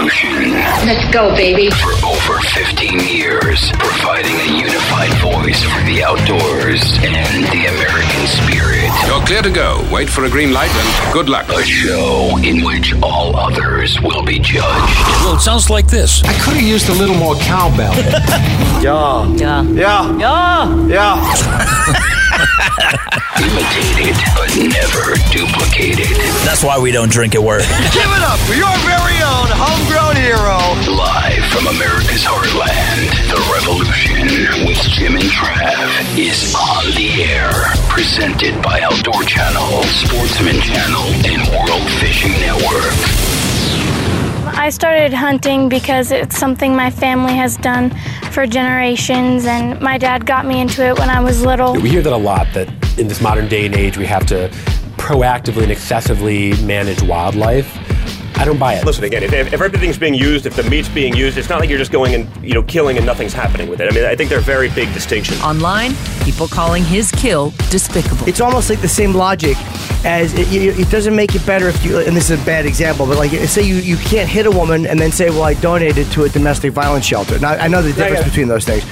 Revolution. 0.00 0.52
Let's 0.86 1.12
go, 1.12 1.34
baby. 1.36 1.70
For 1.70 1.92
over 2.06 2.40
15 2.54 3.00
years, 3.00 3.70
providing 3.78 4.34
a 4.34 4.58
unified 4.58 5.12
voice 5.20 5.62
for 5.62 5.80
the 5.84 6.02
outdoors 6.02 6.96
and 7.02 7.44
the 7.52 7.66
American 7.66 8.26
spirit. 8.26 8.90
You're 9.06 9.24
clear 9.26 9.42
to 9.42 9.50
go. 9.50 9.86
Wait 9.92 10.08
for 10.08 10.24
a 10.24 10.30
green 10.30 10.52
light 10.52 10.70
and 10.70 11.12
good 11.12 11.28
luck. 11.28 11.48
A 11.50 11.62
show 11.62 12.38
in 12.42 12.64
which 12.64 12.94
all 13.02 13.36
others 13.36 14.00
will 14.00 14.24
be 14.24 14.38
judged. 14.38 14.98
Well, 15.24 15.36
it 15.36 15.40
sounds 15.40 15.70
like 15.70 15.86
this. 15.86 16.22
I 16.24 16.32
could 16.40 16.54
have 16.54 16.62
used 16.62 16.88
a 16.88 16.94
little 16.94 17.16
more 17.16 17.34
cowbell. 17.36 17.94
yeah. 18.82 19.26
Yeah. 19.34 19.62
Yeah. 19.62 20.18
Yeah. 20.18 20.86
Yeah. 20.88 22.26
Imitated, 23.40 24.16
but 24.36 24.48
never 24.56 25.16
duplicated. 25.32 26.12
That's 26.44 26.62
why 26.64 26.78
we 26.78 26.92
don't 26.92 27.10
drink 27.10 27.34
at 27.34 27.42
work. 27.42 27.62
Give 27.92 28.10
it 28.10 28.22
up 28.24 28.38
for 28.48 28.54
your 28.54 28.72
very 28.84 29.18
own 29.24 29.48
homegrown 29.52 30.16
hero. 30.16 30.60
Live 30.92 31.44
from 31.52 31.66
America's 31.68 32.24
heartland, 32.24 33.08
the 33.28 33.40
revolution 33.52 34.66
with 34.66 34.80
Jim 34.88 35.14
and 35.16 35.24
Trav 35.24 36.18
is 36.18 36.54
on 36.54 36.84
the 36.96 37.24
air. 37.24 37.52
Presented 37.88 38.62
by 38.62 38.80
Outdoor 38.80 39.22
Channel, 39.24 39.82
Sportsman 39.84 40.60
Channel, 40.60 41.06
and 41.24 41.40
World 41.52 41.88
Fishing 42.00 42.32
Network. 42.40 43.39
I 44.56 44.70
started 44.70 45.12
hunting 45.12 45.68
because 45.68 46.10
it's 46.10 46.36
something 46.36 46.74
my 46.74 46.90
family 46.90 47.34
has 47.34 47.56
done 47.56 47.90
for 48.30 48.46
generations, 48.46 49.46
and 49.46 49.80
my 49.80 49.98
dad 49.98 50.26
got 50.26 50.46
me 50.46 50.60
into 50.60 50.86
it 50.86 50.98
when 50.98 51.08
I 51.08 51.20
was 51.20 51.42
little. 51.42 51.74
We 51.74 51.90
hear 51.90 52.02
that 52.02 52.12
a 52.12 52.16
lot 52.16 52.46
that 52.54 52.68
in 52.98 53.08
this 53.08 53.20
modern 53.20 53.48
day 53.48 53.66
and 53.66 53.74
age, 53.74 53.96
we 53.96 54.06
have 54.06 54.26
to 54.26 54.48
proactively 54.96 55.62
and 55.62 55.72
excessively 55.72 56.50
manage 56.62 57.02
wildlife. 57.02 57.78
I 58.36 58.44
don't 58.44 58.58
buy 58.58 58.74
it. 58.74 58.84
Listen 58.84 59.04
again. 59.04 59.22
If, 59.22 59.32
if 59.32 59.60
everything's 59.60 59.98
being 59.98 60.14
used, 60.14 60.46
if 60.46 60.56
the 60.56 60.62
meat's 60.64 60.88
being 60.88 61.14
used, 61.14 61.36
it's 61.36 61.48
not 61.48 61.60
like 61.60 61.68
you're 61.68 61.78
just 61.78 61.92
going 61.92 62.14
and 62.14 62.44
you 62.44 62.54
know 62.54 62.62
killing 62.62 62.96
and 62.96 63.04
nothing's 63.04 63.32
happening 63.32 63.68
with 63.68 63.80
it. 63.80 63.92
I 63.92 63.94
mean, 63.94 64.04
I 64.04 64.16
think 64.16 64.30
they're 64.30 64.40
very 64.40 64.70
big 64.70 64.92
distinctions. 64.94 65.40
Online, 65.42 65.92
people 66.24 66.48
calling 66.48 66.84
his 66.84 67.10
kill 67.10 67.50
despicable. 67.70 68.28
It's 68.28 68.40
almost 68.40 68.70
like 68.70 68.80
the 68.80 68.88
same 68.88 69.14
logic 69.14 69.56
as 70.04 70.32
it, 70.34 70.48
it, 70.52 70.90
doesn't 70.90 71.14
make 71.14 71.34
it 71.34 71.44
better 71.44 71.68
if 71.68 71.84
you. 71.84 71.98
And 71.98 72.16
this 72.16 72.30
is 72.30 72.40
a 72.40 72.46
bad 72.46 72.66
example, 72.66 73.06
but 73.06 73.18
like 73.18 73.30
say 73.30 73.62
you, 73.62 73.76
you 73.76 73.96
can't 73.98 74.28
hit 74.28 74.46
a 74.46 74.50
woman 74.50 74.86
and 74.86 74.98
then 74.98 75.12
say, 75.12 75.30
well, 75.30 75.42
I 75.42 75.54
donated 75.54 76.10
to 76.12 76.24
a 76.24 76.28
domestic 76.28 76.72
violence 76.72 77.04
shelter. 77.04 77.38
Now 77.38 77.52
I 77.52 77.68
know 77.68 77.82
the 77.82 77.92
difference 77.92 78.24
between 78.24 78.48
those 78.48 78.64
things, 78.64 78.84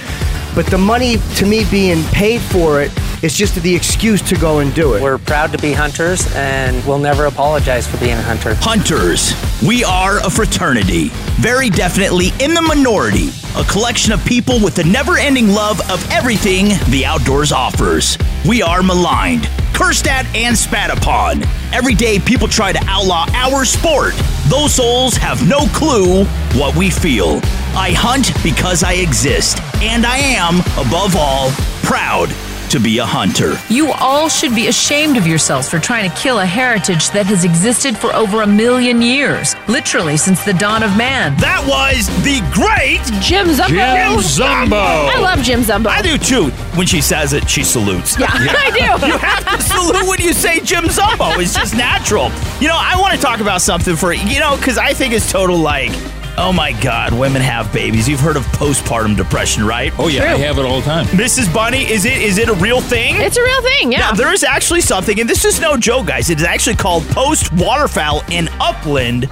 but 0.55 0.67
the 0.67 0.79
money 0.79 1.17
to 1.37 1.47
me 1.47 1.65
being 1.71 2.03
paid 2.05 2.41
for 2.41 2.81
it 2.83 2.91
is 3.23 3.35
just 3.35 3.55
the 3.63 3.75
excuse 3.75 4.23
to 4.23 4.37
go 4.37 4.61
and 4.61 4.75
do 4.75 4.95
it. 4.95 5.03
We're 5.03 5.19
proud 5.19 5.53
to 5.53 5.59
be 5.59 5.73
hunters, 5.73 6.27
and 6.35 6.85
we'll 6.87 6.99
never 6.99 7.27
apologize 7.27 7.87
for 7.87 7.97
being 7.99 8.13
a 8.13 8.23
hunter. 8.23 8.55
Hunters. 8.55 9.35
We 9.67 9.83
are 9.85 10.19
a 10.19 10.31
fraternity. 10.31 11.09
Very 11.41 11.69
definitely 11.69 12.29
in 12.41 12.55
the 12.55 12.63
minority. 12.63 13.31
A 13.57 13.65
collection 13.65 14.13
of 14.13 14.25
people 14.25 14.61
with 14.61 14.79
a 14.79 14.85
never 14.85 15.17
ending 15.17 15.49
love 15.49 15.81
of 15.91 16.09
everything 16.13 16.69
the 16.91 17.05
outdoors 17.05 17.51
offers. 17.51 18.17
We 18.47 18.63
are 18.63 18.83
maligned, 18.83 19.49
cursed 19.75 20.07
at, 20.07 20.27
and 20.35 20.57
spat 20.57 20.97
upon. 20.97 21.43
Every 21.73 21.95
day, 21.95 22.21
people 22.21 22.47
try 22.47 22.73
to 22.73 22.81
outlaw 22.87 23.27
our 23.33 23.65
sport. 23.65 24.15
Those 24.49 24.75
souls 24.75 25.15
have 25.15 25.47
no 25.49 25.67
clue 25.75 26.25
what 26.55 26.77
we 26.77 26.91
feel. 26.91 27.41
I 27.75 27.93
hunt 27.93 28.33
because 28.43 28.83
I 28.83 28.95
exist, 28.95 29.59
and 29.83 30.05
I 30.07 30.19
am, 30.19 30.61
above 30.79 31.17
all, 31.17 31.51
proud 31.83 32.29
to 32.71 32.79
be 32.79 32.99
a 32.99 33.05
hunter. 33.05 33.57
You 33.71 33.93
all 33.93 34.29
should 34.29 34.55
be 34.55 34.67
ashamed 34.69 35.17
of 35.17 35.27
yourselves 35.27 35.69
for 35.69 35.79
trying 35.79 36.11
to 36.11 36.17
kill 36.17 36.41
a 36.41 36.45
heritage 36.45 37.11
that 37.11 37.25
has 37.27 37.45
existed 37.45 37.97
for 37.97 38.15
over 38.15 38.43
a 38.43 38.47
million 38.47 39.01
years, 39.01 39.55
literally 39.69 40.17
since 40.17 40.45
the 40.45 40.53
dawn 40.53 40.83
of 40.83 40.95
man. 40.97 41.35
That 41.39 41.65
was 41.67 42.07
the 42.25 42.41
great 42.53 43.01
Jim 43.23 43.49
Zumbo. 43.49 43.69
Jim 43.69 44.19
Zumbo. 44.21 45.09
I 45.09 45.19
love 45.19 45.43
Jim 45.43 45.61
Zumbo. 45.63 45.87
I 45.87 46.03
do 46.03 46.19
too. 46.19 46.51
When 46.77 46.87
she 46.87 47.01
says 47.01 47.33
it, 47.33 47.49
she 47.49 47.63
salutes. 47.65 48.19
Yeah, 48.19 48.27
I 48.31 48.71
do. 48.71 49.07
you 49.07 49.17
have 49.17 49.57
to 49.57 49.63
salute 49.63 50.07
when 50.09 50.21
you 50.21 50.33
say 50.35 50.61
Jim 50.61 50.85
Zumbo. 50.85 51.39
It's 51.39 51.55
just 51.55 51.75
natural. 51.75 52.31
You 52.61 52.69
know, 52.69 52.77
I 52.79 52.97
want 53.01 53.15
to 53.15 53.21
talk 53.21 53.41
about 53.41 53.63
something 53.63 53.97
for, 53.97 54.13
you 54.13 54.41
know, 54.41 54.57
because 54.59 54.77
I 54.77 54.93
think 54.93 55.15
it's 55.15 55.31
total 55.33 55.57
like, 55.57 55.93
Oh 56.37 56.53
my 56.53 56.73
God, 56.81 57.13
women 57.13 57.43
have 57.43 57.73
babies. 57.73 58.09
You've 58.09 58.21
heard 58.21 58.37
of 58.37 58.45
postpartum 58.47 59.17
depression, 59.17 59.65
right? 59.67 59.93
Oh 59.99 60.07
yeah, 60.09 60.21
True. 60.21 60.31
I 60.31 60.37
have 60.47 60.59
it 60.59 60.65
all 60.65 60.81
the 60.81 60.85
time. 60.87 61.07
Mrs. 61.07 61.53
Bunny, 61.53 61.85
is 61.91 62.05
it 62.05 62.17
is 62.21 62.39
it 62.39 62.49
a 62.49 62.55
real 62.55 62.81
thing? 62.81 63.17
It's 63.17 63.37
a 63.37 63.43
real 63.43 63.63
thing, 63.63 63.91
yeah. 63.93 63.99
Now, 64.01 64.13
there 64.13 64.33
is 64.33 64.45
actually 64.45 64.81
something, 64.83 65.19
and 65.21 65.29
this 65.29 65.45
is 65.45 65.61
no 65.61 65.77
joke, 65.77 66.07
guys. 66.07 66.31
It 66.31 66.39
is 66.39 66.45
actually 66.45 66.77
called 66.77 67.05
post 67.09 67.53
waterfowl 67.53 68.23
in 68.31 68.49
upland 68.61 69.23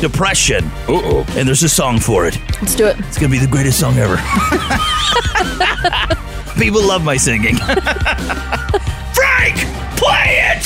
depression. 0.00 0.64
Uh-oh. 0.88 1.24
And 1.30 1.48
there's 1.48 1.62
a 1.64 1.68
song 1.68 1.98
for 1.98 2.26
it. 2.26 2.38
Let's 2.60 2.76
do 2.76 2.86
it. 2.86 2.96
It's 3.00 3.16
gonna 3.18 3.30
be 3.30 3.38
the 3.38 3.46
greatest 3.48 3.80
song 3.80 3.96
ever. 3.98 4.16
People 6.58 6.82
love 6.86 7.02
my 7.04 7.16
singing. 7.16 7.56
Frank, 7.56 9.56
play 9.96 10.38
it! 10.38 10.64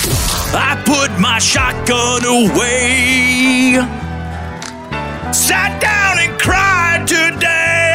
I 0.59 0.83
put 0.85 1.19
my 1.21 1.39
shotgun 1.39 2.25
away. 2.25 4.06
Sat 5.37 5.79
down 5.83 6.19
and 6.19 6.41
cried 6.41 7.07
today. 7.07 7.93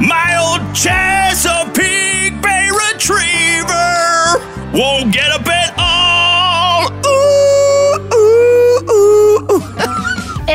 My 0.00 0.34
old 0.42 0.74
Chesapeake 0.74 2.42
Bay 2.42 2.68
Retriever 2.74 4.42
won't 4.76 5.14
get 5.14 5.30
up 5.30 5.46
at 5.46 5.78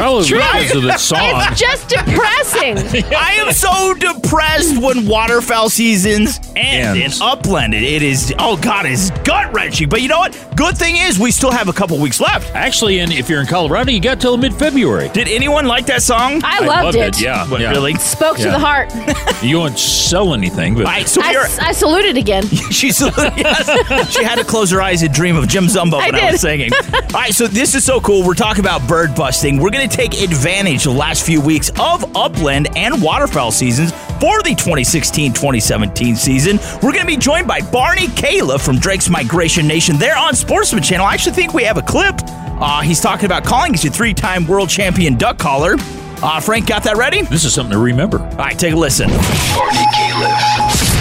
ooh. 0.02 0.06
Probably 0.06 0.26
true. 0.28 0.38
because 0.40 0.76
of 0.76 0.84
the 0.84 0.98
song. 0.98 1.20
It's 1.52 1.60
just 1.60 1.90
depressing. 1.90 2.78
I 3.16 3.34
am 3.34 3.54
so 3.54 3.94
depressed 3.94 4.82
when 4.82 5.08
waterfowl 5.08 5.70
seasons 5.70 6.40
end 6.56 7.00
Ends. 7.00 7.18
in 7.18 7.24
upland. 7.24 7.74
It- 7.74 7.84
it 7.96 8.02
is, 8.02 8.34
oh 8.40 8.58
God, 8.58 8.86
it's 8.86 9.12
gut 9.24 9.54
wrenching. 9.54 9.88
But 9.90 10.02
you 10.02 10.08
know 10.10 10.20
what? 10.20 10.38
Good 10.56 10.78
thing 10.78 10.96
is 10.98 11.18
we 11.20 11.32
still 11.32 11.52
have 11.52 11.70
a 11.70 11.74
couple 11.74 11.98
weeks 12.00 12.20
left. 12.20 12.54
Actually, 12.56 13.00
and 13.00 13.12
if 13.14 13.30
you're 13.30 13.40
in 13.42 13.48
Colorado, 13.48 13.92
you 13.92 14.00
got 14.02 14.20
till 14.20 14.36
mid-February. 14.38 15.10
Did 15.10 15.28
anyone 15.30 15.66
like 15.66 15.86
that 15.86 16.02
song? 16.02 16.42
I 16.44 16.60
loved 16.66 16.98
it. 16.98 17.22
Yeah, 17.22 17.48
What, 17.48 17.62
yeah. 17.62 17.72
really? 17.72 17.94
Spoke 17.96 18.38
to 18.38 18.44
Yeah. 18.44 18.52
the 18.52 18.60
heart. 18.60 19.44
You 19.44 19.60
won't 19.60 19.78
sell 19.80 20.34
anything, 20.34 20.74
but 20.76 20.86
All 20.86 20.92
right, 20.92 21.08
so 21.08 21.22
I, 21.24 21.32
we 21.32 21.36
are. 21.38 21.44
s- 21.46 21.60
I 21.60 21.72
saluted 21.72 22.18
again. 22.18 22.44
She's 22.72 23.00
yes, 23.00 24.10
she 24.12 24.24
had 24.24 24.36
to 24.38 24.44
close 24.44 24.72
her 24.72 24.82
eyes 24.82 25.04
and 25.04 25.14
dream 25.14 25.36
of 25.36 25.48
Jim 25.48 25.66
Zumbo 25.66 25.98
when 25.98 26.16
I 26.16 26.32
was 26.32 26.32
did. 26.34 26.40
singing. 26.42 26.72
All 27.14 27.22
right, 27.22 27.34
so 27.34 27.48
this 27.48 27.76
is 27.76 27.84
so 27.84 28.00
cool. 28.02 28.26
We're 28.26 28.34
talking 28.34 28.62
about 28.62 28.88
bird 28.88 29.14
busting. 29.16 29.58
We're 29.58 29.70
going 29.70 29.84
to 29.90 29.96
take 29.96 30.22
advantage 30.22 30.84
the 30.84 30.91
last 30.91 31.25
few 31.25 31.40
weeks 31.40 31.69
of 31.79 32.16
upland 32.16 32.68
and 32.75 33.01
waterfowl 33.01 33.51
seasons 33.51 33.91
for 33.91 34.41
the 34.41 34.56
2016-2017 34.56 36.16
season. 36.16 36.57
We're 36.81 36.91
going 36.91 37.01
to 37.01 37.06
be 37.06 37.18
joined 37.18 37.47
by 37.47 37.62
Barney 37.62 38.07
Calef 38.07 38.63
from 38.66 38.79
Drake's 38.79 39.09
Migration 39.09 39.68
Nation. 39.68 39.97
They're 39.97 40.18
on 40.18 40.34
Sportsman 40.34 40.81
Channel. 40.81 41.06
I 41.06 41.13
actually 41.13 41.34
think 41.34 41.53
we 41.53 41.63
have 41.63 41.78
a 41.78 41.82
clip. 41.82 42.16
Uh, 42.23 42.82
he's 42.82 43.02
talking 43.02 43.26
about 43.26 43.43
calling. 43.43 43.73
He's 43.73 43.85
a 43.85 43.91
three-time 43.91 44.47
world 44.47 44.70
champion 44.70 45.17
duck 45.17 45.37
caller. 45.37 45.76
Uh, 45.78 46.40
Frank, 46.40 46.67
got 46.67 46.84
that 46.84 46.97
ready? 46.97 47.22
this 47.23 47.46
is 47.46 47.53
something 47.53 47.73
to 47.73 47.79
remember. 47.79 48.20
All 48.20 48.38
right, 48.38 48.58
take 48.58 48.73
a 48.73 48.78
listen. 48.78 49.09
Barney 49.09 49.85
Calef. 49.93 50.96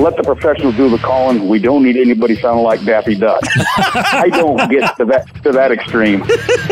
Let 0.00 0.16
the 0.16 0.22
professionals 0.22 0.76
do 0.76 0.88
the 0.88 0.98
calling. 0.98 1.48
We 1.48 1.58
don't 1.58 1.82
need 1.82 1.96
anybody 1.96 2.36
sounding 2.36 2.64
like 2.64 2.84
Daffy 2.84 3.16
Duck. 3.16 3.40
I 3.76 4.28
don't 4.30 4.70
get 4.70 4.96
to 4.96 5.04
that 5.06 5.26
to 5.42 5.50
that 5.52 5.72
extreme, 5.72 6.20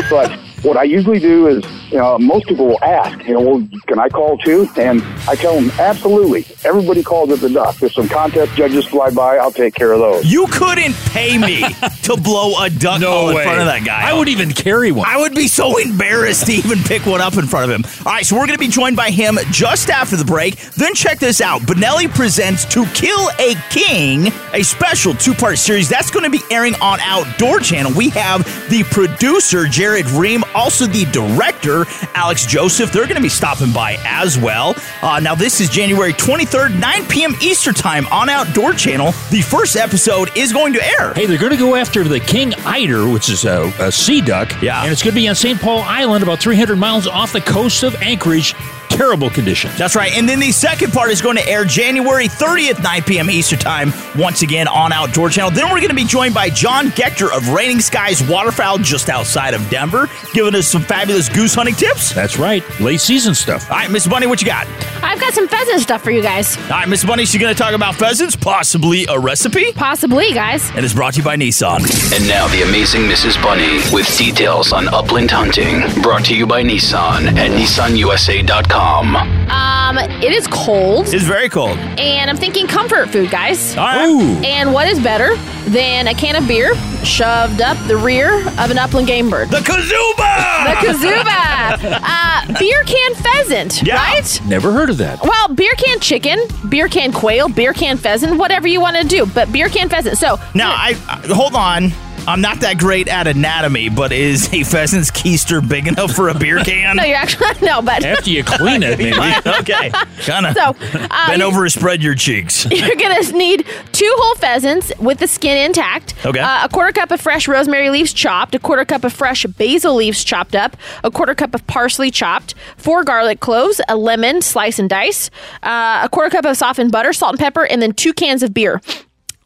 but 0.08 0.38
what 0.62 0.76
I 0.76 0.84
usually 0.84 1.18
do 1.18 1.46
is, 1.46 1.64
you 1.90 1.98
know, 1.98 2.18
most 2.18 2.46
people 2.46 2.66
will 2.66 2.84
ask, 2.84 3.26
you 3.26 3.34
know, 3.34 3.40
well, 3.40 3.68
can 3.86 3.98
I 3.98 4.08
call 4.08 4.38
too? 4.38 4.68
And 4.76 5.02
I 5.28 5.34
tell 5.34 5.54
them, 5.54 5.70
absolutely. 5.78 6.46
Everybody 6.64 7.02
calls 7.02 7.30
at 7.30 7.40
the 7.40 7.48
duck. 7.48 7.82
If 7.82 7.92
some 7.92 8.08
contest 8.08 8.54
judges 8.54 8.86
fly 8.86 9.10
by, 9.10 9.36
I'll 9.36 9.52
take 9.52 9.74
care 9.74 9.92
of 9.92 10.00
those. 10.00 10.30
You 10.30 10.46
couldn't 10.48 10.94
pay 11.06 11.38
me 11.38 11.60
to 12.02 12.16
blow 12.16 12.62
a 12.62 12.70
duck 12.70 13.00
No 13.00 13.08
call 13.08 13.28
in 13.30 13.42
front 13.42 13.60
of 13.60 13.66
that 13.66 13.84
guy. 13.84 14.08
I 14.08 14.12
would 14.12 14.28
even 14.28 14.52
carry 14.52 14.92
one. 14.92 15.06
I 15.08 15.16
would 15.18 15.34
be 15.34 15.48
so 15.48 15.78
embarrassed 15.78 16.46
to 16.46 16.52
even 16.52 16.78
pick 16.80 17.06
one 17.06 17.20
up 17.20 17.36
in 17.36 17.46
front 17.46 17.70
of 17.70 17.76
him. 17.76 18.06
All 18.06 18.12
right, 18.12 18.24
so 18.24 18.36
we're 18.36 18.46
going 18.46 18.58
to 18.58 18.64
be 18.64 18.68
joined 18.68 18.96
by 18.96 19.10
him 19.10 19.38
just 19.50 19.90
after 19.90 20.16
the 20.16 20.24
break. 20.24 20.56
Then 20.72 20.94
check 20.94 21.18
this 21.18 21.40
out. 21.40 21.62
Benelli 21.62 22.08
presents 22.14 22.64
To 22.66 22.84
Kill 22.86 23.30
a 23.38 23.54
King, 23.70 24.32
a 24.52 24.62
special 24.62 25.14
two-part 25.14 25.58
series 25.58 25.88
that's 25.88 26.10
going 26.10 26.24
to 26.24 26.30
be 26.30 26.42
airing 26.50 26.74
on 26.76 27.00
Outdoor 27.00 27.60
Channel. 27.60 27.92
We 27.96 28.10
have 28.10 28.44
the 28.68 28.84
producer 28.90 29.66
Jared 29.66 30.06
Ream, 30.10 30.42
also 30.54 30.86
the 30.86 31.04
director 31.06 31.86
Alex 32.14 32.46
Joseph. 32.46 32.92
They're 32.92 33.06
going 33.06 33.16
to 33.16 33.22
be 33.22 33.28
stopping 33.28 33.72
by 33.72 33.96
as 34.04 34.38
well. 34.38 34.74
Uh, 35.02 35.20
now 35.20 35.34
this 35.34 35.60
is 35.60 35.68
January 35.68 36.12
23rd, 36.12 36.78
9 36.78 37.06
p.m. 37.06 37.34
Eastern 37.40 37.74
Time 37.74 38.06
on 38.08 38.28
Outdoor 38.28 38.72
Channel. 38.72 39.12
The 39.30 39.42
first 39.42 39.76
episode 39.76 40.36
is 40.36 40.52
going 40.52 40.72
to 40.74 40.84
air. 40.98 41.14
Hey, 41.14 41.26
they're 41.26 41.38
going 41.38 41.52
to 41.52 41.58
go 41.58 41.74
after 41.74 42.04
the 42.04 42.20
king 42.20 42.54
eider, 42.64 43.08
which 43.08 43.28
is 43.28 43.44
a, 43.44 43.72
a 43.78 43.90
sea 43.92 44.20
duck. 44.20 44.60
Yeah. 44.62 44.82
And 44.82 44.92
it's 44.92 45.02
going 45.02 45.14
to 45.14 45.20
be 45.20 45.28
on 45.28 45.34
St. 45.34 45.60
Paul 45.60 45.80
Island, 45.80 46.22
about 46.22 46.40
300 46.40 46.76
miles 46.76 47.06
off 47.06 47.32
the 47.32 47.40
coast 47.40 47.82
of 47.82 47.94
Anchorage. 47.96 48.54
Terrible 49.00 49.30
conditions. 49.30 49.78
That's 49.78 49.96
right. 49.96 50.12
And 50.12 50.28
then 50.28 50.40
the 50.40 50.52
second 50.52 50.92
part 50.92 51.10
is 51.10 51.22
going 51.22 51.38
to 51.38 51.48
air 51.48 51.64
January 51.64 52.28
30th, 52.28 52.82
9 52.82 53.02
p.m. 53.04 53.30
Eastern 53.30 53.58
Time, 53.58 53.94
once 54.14 54.42
again 54.42 54.68
on 54.68 54.92
Outdoor 54.92 55.30
Channel. 55.30 55.50
Then 55.52 55.70
we're 55.70 55.78
going 55.78 55.88
to 55.88 55.94
be 55.94 56.04
joined 56.04 56.34
by 56.34 56.50
John 56.50 56.90
Gector 56.90 57.32
of 57.32 57.48
Raining 57.48 57.80
Skies 57.80 58.22
Waterfowl 58.28 58.76
just 58.76 59.08
outside 59.08 59.54
of 59.54 59.66
Denver, 59.70 60.06
giving 60.34 60.54
us 60.54 60.66
some 60.68 60.82
fabulous 60.82 61.30
goose 61.30 61.54
hunting 61.54 61.74
tips. 61.76 62.12
That's 62.12 62.38
right. 62.38 62.62
Late 62.78 63.00
season 63.00 63.34
stuff. 63.34 63.70
All 63.70 63.78
right, 63.78 63.90
Miss 63.90 64.06
Bunny, 64.06 64.26
what 64.26 64.42
you 64.42 64.46
got? 64.46 64.66
I've 65.02 65.18
got 65.18 65.32
some 65.32 65.48
pheasant 65.48 65.80
stuff 65.80 66.02
for 66.02 66.10
you 66.10 66.20
guys. 66.20 66.58
All 66.64 66.68
right, 66.68 66.86
Miss 66.88 67.02
Bunny, 67.02 67.24
she's 67.24 67.40
going 67.40 67.54
to 67.54 67.58
talk 67.58 67.72
about 67.72 67.94
pheasants, 67.94 68.36
possibly 68.36 69.06
a 69.08 69.18
recipe, 69.18 69.72
Possibly, 69.72 70.34
guys. 70.34 70.68
and 70.72 70.84
it's 70.84 70.92
brought 70.92 71.14
to 71.14 71.20
you 71.20 71.24
by 71.24 71.36
Nissan. 71.36 71.78
And 72.14 72.28
now 72.28 72.48
the 72.48 72.68
amazing 72.68 73.04
Mrs. 73.04 73.42
Bunny 73.42 73.78
with 73.94 74.14
details 74.18 74.74
on 74.74 74.88
upland 74.88 75.30
hunting. 75.30 75.80
Brought 76.02 76.26
to 76.26 76.36
you 76.36 76.46
by 76.46 76.62
Nissan 76.62 77.28
at 77.38 77.50
nissanusa.com. 77.50 78.89
Um, 78.90 79.98
it 80.20 80.32
is 80.32 80.48
cold, 80.48 81.14
It's 81.14 81.22
very 81.24 81.48
cold. 81.48 81.78
and 81.78 82.28
I'm 82.28 82.36
thinking 82.36 82.66
comfort 82.66 83.08
food, 83.10 83.30
guys. 83.30 83.76
All 83.76 83.84
right. 83.86 84.06
Ooh. 84.08 84.42
And 84.44 84.72
what 84.72 84.88
is 84.88 84.98
better 84.98 85.36
than 85.68 86.08
a 86.08 86.14
can 86.14 86.34
of 86.34 86.48
beer 86.48 86.74
shoved 87.04 87.60
up 87.60 87.76
the 87.86 87.96
rear 87.96 88.40
of 88.58 88.70
an 88.72 88.78
upland 88.78 89.06
game 89.06 89.30
bird? 89.30 89.48
The 89.48 89.58
Kazuba! 89.58 90.64
The 90.64 90.88
kazuba! 90.88 92.00
uh, 92.02 92.58
beer 92.58 92.82
can 92.84 93.14
pheasant, 93.14 93.80
Yeah. 93.84 93.94
right? 93.94 94.40
Never 94.46 94.72
heard 94.72 94.90
of 94.90 94.98
that. 94.98 95.22
Well, 95.22 95.48
beer 95.54 95.72
can 95.78 96.00
chicken, 96.00 96.40
beer 96.68 96.88
can 96.88 97.12
quail, 97.12 97.48
beer 97.48 97.72
can 97.72 97.96
pheasant, 97.96 98.38
whatever 98.38 98.66
you 98.66 98.80
want 98.80 98.96
to 98.96 99.04
do, 99.06 99.24
but 99.24 99.52
beer 99.52 99.68
can 99.68 99.88
pheasant. 99.88 100.18
So 100.18 100.36
Now, 100.54 100.72
I, 100.72 100.96
I 101.08 101.20
hold 101.32 101.54
on. 101.54 101.92
I'm 102.30 102.40
not 102.40 102.60
that 102.60 102.78
great 102.78 103.08
at 103.08 103.26
anatomy, 103.26 103.88
but 103.88 104.12
is 104.12 104.52
a 104.54 104.62
pheasant's 104.62 105.10
keister 105.10 105.66
big 105.66 105.88
enough 105.88 106.12
for 106.12 106.28
a 106.28 106.34
beer 106.34 106.58
can? 106.64 106.96
no, 106.96 107.02
you're 107.02 107.16
actually 107.16 107.48
no, 107.66 107.82
but 107.82 108.04
After 108.04 108.30
you 108.30 108.44
clean 108.44 108.84
it, 108.84 108.98
maybe. 109.00 109.18
okay. 109.60 109.90
Kind 110.20 110.46
of 110.46 110.54
So, 110.54 110.76
uh, 111.10 111.26
bend 111.26 111.42
over 111.42 111.64
and 111.64 111.72
spread 111.72 112.02
your 112.04 112.14
cheeks. 112.14 112.66
You're 112.70 112.94
gonna 112.94 113.20
need 113.32 113.66
two 113.92 114.12
whole 114.16 114.36
pheasants 114.36 114.92
with 115.00 115.18
the 115.18 115.26
skin 115.26 115.56
intact. 115.56 116.14
Okay. 116.24 116.38
Uh, 116.38 116.64
a 116.66 116.68
quarter 116.68 116.92
cup 116.92 117.10
of 117.10 117.20
fresh 117.20 117.48
rosemary 117.48 117.90
leaves 117.90 118.12
chopped. 118.12 118.54
A 118.54 118.60
quarter 118.60 118.84
cup 118.84 119.02
of 119.02 119.12
fresh 119.12 119.44
basil 119.44 119.96
leaves 119.96 120.22
chopped 120.22 120.54
up. 120.54 120.76
A 121.02 121.10
quarter 121.10 121.34
cup 121.34 121.52
of 121.54 121.66
parsley 121.66 122.12
chopped. 122.12 122.54
Four 122.76 123.02
garlic 123.02 123.40
cloves. 123.40 123.80
A 123.88 123.96
lemon 123.96 124.40
slice 124.40 124.78
and 124.78 124.88
dice. 124.88 125.30
Uh, 125.64 126.02
a 126.04 126.08
quarter 126.08 126.30
cup 126.30 126.44
of 126.44 126.56
softened 126.56 126.92
butter, 126.92 127.12
salt 127.12 127.32
and 127.32 127.40
pepper, 127.40 127.64
and 127.66 127.82
then 127.82 127.92
two 127.92 128.12
cans 128.12 128.44
of 128.44 128.54
beer. 128.54 128.80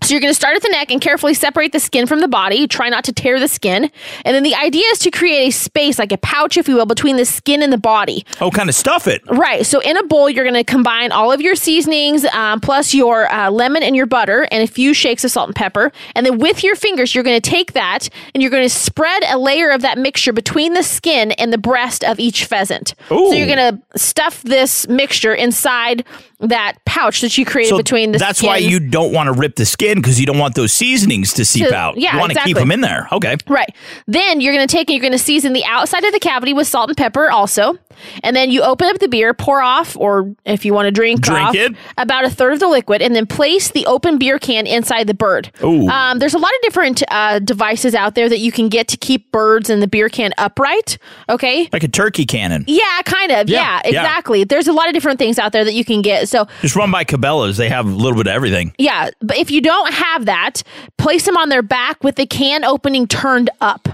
So 0.04 0.12
you're 0.12 0.20
going 0.20 0.32
to 0.32 0.36
start 0.36 0.54
at 0.54 0.60
the 0.60 0.68
neck 0.68 0.90
and 0.90 1.00
carefully 1.00 1.32
separate 1.32 1.72
the 1.72 1.80
skin 1.80 2.06
from 2.06 2.20
the 2.20 2.28
body. 2.28 2.68
Try 2.68 2.90
not 2.90 3.04
to 3.04 3.12
tear 3.12 3.40
the 3.40 3.48
skin. 3.48 3.90
And 4.26 4.34
then 4.34 4.42
the 4.42 4.54
idea 4.54 4.84
is 4.90 4.98
to 4.98 5.10
create 5.10 5.48
a 5.48 5.50
space, 5.50 5.98
like 5.98 6.12
a 6.12 6.18
pouch, 6.18 6.58
if 6.58 6.68
you 6.68 6.74
will, 6.74 6.84
between 6.84 7.16
the 7.16 7.24
skin 7.24 7.62
and 7.62 7.72
the 7.72 7.78
body. 7.78 8.26
Oh, 8.38 8.50
kind 8.50 8.68
of 8.68 8.74
stuff 8.74 9.08
it. 9.08 9.22
Right. 9.26 9.64
So 9.64 9.80
in 9.80 9.96
a 9.96 10.02
bowl, 10.02 10.28
you're 10.28 10.44
going 10.44 10.62
to 10.62 10.64
combine 10.64 11.10
all 11.10 11.32
of 11.32 11.40
your 11.40 11.54
seasonings, 11.54 12.26
um, 12.26 12.60
plus 12.60 12.92
your 12.92 13.32
uh, 13.32 13.50
lemon 13.50 13.82
and 13.82 13.96
your 13.96 14.04
butter, 14.04 14.46
and 14.50 14.62
a 14.62 14.66
few 14.66 14.92
shakes 14.92 15.24
of 15.24 15.30
salt 15.30 15.48
and 15.48 15.56
pepper. 15.56 15.90
And 16.14 16.26
then 16.26 16.38
with 16.38 16.62
your 16.62 16.76
fingers, 16.76 17.14
you're 17.14 17.24
going 17.24 17.40
to 17.40 17.50
take 17.50 17.72
that 17.72 18.10
and 18.34 18.42
you're 18.42 18.50
going 18.50 18.62
to 18.62 18.74
spread 18.74 19.22
a 19.26 19.38
layer 19.38 19.70
of 19.70 19.80
that 19.80 19.96
mixture 19.96 20.34
between 20.34 20.74
the 20.74 20.82
skin 20.82 21.32
and 21.32 21.50
the 21.50 21.56
breast 21.58 22.04
of 22.04 22.20
each 22.20 22.44
pheasant. 22.44 22.94
Ooh. 23.10 23.28
So 23.28 23.32
you're 23.32 23.46
going 23.46 23.78
to 23.78 23.98
stuff 23.98 24.42
this 24.42 24.86
mixture 24.86 25.32
inside 25.32 26.04
that 26.40 26.76
pouch 26.84 27.20
that 27.20 27.38
you 27.38 27.44
created 27.44 27.70
So 27.70 27.76
between 27.76 28.12
the 28.12 28.18
that's 28.18 28.38
skin. 28.38 28.48
why 28.48 28.56
you 28.58 28.80
don't 28.80 29.12
want 29.12 29.28
to 29.28 29.32
rip 29.32 29.56
the 29.56 29.64
skin 29.64 29.98
because 29.98 30.18
you 30.20 30.26
don't 30.26 30.38
want 30.38 30.54
those 30.54 30.72
seasonings 30.72 31.32
to 31.34 31.44
seep 31.44 31.72
out. 31.72 31.96
yeah, 31.96 32.14
you 32.14 32.20
want 32.20 32.32
to 32.32 32.40
keep 32.40 32.56
them 32.56 32.70
in 32.70 32.80
there. 32.80 33.08
Okay. 33.12 33.36
Right. 33.46 33.74
Then 34.06 34.40
you're 34.40 34.54
going 34.54 34.66
to 34.66 34.72
take 34.72 34.88
and 34.88 34.94
you're 34.96 35.02
going 35.02 35.12
to 35.12 35.18
season 35.18 35.52
the 35.52 35.64
outside 35.64 36.04
of 36.04 36.12
the 36.12 36.20
cavity 36.20 36.52
with 36.52 36.66
salt 36.66 36.90
and 36.90 36.96
pepper 36.96 37.30
also. 37.30 37.78
And 38.22 38.34
then 38.36 38.50
you 38.50 38.62
open 38.62 38.88
up 38.88 38.98
the 38.98 39.08
beer, 39.08 39.34
pour 39.34 39.62
off, 39.62 39.96
or 39.96 40.34
if 40.44 40.64
you 40.64 40.74
want 40.74 40.86
to 40.86 40.90
drink, 40.90 41.20
Drink 41.20 41.40
off, 41.48 41.54
it. 41.54 41.72
about 41.98 42.24
a 42.24 42.30
third 42.30 42.52
of 42.54 42.60
the 42.60 42.68
liquid, 42.68 43.02
and 43.02 43.14
then 43.14 43.26
place 43.26 43.70
the 43.70 43.86
open 43.86 44.18
beer 44.18 44.38
can 44.38 44.66
inside 44.66 45.06
the 45.06 45.14
bird. 45.14 45.50
Ooh. 45.62 45.88
Um, 45.88 46.18
there's 46.18 46.34
a 46.34 46.38
lot 46.38 46.50
of 46.54 46.60
different 46.62 47.02
uh, 47.10 47.38
devices 47.38 47.94
out 47.94 48.14
there 48.14 48.28
that 48.28 48.38
you 48.38 48.52
can 48.52 48.68
get 48.68 48.88
to 48.88 48.96
keep 48.96 49.30
birds 49.32 49.70
in 49.70 49.80
the 49.80 49.86
beer 49.88 50.08
can 50.08 50.32
upright. 50.38 50.98
Okay. 51.28 51.68
Like 51.72 51.84
a 51.84 51.88
turkey 51.88 52.26
cannon. 52.26 52.64
Yeah, 52.66 53.02
kind 53.04 53.32
of. 53.32 53.48
Yeah, 53.48 53.58
Yeah, 53.58 53.80
yeah. 53.84 54.00
exactly. 54.00 54.44
There's 54.44 54.68
a 54.68 54.72
lot 54.72 54.88
of 54.88 54.94
different 54.94 55.18
things 55.18 55.38
out 55.38 55.52
there 55.52 55.64
that 55.64 55.74
you 55.74 55.84
can 55.84 56.02
get. 56.02 56.28
So 56.28 56.46
Just 56.60 56.76
run 56.76 56.90
by 56.90 57.04
Cabela's. 57.04 57.56
They 57.56 57.68
have 57.68 57.86
a 57.86 57.90
little 57.90 58.16
bit 58.16 58.26
of 58.26 58.32
everything. 58.34 58.72
yeah, 58.78 59.10
but 59.20 59.36
if 59.36 59.50
you 59.50 59.60
don't 59.60 59.92
have 59.92 60.26
that, 60.26 60.62
place 60.98 61.24
them 61.24 61.36
on 61.36 61.48
their 61.48 61.62
back 61.62 62.02
with 62.04 62.16
the 62.16 62.26
can 62.26 62.64
opening 62.64 63.06
turned 63.06 63.50
up. 63.60 63.88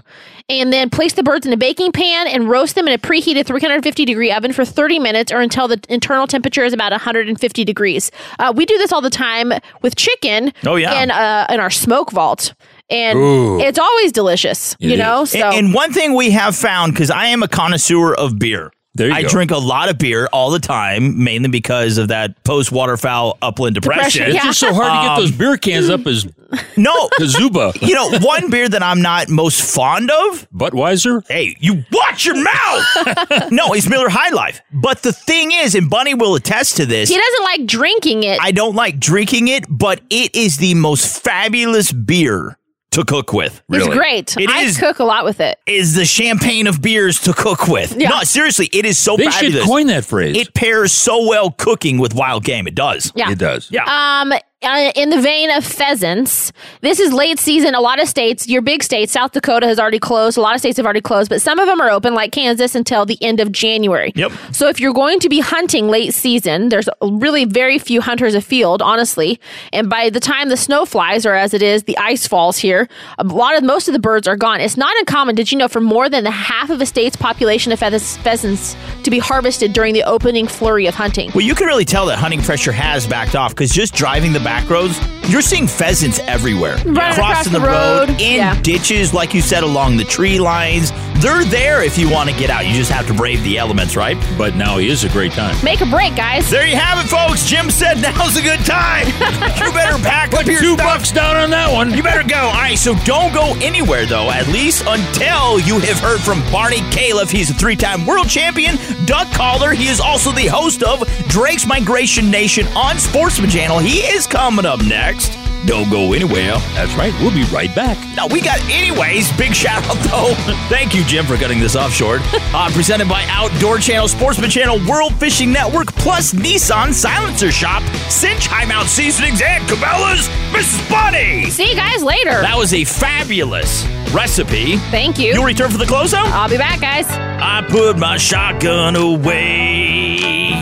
And 0.50 0.72
then 0.72 0.90
place 0.90 1.12
the 1.12 1.22
birds 1.22 1.46
in 1.46 1.52
a 1.52 1.56
baking 1.56 1.92
pan 1.92 2.26
and 2.26 2.50
roast 2.50 2.74
them 2.74 2.88
in 2.88 2.92
a 2.92 2.98
preheated 2.98 3.46
350 3.46 4.04
degree 4.04 4.32
oven 4.32 4.52
for 4.52 4.64
30 4.64 4.98
minutes 4.98 5.30
or 5.30 5.40
until 5.40 5.68
the 5.68 5.80
internal 5.88 6.26
temperature 6.26 6.64
is 6.64 6.72
about 6.72 6.90
150 6.90 7.64
degrees. 7.64 8.10
Uh, 8.40 8.52
we 8.54 8.66
do 8.66 8.76
this 8.76 8.92
all 8.92 9.00
the 9.00 9.10
time 9.10 9.52
with 9.82 9.94
chicken 9.94 10.52
Oh, 10.66 10.74
yeah. 10.74 11.02
in, 11.04 11.12
uh, 11.12 11.46
in 11.50 11.60
our 11.60 11.70
smoke 11.70 12.10
vault. 12.10 12.52
And 12.90 13.16
Ooh. 13.16 13.60
it's 13.60 13.78
always 13.78 14.10
delicious, 14.10 14.74
you 14.80 14.96
know? 14.96 15.24
So 15.24 15.38
And, 15.38 15.66
and 15.66 15.74
one 15.74 15.92
thing 15.92 16.16
we 16.16 16.32
have 16.32 16.56
found, 16.56 16.94
because 16.94 17.12
I 17.12 17.26
am 17.26 17.44
a 17.44 17.48
connoisseur 17.48 18.12
of 18.14 18.36
beer. 18.40 18.72
There 18.94 19.06
you 19.08 19.14
I 19.14 19.22
go. 19.22 19.28
drink 19.28 19.50
a 19.52 19.56
lot 19.58 19.88
of 19.88 19.98
beer 19.98 20.28
all 20.32 20.50
the 20.50 20.58
time, 20.58 21.22
mainly 21.22 21.48
because 21.48 21.96
of 21.96 22.08
that 22.08 22.42
post 22.42 22.72
waterfowl 22.72 23.38
upland 23.40 23.76
depression. 23.76 24.24
Depression, 24.24 24.36
It's 24.36 24.44
just 24.44 24.58
so 24.60 24.74
hard 24.74 24.86
to 24.92 25.08
get 25.08 25.16
Um, 25.16 25.20
those 25.22 25.30
beer 25.32 25.56
cans 25.56 25.88
up 25.88 26.06
as 26.08 26.26
No, 26.76 27.08
Kazuba. 27.10 27.80
you 27.86 27.94
know, 27.94 28.10
one 28.18 28.50
beer 28.50 28.68
that 28.68 28.82
I'm 28.82 29.00
not 29.00 29.28
most 29.28 29.62
fond 29.62 30.10
of. 30.10 30.48
Budweiser? 30.52 31.22
Hey, 31.28 31.56
you 31.60 31.84
watch 31.92 32.24
your 32.26 32.34
mouth. 32.42 32.84
no, 33.52 33.72
it's 33.72 33.88
Miller 33.88 34.08
High 34.08 34.30
Life. 34.30 34.60
But 34.72 35.02
the 35.02 35.12
thing 35.12 35.52
is, 35.52 35.76
and 35.76 35.88
Bunny 35.88 36.14
will 36.14 36.34
attest 36.34 36.76
to 36.78 36.86
this. 36.86 37.08
he 37.08 37.16
doesn't 37.16 37.44
like 37.44 37.66
drinking 37.66 38.24
it. 38.24 38.40
I 38.42 38.50
don't 38.50 38.74
like 38.74 38.98
drinking 38.98 39.46
it, 39.46 39.64
but 39.68 40.00
it 40.10 40.34
is 40.34 40.56
the 40.56 40.74
most 40.74 41.22
fabulous 41.22 41.92
beer 41.92 42.58
to 42.92 43.04
cook 43.04 43.32
with. 43.32 43.62
it's 43.70 43.86
great. 43.88 44.36
It 44.36 44.50
I 44.50 44.62
is- 44.62 44.76
cook 44.78 44.98
a 44.98 45.04
lot 45.04 45.24
with 45.24 45.40
it. 45.40 45.58
Is 45.66 45.94
the 45.94 46.04
champagne 46.04 46.66
of 46.66 46.82
beers 46.82 47.20
to 47.20 47.32
cook 47.32 47.68
with? 47.68 47.96
Yeah. 47.96 48.08
No, 48.10 48.22
seriously, 48.22 48.68
it 48.72 48.84
is 48.84 48.98
so 48.98 49.16
They 49.16 49.26
fabulous. 49.26 49.58
should 49.60 49.64
coin 49.66 49.86
that 49.88 50.04
phrase. 50.04 50.36
It 50.36 50.54
pairs 50.54 50.92
so 50.92 51.26
well 51.28 51.50
cooking 51.52 51.98
with 51.98 52.14
wild 52.14 52.44
game. 52.44 52.66
It 52.66 52.74
does. 52.74 53.12
Yeah. 53.14 53.30
It 53.30 53.38
does. 53.38 53.70
Yeah. 53.70 53.84
Um, 53.84 54.32
uh, 54.62 54.92
in 54.94 55.08
the 55.08 55.20
vein 55.20 55.50
of 55.50 55.64
pheasants, 55.64 56.52
this 56.82 57.00
is 57.00 57.14
late 57.14 57.38
season. 57.38 57.74
A 57.74 57.80
lot 57.80 58.00
of 58.00 58.06
states, 58.08 58.46
your 58.46 58.60
big 58.60 58.82
states, 58.82 59.10
South 59.10 59.32
Dakota 59.32 59.66
has 59.66 59.78
already 59.78 59.98
closed. 59.98 60.36
A 60.36 60.42
lot 60.42 60.54
of 60.54 60.60
states 60.60 60.76
have 60.76 60.84
already 60.84 61.00
closed, 61.00 61.30
but 61.30 61.40
some 61.40 61.58
of 61.58 61.66
them 61.66 61.80
are 61.80 61.90
open, 61.90 62.14
like 62.14 62.30
Kansas, 62.30 62.74
until 62.74 63.06
the 63.06 63.16
end 63.22 63.40
of 63.40 63.52
January. 63.52 64.12
Yep. 64.16 64.32
So 64.52 64.68
if 64.68 64.78
you're 64.78 64.92
going 64.92 65.18
to 65.20 65.30
be 65.30 65.40
hunting 65.40 65.88
late 65.88 66.12
season, 66.12 66.68
there's 66.68 66.90
really 67.00 67.46
very 67.46 67.78
few 67.78 68.02
hunters 68.02 68.34
afield, 68.34 68.82
honestly. 68.82 69.40
And 69.72 69.88
by 69.88 70.10
the 70.10 70.20
time 70.20 70.50
the 70.50 70.58
snow 70.58 70.84
flies, 70.84 71.24
or 71.24 71.34
as 71.34 71.54
it 71.54 71.62
is, 71.62 71.84
the 71.84 71.96
ice 71.96 72.26
falls 72.26 72.58
here, 72.58 72.86
a 73.18 73.24
lot 73.24 73.56
of 73.56 73.64
most 73.64 73.88
of 73.88 73.94
the 73.94 73.98
birds 73.98 74.28
are 74.28 74.36
gone. 74.36 74.60
It's 74.60 74.76
not 74.76 74.94
uncommon, 74.98 75.36
did 75.36 75.50
you 75.50 75.56
know, 75.56 75.68
for 75.68 75.80
more 75.80 76.10
than 76.10 76.24
the 76.24 76.30
half 76.30 76.68
of 76.68 76.82
a 76.82 76.86
state's 76.86 77.16
population 77.16 77.72
of 77.72 77.78
pheasants 77.78 78.76
to 79.04 79.10
be 79.10 79.18
harvested 79.18 79.72
during 79.72 79.94
the 79.94 80.02
opening 80.02 80.46
flurry 80.46 80.86
of 80.86 80.94
hunting. 80.94 81.30
Well, 81.34 81.44
you 81.44 81.54
can 81.54 81.66
really 81.66 81.86
tell 81.86 82.04
that 82.06 82.18
hunting 82.18 82.42
pressure 82.42 82.72
has 82.72 83.06
backed 83.06 83.34
off 83.34 83.52
because 83.52 83.70
just 83.70 83.94
driving 83.94 84.34
the 84.34 84.49
back 84.50 85.19
you're 85.30 85.42
seeing 85.42 85.66
pheasants 85.66 86.18
everywhere. 86.26 86.76
Running 86.84 86.96
across 87.12 87.46
the 87.48 87.60
road. 87.60 88.10
in 88.20 88.36
Yeah. 88.36 88.60
ditches, 88.62 89.12
like 89.14 89.34
you 89.34 89.42
said, 89.42 89.62
along 89.62 89.96
the 89.96 90.04
tree 90.04 90.38
lines. 90.40 90.92
They're 91.20 91.44
there 91.44 91.82
if 91.82 91.98
you 91.98 92.08
want 92.08 92.30
to 92.30 92.36
get 92.36 92.48
out. 92.48 92.66
You 92.66 92.72
just 92.74 92.90
have 92.90 93.06
to 93.08 93.12
brave 93.12 93.42
the 93.44 93.58
elements, 93.58 93.94
right? 93.94 94.16
But 94.38 94.56
now 94.56 94.78
is 94.78 95.04
a 95.04 95.08
great 95.10 95.32
time. 95.32 95.54
Make 95.62 95.82
a 95.82 95.86
break, 95.86 96.16
guys. 96.16 96.48
There 96.48 96.66
you 96.66 96.76
have 96.76 97.04
it, 97.04 97.08
folks. 97.10 97.44
Jim 97.46 97.70
said 97.70 98.00
now's 98.00 98.36
a 98.38 98.42
good 98.42 98.60
time. 98.60 99.06
you 99.60 99.70
better 99.72 99.98
pack 100.02 100.32
up 100.32 100.38
Put 100.40 100.46
your 100.46 100.60
two 100.60 100.74
stuff. 100.74 100.98
bucks 100.98 101.12
down 101.12 101.36
on 101.36 101.50
that 101.50 101.70
one. 101.70 101.92
You 101.92 102.02
better 102.02 102.26
go. 102.26 102.36
All 102.38 102.52
right, 102.54 102.78
so 102.78 102.94
don't 103.04 103.34
go 103.34 103.54
anywhere, 103.60 104.06
though, 104.06 104.30
at 104.30 104.48
least 104.48 104.84
until 104.86 105.60
you 105.60 105.78
have 105.80 105.98
heard 106.00 106.20
from 106.20 106.40
Barney 106.50 106.80
Calef. 106.90 107.30
He's 107.30 107.50
a 107.50 107.54
three 107.54 107.76
time 107.76 108.06
world 108.06 108.28
champion 108.28 108.76
duck 109.04 109.30
caller. 109.32 109.72
He 109.72 109.88
is 109.88 110.00
also 110.00 110.32
the 110.32 110.46
host 110.46 110.82
of 110.82 111.06
Drake's 111.28 111.66
Migration 111.66 112.30
Nation 112.30 112.66
on 112.68 112.98
Sportsman 112.98 113.50
Channel. 113.50 113.78
He 113.78 113.98
is 113.98 114.26
coming 114.26 114.64
up 114.64 114.82
next. 114.84 115.19
Don't 115.66 115.90
go 115.90 116.14
anywhere. 116.14 116.56
That's 116.72 116.94
right. 116.94 117.12
We'll 117.20 117.34
be 117.34 117.44
right 117.52 117.72
back. 117.74 117.98
Now, 118.16 118.26
we 118.26 118.40
got 118.40 118.60
anyways. 118.70 119.30
Big 119.36 119.54
shout 119.54 119.84
out 119.84 119.96
though. 120.04 120.34
Thank 120.68 120.94
you, 120.94 121.04
Jim, 121.04 121.26
for 121.26 121.36
cutting 121.36 121.60
this 121.60 121.76
off 121.76 121.92
short. 121.92 122.20
Uh, 122.52 122.68
presented 122.72 123.08
by 123.08 123.24
Outdoor 123.28 123.78
Channel, 123.78 124.08
Sportsman 124.08 124.50
Channel, 124.50 124.80
World 124.88 125.14
Fishing 125.20 125.52
Network, 125.52 125.94
plus 125.94 126.32
Nissan 126.32 126.92
Silencer 126.92 127.52
Shop, 127.52 127.80
Cinch 128.10 128.48
High 128.48 128.64
Mount 128.64 128.88
Seasonings, 128.88 129.40
and 129.40 129.62
Cabela's 129.68 130.28
Mrs. 130.50 130.90
Bunny. 130.90 131.48
See 131.48 131.70
you 131.70 131.76
guys 131.76 132.02
later. 132.02 132.42
That 132.42 132.56
was 132.58 132.74
a 132.74 132.82
fabulous 132.84 133.86
recipe. 134.12 134.76
Thank 134.90 135.18
you. 135.20 135.32
You'll 135.32 135.44
return 135.44 135.70
for 135.70 135.78
the 135.78 135.84
closeout? 135.84 136.26
I'll 136.32 136.48
be 136.50 136.58
back, 136.58 136.80
guys. 136.80 137.06
I 137.08 137.64
put 137.70 137.98
my 137.98 138.16
shotgun 138.16 138.96
away. 138.96 140.59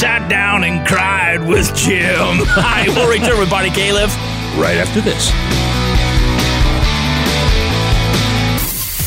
Sat 0.00 0.30
down 0.30 0.64
and 0.64 0.88
cried 0.88 1.46
with 1.46 1.76
Jim. 1.76 2.40
I 2.56 2.86
will 2.96 3.06
return 3.06 3.38
with 3.38 3.50
Barney 3.50 3.68
Calef. 3.68 4.08
Right 4.58 4.78
after 4.78 5.02
this. 5.02 5.28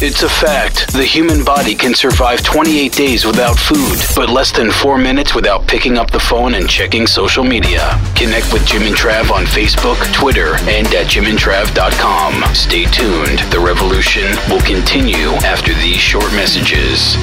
It's 0.04 0.22
a 0.22 0.30
fact. 0.30 0.94
The 0.94 1.04
human 1.04 1.44
body 1.44 1.74
can 1.74 1.96
survive 1.96 2.44
28 2.44 2.92
days 2.94 3.26
without 3.26 3.58
food, 3.58 3.98
but 4.16 4.30
less 4.30 4.52
than 4.52 4.70
four 4.70 5.00
minutes 5.00 5.34
without 5.34 5.66
picking 5.66 5.98
up 5.98 6.12
the 6.12 6.20
phone 6.20 6.54
and 6.54 6.70
checking 6.70 7.08
social 7.08 7.44
media. 7.44 8.00
Connect 8.14 8.54
with 8.54 8.64
Jim 8.68 8.84
and 8.84 8.96
Trav 8.96 9.32
on 9.32 9.46
Facebook, 9.46 9.98
Twitter, 10.14 10.58
and 10.70 10.86
at 10.94 11.08
jimandtrav.com. 11.08 12.54
Stay 12.54 12.86
tuned. 12.86 13.40
The 13.52 13.60
revolution 13.60 14.30
will 14.48 14.62
continue 14.62 15.30
after 15.42 15.74
these 15.74 15.98
short 15.98 16.32
messages. 16.34 17.18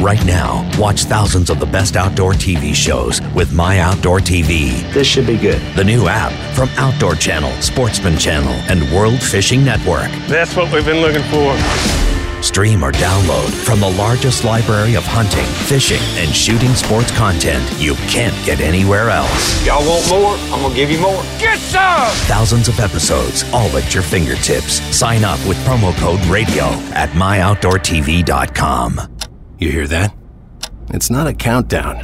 Right 0.00 0.24
now, 0.26 0.68
watch 0.78 1.04
thousands 1.04 1.50
of 1.50 1.60
the 1.60 1.66
best 1.66 1.94
outdoor 1.96 2.32
TV 2.32 2.74
shows 2.74 3.20
with 3.34 3.52
My 3.52 3.78
Outdoor 3.78 4.18
TV. 4.18 4.82
This 4.92 5.06
should 5.06 5.26
be 5.26 5.38
good. 5.38 5.62
The 5.76 5.84
new 5.84 6.08
app 6.08 6.32
from 6.54 6.68
Outdoor 6.76 7.14
Channel, 7.14 7.50
Sportsman 7.62 8.18
Channel, 8.18 8.52
and 8.68 8.82
World 8.94 9.22
Fishing 9.22 9.64
Network. 9.64 10.10
That's 10.26 10.54
what 10.56 10.70
we've 10.72 10.84
been 10.84 11.00
looking 11.00 11.22
for. 11.30 11.56
Stream 12.42 12.84
or 12.84 12.92
download 12.92 13.48
from 13.64 13.80
the 13.80 13.90
largest 13.92 14.44
library 14.44 14.96
of 14.96 15.04
hunting, 15.04 15.46
fishing, 15.66 16.02
and 16.22 16.28
shooting 16.34 16.74
sports 16.74 17.10
content 17.16 17.64
you 17.80 17.94
can't 18.08 18.34
get 18.44 18.60
anywhere 18.60 19.08
else. 19.08 19.64
Y'all 19.64 19.82
want 19.88 20.06
more? 20.10 20.34
I'm 20.54 20.60
gonna 20.60 20.74
give 20.74 20.90
you 20.90 21.00
more. 21.00 21.22
Get 21.38 21.58
some! 21.58 22.10
Thousands 22.26 22.68
of 22.68 22.78
episodes, 22.80 23.44
all 23.54 23.74
at 23.78 23.94
your 23.94 24.02
fingertips. 24.02 24.82
Sign 24.94 25.24
up 25.24 25.38
with 25.46 25.56
promo 25.64 25.96
code 25.96 26.20
RADIO 26.26 26.66
at 26.92 27.08
myoutdoortv.com. 27.10 29.13
You 29.64 29.72
hear 29.72 29.86
that? 29.86 30.14
It's 30.90 31.08
not 31.08 31.26
a 31.26 31.32
countdown. 31.32 32.02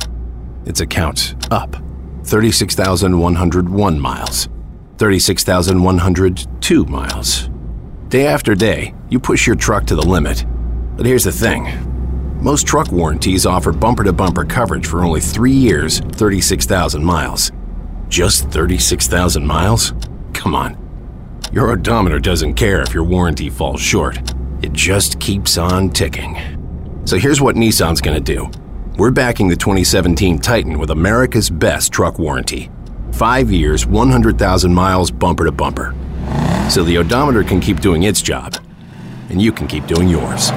It's 0.65 0.81
a 0.81 0.87
count 0.87 1.35
up. 1.51 1.77
36,101 2.25 4.01
miles. 4.01 4.49
36,102 4.97 6.85
miles. 6.87 7.51
Day 8.09 8.27
after 8.27 8.55
day, 8.55 8.95
you 9.11 9.21
push 9.21 9.47
your 9.47 9.57
truck 9.57 9.85
to 9.89 9.95
the 9.95 10.01
limit. 10.01 10.47
But 10.97 11.05
here's 11.05 11.25
the 11.25 11.33
thing 11.33 12.41
most 12.41 12.67
truck 12.67 12.91
warranties 12.93 13.45
offer 13.45 13.73
bumper 13.73 14.05
to 14.05 14.15
bumper 14.15 14.47
coverage 14.47 14.87
for 14.87 15.05
only 15.05 15.21
three 15.21 15.53
years, 15.53 16.01
36,000 16.01 17.05
miles. 17.05 17.53
Just 18.09 18.49
36,000 18.49 19.47
miles? 19.47 19.93
Come 20.33 20.55
on. 20.55 20.79
Your 21.53 21.73
odometer 21.73 22.21
doesn't 22.21 22.55
care 22.55 22.81
if 22.81 22.95
your 22.95 23.05
warranty 23.05 23.51
falls 23.51 23.83
short, 23.83 24.17
it 24.63 24.73
just 24.73 25.21
keeps 25.21 25.59
on 25.59 25.91
ticking. 25.91 26.60
So 27.11 27.19
here's 27.19 27.41
what 27.41 27.57
Nissan's 27.57 28.01
gonna 28.01 28.21
do. 28.21 28.49
We're 28.97 29.11
backing 29.11 29.49
the 29.49 29.57
2017 29.57 30.39
Titan 30.39 30.79
with 30.79 30.91
America's 30.91 31.51
best 31.51 31.91
truck 31.91 32.21
warranty. 32.21 32.71
Five 33.11 33.51
years, 33.51 33.85
100,000 33.85 34.73
miles 34.73 35.11
bumper 35.11 35.45
to 35.45 35.51
bumper. 35.51 35.93
So 36.71 36.85
the 36.85 36.99
odometer 36.99 37.43
can 37.43 37.59
keep 37.59 37.81
doing 37.81 38.05
its 38.05 38.23
job, 38.23 38.59
and 39.29 39.43
you 39.43 39.51
can 39.51 39.67
keep 39.67 39.89
doing 39.89 40.09
yours. 40.09 40.53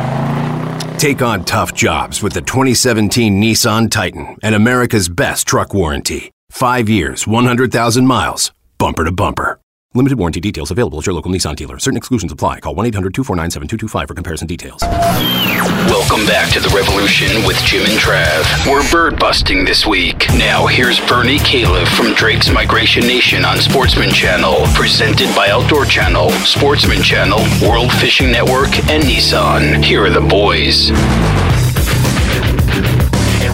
Take 0.99 1.23
on 1.23 1.43
tough 1.43 1.73
jobs 1.73 2.21
with 2.21 2.33
the 2.33 2.41
2017 2.41 3.41
Nissan 3.41 3.89
Titan 3.89 4.37
and 4.43 4.53
America's 4.53 5.09
best 5.09 5.47
truck 5.47 5.73
warranty. 5.73 6.29
Five 6.51 6.87
years, 6.87 7.25
100,000 7.25 8.05
miles, 8.05 8.51
bumper 8.77 9.05
to 9.05 9.11
bumper. 9.11 9.59
Limited 9.95 10.17
warranty 10.17 10.39
details 10.39 10.71
available 10.71 10.97
at 10.97 11.05
your 11.05 11.13
local 11.13 11.31
Nissan 11.31 11.55
dealer. 11.55 11.77
Certain 11.77 11.97
exclusions 11.97 12.31
apply. 12.31 12.61
Call 12.61 12.73
1 12.73 12.87
800 12.87 13.13
249 13.13 13.51
7225 13.51 14.07
for 14.07 14.13
comparison 14.15 14.47
details. 14.47 14.81
Welcome 14.81 16.25
back 16.25 16.51
to 16.53 16.59
the 16.59 16.69
revolution 16.69 17.45
with 17.45 17.61
Jim 17.63 17.83
and 17.85 17.99
Trav. 17.99 18.43
We're 18.65 18.89
bird 18.89 19.19
busting 19.19 19.65
this 19.65 19.85
week. 19.85 20.27
Now 20.29 20.65
here's 20.65 20.99
Bernie 20.99 21.37
Calef 21.37 21.87
from 21.95 22.15
Drake's 22.15 22.49
Migration 22.49 23.05
Nation 23.05 23.45
on 23.45 23.57
Sportsman 23.57 24.09
Channel, 24.09 24.65
presented 24.73 25.33
by 25.35 25.49
Outdoor 25.49 25.85
Channel, 25.85 26.31
Sportsman 26.41 27.03
Channel, 27.03 27.39
World 27.61 27.91
Fishing 27.93 28.31
Network, 28.31 28.73
and 28.89 29.03
Nissan. 29.03 29.83
Here 29.83 30.05
are 30.05 30.09
the 30.09 30.21
boys. 30.21 30.89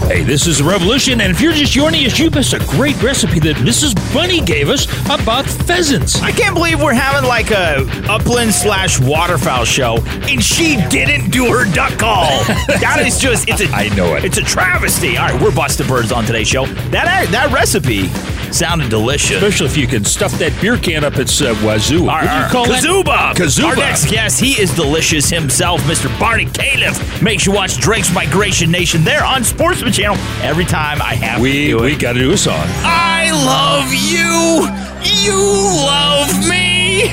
Hey, 0.06 0.24
this 0.24 0.46
is 0.48 0.58
the 0.58 0.64
Revolution, 0.64 1.20
and 1.20 1.30
if 1.30 1.40
you're 1.40 1.52
just 1.52 1.72
joining 1.72 2.04
us, 2.04 2.18
you 2.18 2.30
missed 2.30 2.52
a 2.52 2.58
great 2.66 3.00
recipe 3.00 3.38
that 3.40 3.56
Mrs. 3.56 3.94
Bunny 4.12 4.40
gave 4.40 4.68
us 4.68 4.86
about 5.06 5.46
pheasants. 5.46 6.20
I 6.20 6.32
can't 6.32 6.54
believe 6.54 6.82
we're 6.82 6.94
having 6.94 7.28
like 7.28 7.52
a 7.52 7.86
upland 8.08 8.52
slash 8.52 8.98
waterfowl 8.98 9.64
show, 9.64 9.98
and 10.28 10.42
she 10.42 10.76
didn't 10.88 11.30
do 11.30 11.46
her 11.46 11.64
duck 11.72 11.96
call. 11.96 12.26
that 12.66 13.02
is 13.06 13.18
just 13.20 13.48
it's 13.48 13.60
a 13.60 13.68
I 13.68 13.88
know 13.94 14.16
it. 14.16 14.24
It's 14.24 14.38
a 14.38 14.42
travesty. 14.42 15.16
All 15.16 15.28
right, 15.28 15.40
we're 15.40 15.54
busting 15.54 15.86
birds 15.86 16.10
on 16.10 16.24
today's 16.24 16.48
show. 16.48 16.66
That 16.90 17.28
that 17.30 17.52
recipe 17.52 18.08
sounded 18.54 18.90
delicious. 18.90 19.36
Especially 19.36 19.66
if 19.66 19.76
you 19.76 19.86
can 19.86 20.04
stuff 20.04 20.32
that 20.38 20.58
beer 20.60 20.76
can 20.76 21.04
up 21.04 21.16
its 21.16 21.40
uh, 21.40 21.54
wazoo. 21.64 22.08
Our, 22.08 22.24
What 22.24 22.30
do 22.30 22.36
you 22.36 22.48
call? 22.50 22.66
Kazuba. 23.04 23.34
Kazuba. 23.34 23.64
Our 23.64 23.76
next 23.76 24.10
guest, 24.10 24.40
he 24.40 24.60
is 24.60 24.74
delicious 24.74 25.28
himself, 25.28 25.80
Mr. 25.82 26.08
Barney 26.18 26.46
Calef. 26.46 27.22
Make 27.22 27.40
sure 27.40 27.52
you 27.52 27.58
watch 27.58 27.78
Drake's 27.78 28.12
Migration 28.14 28.70
Nation 28.70 29.02
there 29.04 29.24
on 29.24 29.44
Sportsman 29.44 29.92
Channel 29.92 30.16
every 30.42 30.64
time 30.64 31.00
I 31.02 31.14
have 31.14 31.40
we 31.40 31.70
it. 31.72 31.80
we 31.80 31.96
got 31.96 32.12
to 32.14 32.18
do 32.20 32.32
a 32.32 32.36
song. 32.38 32.64
I 32.84 33.30
love 33.32 33.92
you. 33.92 34.68
You 35.02 35.36
love 35.36 36.48
me. 36.48 37.04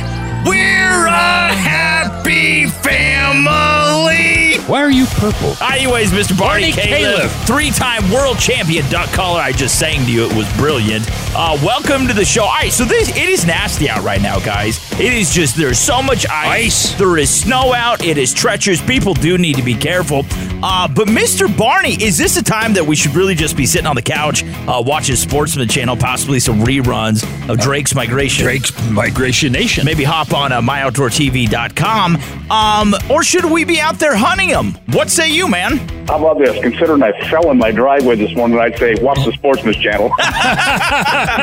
We're 0.49 1.07
a 1.07 1.53
happy 1.53 2.65
family. 2.67 4.46
Why 4.65 4.81
are 4.81 4.91
you 4.91 5.05
purple? 5.05 5.55
Anyways, 5.63 6.11
Mr. 6.11 6.37
Barney, 6.37 6.71
Barney 6.71 6.91
Calef, 6.91 7.19
Calef. 7.27 7.45
three-time 7.47 8.09
world 8.11 8.39
champion 8.39 8.89
duck 8.89 9.09
caller. 9.11 9.39
I 9.39 9.51
just 9.51 9.77
sang 9.79 10.05
to 10.05 10.11
you; 10.11 10.25
it 10.25 10.33
was 10.35 10.51
brilliant. 10.57 11.07
Uh, 11.35 11.57
welcome 11.63 12.07
to 12.07 12.13
the 12.13 12.25
show. 12.25 12.43
All 12.43 12.49
right, 12.49 12.71
so 12.71 12.83
this 12.85 13.09
it 13.09 13.17
is 13.29 13.45
nasty 13.45 13.89
out 13.89 14.03
right 14.03 14.21
now, 14.21 14.39
guys. 14.39 14.79
It 14.99 15.13
is 15.13 15.31
just 15.31 15.55
there's 15.55 15.77
so 15.77 16.01
much 16.01 16.25
ice. 16.27 16.87
Ice. 16.89 16.97
There 16.97 17.17
is 17.19 17.29
snow 17.29 17.71
out. 17.71 18.03
It 18.03 18.17
is 18.17 18.33
treacherous. 18.33 18.81
People 18.81 19.13
do 19.13 19.37
need 19.37 19.55
to 19.57 19.61
be 19.61 19.75
careful. 19.75 20.25
Uh, 20.63 20.87
but 20.87 21.07
Mr. 21.07 21.55
Barney, 21.55 22.01
is 22.03 22.17
this 22.17 22.35
a 22.35 22.43
time 22.43 22.73
that 22.73 22.83
we 22.83 22.95
should 22.95 23.13
really 23.13 23.35
just 23.35 23.55
be 23.55 23.67
sitting 23.67 23.85
on 23.85 23.95
the 23.95 24.01
couch 24.01 24.43
uh, 24.67 24.81
watching 24.83 25.15
Sportsman 25.15 25.67
Channel, 25.67 25.97
possibly 25.97 26.39
some 26.39 26.61
reruns 26.61 27.23
of 27.47 27.59
Drake's 27.59 27.93
Migration? 27.93 28.43
Drake's 28.43 28.89
Migration 28.89 29.51
Nation. 29.51 29.85
Maybe 29.85 30.03
hop 30.03 30.33
on 30.33 30.51
uh, 30.51 30.61
myoutdoortv.com. 30.61 32.15
Um, 32.49 32.95
or 33.11 33.21
should 33.21 33.45
we 33.45 33.65
be 33.65 33.79
out 33.79 33.99
there 33.99 34.15
hunting 34.15 34.49
them? 34.49 34.75
What 34.87 35.11
say 35.11 35.29
you, 35.29 35.47
man? 35.47 35.96
How 36.07 36.17
about 36.17 36.37
this? 36.39 36.57
Considering 36.61 37.03
I 37.03 37.11
fell 37.29 37.51
in 37.51 37.57
my 37.57 37.71
driveway 37.71 38.15
this 38.15 38.33
morning, 38.35 38.57
I'd 38.59 38.77
say 38.77 38.95
watch 39.01 39.23
the 39.25 39.33
Sportsman's 39.33 39.75
Channel. 39.77 40.09
I 40.19 41.33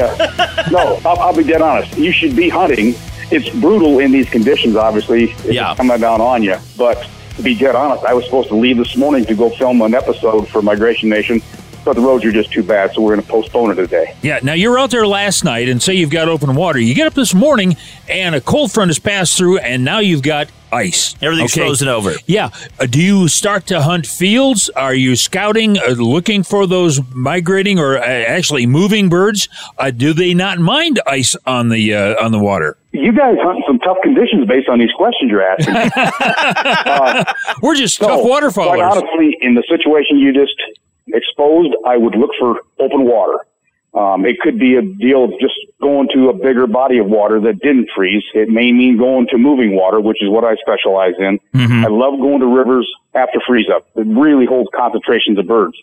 uh, 0.00 0.70
no, 0.70 0.98
I'll, 1.04 1.18
I'll 1.18 1.36
be 1.36 1.44
dead 1.44 1.60
honest. 1.60 1.96
You 1.98 2.10
should 2.10 2.34
be 2.34 2.48
hunting. 2.48 2.94
It's 3.30 3.50
brutal 3.60 3.98
in 3.98 4.10
these 4.10 4.28
conditions, 4.30 4.76
obviously. 4.76 5.32
It's 5.32 5.44
Yeah. 5.46 5.74
coming 5.74 5.98
down 6.00 6.22
on 6.22 6.42
you. 6.42 6.56
But 6.78 7.06
to 7.36 7.42
be 7.42 7.54
dead 7.54 7.74
honest, 7.76 8.04
I 8.04 8.14
was 8.14 8.24
supposed 8.24 8.48
to 8.48 8.54
leave 8.54 8.78
this 8.78 8.96
morning 8.96 9.26
to 9.26 9.34
go 9.34 9.50
film 9.50 9.82
an 9.82 9.92
episode 9.94 10.48
for 10.48 10.62
Migration 10.62 11.10
Nation. 11.10 11.42
but 11.84 11.92
the 11.96 12.00
roads 12.00 12.24
are 12.24 12.32
just 12.32 12.50
too 12.50 12.62
bad, 12.62 12.94
so 12.94 13.02
we're 13.02 13.14
going 13.14 13.26
to 13.26 13.30
postpone 13.30 13.70
it 13.70 13.74
today. 13.74 14.16
Yeah. 14.22 14.40
Now 14.42 14.54
you're 14.54 14.78
out 14.78 14.90
there 14.90 15.06
last 15.06 15.44
night, 15.44 15.68
and 15.68 15.82
say 15.82 15.92
you've 15.92 16.08
got 16.08 16.30
open 16.30 16.54
water. 16.54 16.78
You 16.78 16.94
get 16.94 17.06
up 17.06 17.12
this 17.12 17.34
morning, 17.34 17.76
and 18.08 18.34
a 18.34 18.40
cold 18.40 18.72
front 18.72 18.88
has 18.88 18.98
passed 18.98 19.36
through, 19.36 19.58
and 19.58 19.84
now 19.84 19.98
you've 19.98 20.22
got 20.22 20.48
ice. 20.74 21.14
Everything's 21.22 21.54
frozen 21.54 21.88
over. 21.88 22.14
Yeah. 22.26 22.50
Uh, 22.80 22.86
do 22.86 23.00
you 23.00 23.28
start 23.28 23.66
to 23.68 23.82
hunt 23.82 24.06
fields? 24.06 24.68
Are 24.70 24.94
you 24.94 25.16
scouting, 25.16 25.78
uh, 25.78 25.90
looking 25.90 26.42
for 26.42 26.66
those 26.66 27.00
migrating 27.14 27.78
or 27.78 27.96
uh, 27.96 28.02
actually 28.02 28.66
moving 28.66 29.08
birds? 29.08 29.48
Uh, 29.78 29.90
do 29.90 30.12
they 30.12 30.34
not 30.34 30.58
mind 30.58 31.00
ice 31.06 31.36
on 31.46 31.68
the 31.68 31.94
uh, 31.94 32.24
on 32.24 32.32
the 32.32 32.38
water? 32.38 32.76
You 32.92 33.12
guys 33.12 33.36
hunt 33.40 33.64
some 33.66 33.78
tough 33.80 33.98
conditions 34.02 34.46
based 34.46 34.68
on 34.68 34.78
these 34.78 34.92
questions 34.96 35.30
you're 35.30 35.42
asking. 35.42 35.74
uh, 35.96 37.24
We're 37.62 37.74
just 37.74 37.98
tough 37.98 38.20
waterfowlers. 38.20 38.76
Quite 38.76 38.82
honestly, 38.82 39.36
in 39.40 39.54
the 39.54 39.64
situation 39.68 40.18
you 40.18 40.32
just 40.32 40.54
exposed, 41.08 41.74
I 41.86 41.96
would 41.96 42.14
look 42.14 42.30
for 42.38 42.60
open 42.78 43.04
water. 43.04 43.38
Um, 43.94 44.26
it 44.26 44.40
could 44.40 44.58
be 44.58 44.74
a 44.74 44.82
deal 44.82 45.24
of 45.24 45.30
just 45.40 45.54
going 45.80 46.08
to 46.14 46.28
a 46.28 46.32
bigger 46.32 46.66
body 46.66 46.98
of 46.98 47.06
water 47.06 47.40
that 47.40 47.60
didn't 47.60 47.88
freeze. 47.94 48.24
It 48.34 48.48
may 48.48 48.72
mean 48.72 48.98
going 48.98 49.28
to 49.28 49.38
moving 49.38 49.76
water, 49.76 50.00
which 50.00 50.20
is 50.20 50.28
what 50.28 50.42
I 50.42 50.56
specialize 50.56 51.14
in. 51.18 51.38
Mm-hmm. 51.54 51.84
I 51.84 51.88
love 51.88 52.18
going 52.18 52.40
to 52.40 52.46
rivers 52.46 52.90
after 53.14 53.38
freeze 53.46 53.68
up. 53.72 53.86
It 53.94 54.06
really 54.06 54.46
holds 54.46 54.68
concentrations 54.74 55.38
of 55.38 55.46
birds. 55.46 55.76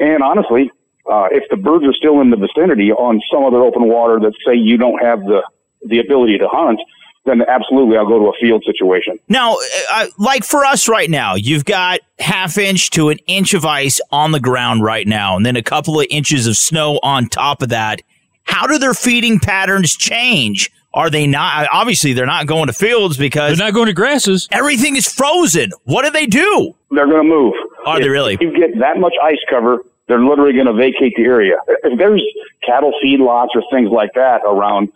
And 0.00 0.22
honestly, 0.22 0.72
uh, 1.06 1.28
if 1.30 1.48
the 1.48 1.56
birds 1.56 1.84
are 1.84 1.92
still 1.92 2.20
in 2.20 2.30
the 2.30 2.36
vicinity 2.36 2.90
on 2.90 3.20
some 3.30 3.44
other 3.44 3.62
open 3.62 3.86
water 3.86 4.18
that 4.18 4.32
say 4.44 4.54
you 4.54 4.76
don't 4.76 4.98
have 5.00 5.20
the, 5.20 5.42
the 5.86 6.00
ability 6.00 6.38
to 6.38 6.48
hunt, 6.48 6.80
then 7.24 7.42
absolutely 7.48 7.96
I'll 7.96 8.06
go 8.06 8.18
to 8.18 8.26
a 8.26 8.32
field 8.40 8.64
situation. 8.64 9.18
Now, 9.28 9.56
uh, 9.90 10.06
like 10.18 10.44
for 10.44 10.64
us 10.64 10.88
right 10.88 11.08
now, 11.08 11.34
you've 11.34 11.64
got 11.64 12.00
half 12.18 12.58
inch 12.58 12.90
to 12.90 13.08
an 13.08 13.18
inch 13.26 13.54
of 13.54 13.64
ice 13.64 14.00
on 14.10 14.32
the 14.32 14.40
ground 14.40 14.82
right 14.82 15.06
now, 15.06 15.36
and 15.36 15.44
then 15.44 15.56
a 15.56 15.62
couple 15.62 15.98
of 15.98 16.06
inches 16.10 16.46
of 16.46 16.56
snow 16.56 17.00
on 17.02 17.28
top 17.28 17.62
of 17.62 17.70
that. 17.70 18.00
How 18.44 18.66
do 18.66 18.78
their 18.78 18.94
feeding 18.94 19.38
patterns 19.40 19.96
change? 19.96 20.70
Are 20.92 21.10
they 21.10 21.26
not? 21.26 21.66
Obviously, 21.72 22.12
they're 22.12 22.26
not 22.26 22.46
going 22.46 22.66
to 22.66 22.72
fields 22.72 23.16
because 23.16 23.56
they're 23.56 23.66
not 23.66 23.74
going 23.74 23.86
to 23.86 23.92
grasses. 23.92 24.48
Everything 24.52 24.94
is 24.94 25.08
frozen. 25.08 25.70
What 25.84 26.04
do 26.04 26.10
they 26.10 26.26
do? 26.26 26.74
They're 26.90 27.06
going 27.06 27.22
to 27.22 27.28
move. 27.28 27.54
Are 27.84 28.00
they 28.00 28.08
really? 28.08 28.38
You 28.40 28.56
get 28.56 28.78
that 28.78 28.98
much 28.98 29.14
ice 29.22 29.38
cover, 29.50 29.82
they're 30.06 30.22
literally 30.22 30.52
going 30.52 30.66
to 30.66 30.72
vacate 30.72 31.14
the 31.16 31.24
area. 31.24 31.56
If 31.82 31.98
there's 31.98 32.22
cattle 32.64 32.92
feed 33.02 33.20
lots 33.20 33.52
or 33.54 33.62
things 33.72 33.90
like 33.90 34.12
that 34.14 34.42
around, 34.46 34.92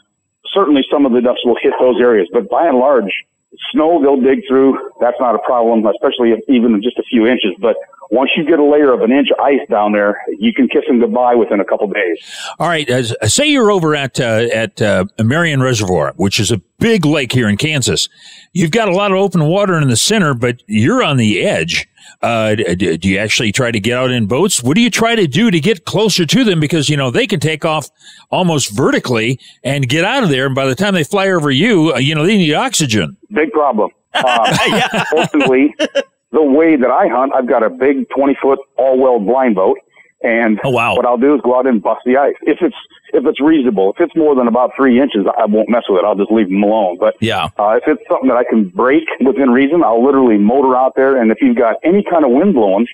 certainly 0.52 0.82
some 0.90 1.06
of 1.06 1.12
the 1.12 1.20
ducks 1.20 1.40
will 1.44 1.58
hit 1.60 1.72
those 1.80 2.00
areas. 2.00 2.28
But 2.32 2.48
by 2.48 2.66
and 2.66 2.78
large, 2.78 3.12
snow 3.72 4.00
they'll 4.02 4.20
dig 4.20 4.46
through. 4.48 4.78
That's 5.00 5.18
not 5.20 5.34
a 5.34 5.38
problem, 5.40 5.86
especially 5.86 6.32
if 6.32 6.40
even 6.48 6.80
just 6.82 6.98
a 6.98 7.04
few 7.04 7.26
inches. 7.26 7.54
But 7.60 7.76
once 8.10 8.30
you 8.36 8.44
get 8.44 8.58
a 8.58 8.64
layer 8.64 8.92
of 8.92 9.02
an 9.02 9.12
inch 9.12 9.28
of 9.30 9.38
ice 9.40 9.66
down 9.68 9.92
there, 9.92 10.20
you 10.38 10.52
can 10.52 10.68
kiss 10.68 10.84
them 10.86 11.00
goodbye 11.00 11.34
within 11.34 11.60
a 11.60 11.64
couple 11.64 11.86
days. 11.88 12.18
All 12.58 12.68
right. 12.68 12.88
As, 12.88 13.14
say 13.26 13.46
you're 13.46 13.70
over 13.70 13.94
at 13.94 14.18
uh, 14.20 14.46
at 14.52 14.80
uh, 14.80 15.04
Marion 15.22 15.62
Reservoir, 15.62 16.12
which 16.16 16.40
is 16.40 16.50
a 16.50 16.58
big 16.78 17.04
lake 17.04 17.32
here 17.32 17.48
in 17.48 17.56
Kansas. 17.56 18.08
You've 18.52 18.70
got 18.70 18.88
a 18.88 18.94
lot 18.94 19.10
of 19.12 19.18
open 19.18 19.44
water 19.44 19.78
in 19.78 19.88
the 19.88 19.96
center, 19.96 20.34
but 20.34 20.62
you're 20.66 21.02
on 21.02 21.16
the 21.16 21.42
edge. 21.42 21.88
Uh, 22.22 22.54
do, 22.54 22.96
do 22.96 23.08
you 23.08 23.18
actually 23.18 23.52
try 23.52 23.70
to 23.70 23.78
get 23.78 23.96
out 23.96 24.10
in 24.10 24.26
boats? 24.26 24.62
What 24.62 24.74
do 24.74 24.80
you 24.80 24.90
try 24.90 25.14
to 25.14 25.26
do 25.26 25.50
to 25.50 25.60
get 25.60 25.84
closer 25.84 26.24
to 26.24 26.44
them? 26.44 26.58
Because 26.60 26.88
you 26.88 26.96
know 26.96 27.10
they 27.10 27.26
can 27.26 27.40
take 27.40 27.64
off 27.64 27.90
almost 28.30 28.74
vertically 28.74 29.38
and 29.62 29.88
get 29.88 30.04
out 30.04 30.22
of 30.22 30.30
there, 30.30 30.46
and 30.46 30.54
by 30.54 30.66
the 30.66 30.74
time 30.74 30.94
they 30.94 31.04
fly 31.04 31.28
over 31.28 31.50
you, 31.50 31.92
uh, 31.94 31.98
you 31.98 32.14
know 32.14 32.24
they 32.24 32.36
need 32.36 32.54
oxygen. 32.54 33.16
Big 33.30 33.52
problem. 33.52 33.90
Uh, 34.14 35.04
Fortunately, 35.10 35.76
the 36.32 36.42
way 36.42 36.76
that 36.76 36.90
I 36.90 37.08
hunt, 37.08 37.32
I've 37.34 37.46
got 37.46 37.62
a 37.62 37.70
big 37.70 38.08
20 38.10 38.36
foot 38.40 38.58
all 38.76 38.98
weld 38.98 39.26
blind 39.26 39.54
boat. 39.54 39.78
And 40.20 40.58
oh, 40.64 40.70
wow. 40.70 40.96
what 40.96 41.06
I'll 41.06 41.16
do 41.16 41.34
is 41.36 41.40
go 41.42 41.56
out 41.56 41.66
and 41.66 41.80
bust 41.80 42.00
the 42.04 42.16
ice. 42.16 42.34
If 42.42 42.58
it's, 42.60 42.76
if 43.12 43.24
it's 43.24 43.40
reasonable, 43.40 43.92
if 43.92 44.00
it's 44.00 44.16
more 44.16 44.34
than 44.34 44.48
about 44.48 44.72
three 44.76 45.00
inches, 45.00 45.26
I 45.38 45.46
won't 45.46 45.68
mess 45.68 45.84
with 45.88 46.00
it. 46.00 46.04
I'll 46.04 46.16
just 46.16 46.32
leave 46.32 46.48
them 46.48 46.62
alone. 46.62 46.98
But 46.98 47.14
yeah, 47.20 47.50
uh, 47.56 47.78
if 47.80 47.86
it's 47.86 48.02
something 48.08 48.28
that 48.28 48.36
I 48.36 48.42
can 48.42 48.68
break 48.68 49.04
within 49.20 49.50
reason, 49.50 49.84
I'll 49.84 50.04
literally 50.04 50.36
motor 50.36 50.76
out 50.76 50.96
there. 50.96 51.20
And 51.20 51.30
if 51.30 51.40
you've 51.40 51.56
got 51.56 51.76
any 51.84 52.02
kind 52.02 52.24
of 52.24 52.32
wind 52.32 52.54
blowing, 52.54 52.88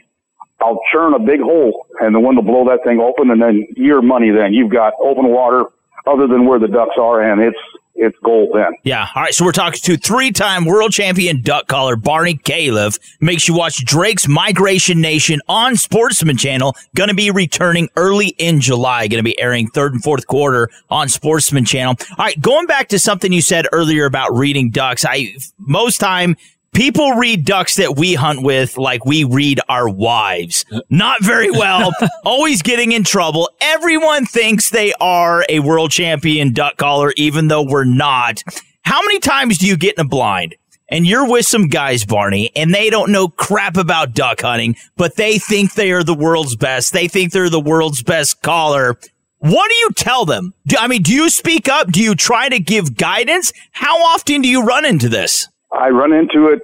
I'll 0.61 0.81
churn 0.93 1.15
a 1.15 1.19
big 1.19 1.41
hole 1.41 1.87
and 2.01 2.15
the 2.15 2.21
wind 2.21 2.37
will 2.37 2.45
blow 2.45 2.69
that 2.69 2.85
thing 2.85 3.01
open. 3.01 3.31
And 3.31 3.41
then 3.41 3.67
your 3.75 4.03
money, 4.03 4.31
then 4.31 4.53
you've 4.53 4.71
got 4.71 4.93
open 5.01 5.29
water 5.29 5.65
other 6.07 6.27
than 6.27 6.45
where 6.47 6.59
the 6.59 6.69
ducks 6.69 6.97
are. 6.99 7.23
And 7.23 7.41
it's, 7.41 7.59
it's 7.95 8.19
gold 8.25 8.51
then. 8.55 8.73
Yeah. 8.83 9.07
All 9.15 9.23
right. 9.23 9.35
So 9.35 9.45
we're 9.45 9.53
talking 9.53 9.81
to 9.85 9.97
three-time 9.97 10.65
world 10.65 10.93
champion 10.93 11.41
duck 11.43 11.69
caller 11.69 11.97
Barney 11.97 12.35
Calef. 12.35 12.99
Make 13.21 13.41
sure 13.41 13.55
you 13.55 13.59
watch 13.59 13.85
Drake's 13.85 14.27
Migration 14.27 15.01
Nation 15.01 15.41
on 15.49 15.77
Sportsman 15.77 16.37
Channel. 16.37 16.75
Going 16.97 17.09
to 17.09 17.15
be 17.15 17.31
returning 17.31 17.89
early 17.97 18.29
in 18.39 18.61
July. 18.61 19.07
Going 19.09 19.23
to 19.23 19.23
be 19.23 19.39
airing 19.41 19.69
third 19.69 19.93
and 19.93 20.03
fourth 20.03 20.27
quarter 20.27 20.71
on 20.91 21.09
Sportsman 21.09 21.65
Channel. 21.65 21.97
All 22.11 22.25
right. 22.25 22.41
Going 22.41 22.67
back 22.67 22.89
to 22.89 22.99
something 22.99 23.33
you 23.33 23.43
said 23.43 23.67
earlier 23.73 24.07
about 24.07 24.35
reading 24.35 24.71
ducks. 24.71 25.05
I 25.05 25.37
most 25.59 25.99
time 25.99 26.37
people 26.75 27.13
read 27.13 27.45
ducks 27.45 27.77
that 27.77 27.97
we 27.97 28.15
hunt 28.15 28.43
with 28.43 28.77
like 28.77 29.07
we 29.07 29.25
read 29.25 29.61
our 29.69 29.89
wives. 29.89 30.65
Not 30.91 31.23
very 31.23 31.51
well. 31.51 31.93
always 32.25 32.61
getting 32.61 32.93
in 32.93 33.05
trouble. 33.05 33.49
Everyone 33.61 34.27
thinks 34.27 34.69
they 34.69 34.93
are 35.01 35.45
a 35.49 35.61
world 35.61 35.91
champion 35.91 36.53
duck 36.53 36.77
caller, 36.77 37.15
even 37.17 37.49
though 37.49 37.63
we're 37.63 37.85
not. 37.85 38.43
How 38.83 39.01
many 39.03 39.21
times 39.21 39.59
do 39.59 39.67
you 39.67 39.77
get 39.77 39.95
in 39.97 40.05
a 40.05 40.09
blind? 40.09 40.57
And 40.91 41.07
you're 41.07 41.29
with 41.29 41.47
some 41.47 41.69
guys, 41.69 42.05
Barney, 42.05 42.51
and 42.55 42.75
they 42.75 42.91
don't 42.91 43.11
know 43.11 43.29
crap 43.29 43.79
about 43.79 44.13
duck 44.13 44.43
hunting, 44.43 44.77
but 44.97 45.17
they 45.17 45.39
think 45.39 45.75
they 45.75 45.93
are 45.93 46.05
the 46.05 46.15
world's 46.15 46.57
best. 46.57 46.93
They 46.93 47.09
think 47.09 47.33
they're 47.33 47.49
the 47.49 47.59
world's 47.59 48.03
best 48.03 48.43
caller. 48.43 48.99
What 49.39 49.71
do 49.71 49.75
you 49.77 49.91
tell 49.97 50.27
them? 50.27 50.53
Do, 50.67 50.77
I 50.79 50.87
mean, 50.87 51.03
do 51.03 51.15
you 51.15 51.31
speak 51.31 51.69
up? 51.69 51.91
Do 51.91 52.03
you 52.03 52.15
try 52.15 52.49
to 52.49 52.59
give 52.59 52.97
guidance? 52.97 53.53
How 53.73 53.97
often 54.03 54.43
do 54.43 54.49
you 54.49 54.63
run 54.63 54.85
into 54.85 55.09
this? 55.09 55.49
I 55.75 55.91
run 55.91 56.13
into 56.13 56.49
it 56.49 56.63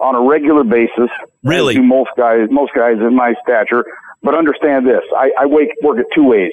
on 0.00 0.14
a 0.14 0.20
regular 0.20 0.64
basis. 0.64 1.10
Really? 1.42 1.78
most 1.78 2.10
guys, 2.16 2.48
most 2.50 2.72
guys 2.74 2.96
in 2.98 3.14
my 3.14 3.34
stature. 3.42 3.84
But 4.22 4.34
understand 4.34 4.86
this: 4.86 5.02
I, 5.16 5.30
I 5.40 5.46
wake, 5.46 5.70
work 5.82 5.98
it 5.98 6.06
two 6.14 6.24
ways. 6.24 6.52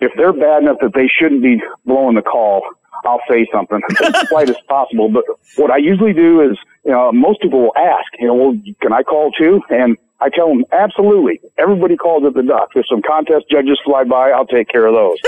If 0.00 0.12
they're 0.16 0.32
bad 0.32 0.62
enough 0.62 0.78
that 0.80 0.92
they 0.94 1.06
shouldn't 1.06 1.42
be 1.42 1.62
blowing 1.86 2.16
the 2.16 2.22
call, 2.22 2.62
I'll 3.04 3.22
say 3.28 3.46
something 3.52 3.80
as 4.02 4.28
polite 4.28 4.50
as 4.50 4.56
possible. 4.68 5.08
But 5.08 5.24
what 5.56 5.70
I 5.70 5.78
usually 5.78 6.12
do 6.12 6.40
is, 6.40 6.58
you 6.84 6.92
know, 6.92 7.12
most 7.12 7.40
people 7.40 7.60
will 7.62 7.76
ask, 7.76 8.06
you 8.18 8.26
know, 8.26 8.34
well, 8.34 8.58
can 8.80 8.92
I 8.92 9.02
call 9.02 9.30
too? 9.32 9.60
And 9.70 9.96
I 10.20 10.28
tell 10.28 10.48
them, 10.48 10.64
absolutely. 10.72 11.40
Everybody 11.58 11.96
calls 11.96 12.24
at 12.24 12.34
the 12.34 12.42
Ducks. 12.42 12.76
If 12.76 12.86
some 12.88 13.02
contest 13.02 13.46
judges 13.50 13.80
fly 13.84 14.04
by, 14.04 14.30
I'll 14.30 14.46
take 14.46 14.68
care 14.68 14.86
of 14.86 14.94
those. 14.94 15.18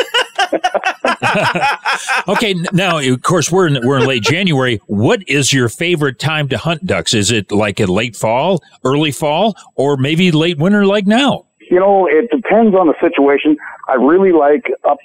okay, 2.28 2.54
now 2.72 2.98
of 2.98 3.22
course 3.22 3.50
we're 3.50 3.66
in, 3.66 3.86
we're 3.86 3.98
in 3.98 4.06
late 4.06 4.22
January. 4.22 4.80
What 4.86 5.28
is 5.28 5.52
your 5.52 5.68
favorite 5.68 6.18
time 6.18 6.48
to 6.48 6.58
hunt 6.58 6.86
ducks? 6.86 7.14
Is 7.14 7.30
it 7.30 7.52
like 7.52 7.80
a 7.80 7.86
late 7.86 8.16
fall, 8.16 8.62
early 8.84 9.12
fall, 9.12 9.56
or 9.74 9.96
maybe 9.96 10.30
late 10.32 10.58
winter 10.58 10.86
like 10.86 11.06
now? 11.06 11.46
You 11.70 11.80
know, 11.80 12.06
it 12.06 12.30
depends 12.30 12.74
on 12.74 12.86
the 12.86 12.94
situation. 13.00 13.56
I 13.88 13.94
really 13.94 14.32
like 14.32 14.70
up 14.84 14.98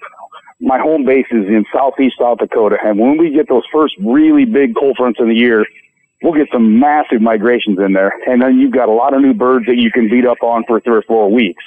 my 0.60 0.80
home 0.80 1.06
base 1.06 1.26
is 1.32 1.48
in 1.48 1.66
southeast 1.74 2.16
South 2.20 2.40
Dakota, 2.40 2.78
and 2.84 3.00
when 3.00 3.18
we 3.18 3.32
get 3.32 3.48
those 3.48 3.64
first 3.72 3.96
really 4.00 4.46
big 4.46 4.76
cold 4.76 4.98
fronts 4.98 5.20
in 5.20 5.30
the 5.30 5.36
year, 5.36 5.66
we'll 6.22 6.34
get 6.34 6.48
some 6.52 6.80
massive 6.80 7.22
migrations 7.22 7.80
in 7.80 7.94
there, 7.94 8.14
and 8.28 8.42
then 8.42 8.58
you've 8.60 8.74
got 8.74 8.90
a 8.90 8.92
lot 8.92 9.14
of 9.14 9.22
new 9.22 9.34
birds 9.34 9.66
that 9.68 9.78
you 9.78 9.92
can 9.92 10.10
beat 10.10 10.26
up 10.26 10.44
on 10.44 10.64
for 10.66 10.80
three 10.80 10.98
or 10.98 11.02
four 11.04 11.32
weeks. 11.32 11.64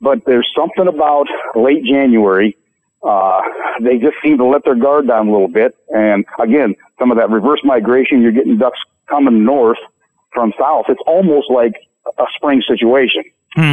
But 0.00 0.24
there's 0.26 0.48
something 0.54 0.86
about 0.86 1.26
late 1.54 1.84
January. 1.84 2.56
Uh, 3.06 3.40
they 3.80 3.98
just 3.98 4.16
seem 4.22 4.38
to 4.38 4.44
let 4.44 4.64
their 4.64 4.74
guard 4.74 5.06
down 5.06 5.28
a 5.28 5.32
little 5.32 5.48
bit. 5.48 5.76
And 5.88 6.24
again, 6.38 6.74
some 6.98 7.10
of 7.10 7.18
that 7.18 7.30
reverse 7.30 7.60
migration, 7.64 8.20
you're 8.20 8.32
getting 8.32 8.58
ducks 8.58 8.78
coming 9.06 9.44
north 9.44 9.78
from 10.32 10.52
south. 10.58 10.86
It's 10.88 11.00
almost 11.06 11.50
like 11.50 11.74
a 12.18 12.24
spring 12.36 12.62
situation. 12.66 13.24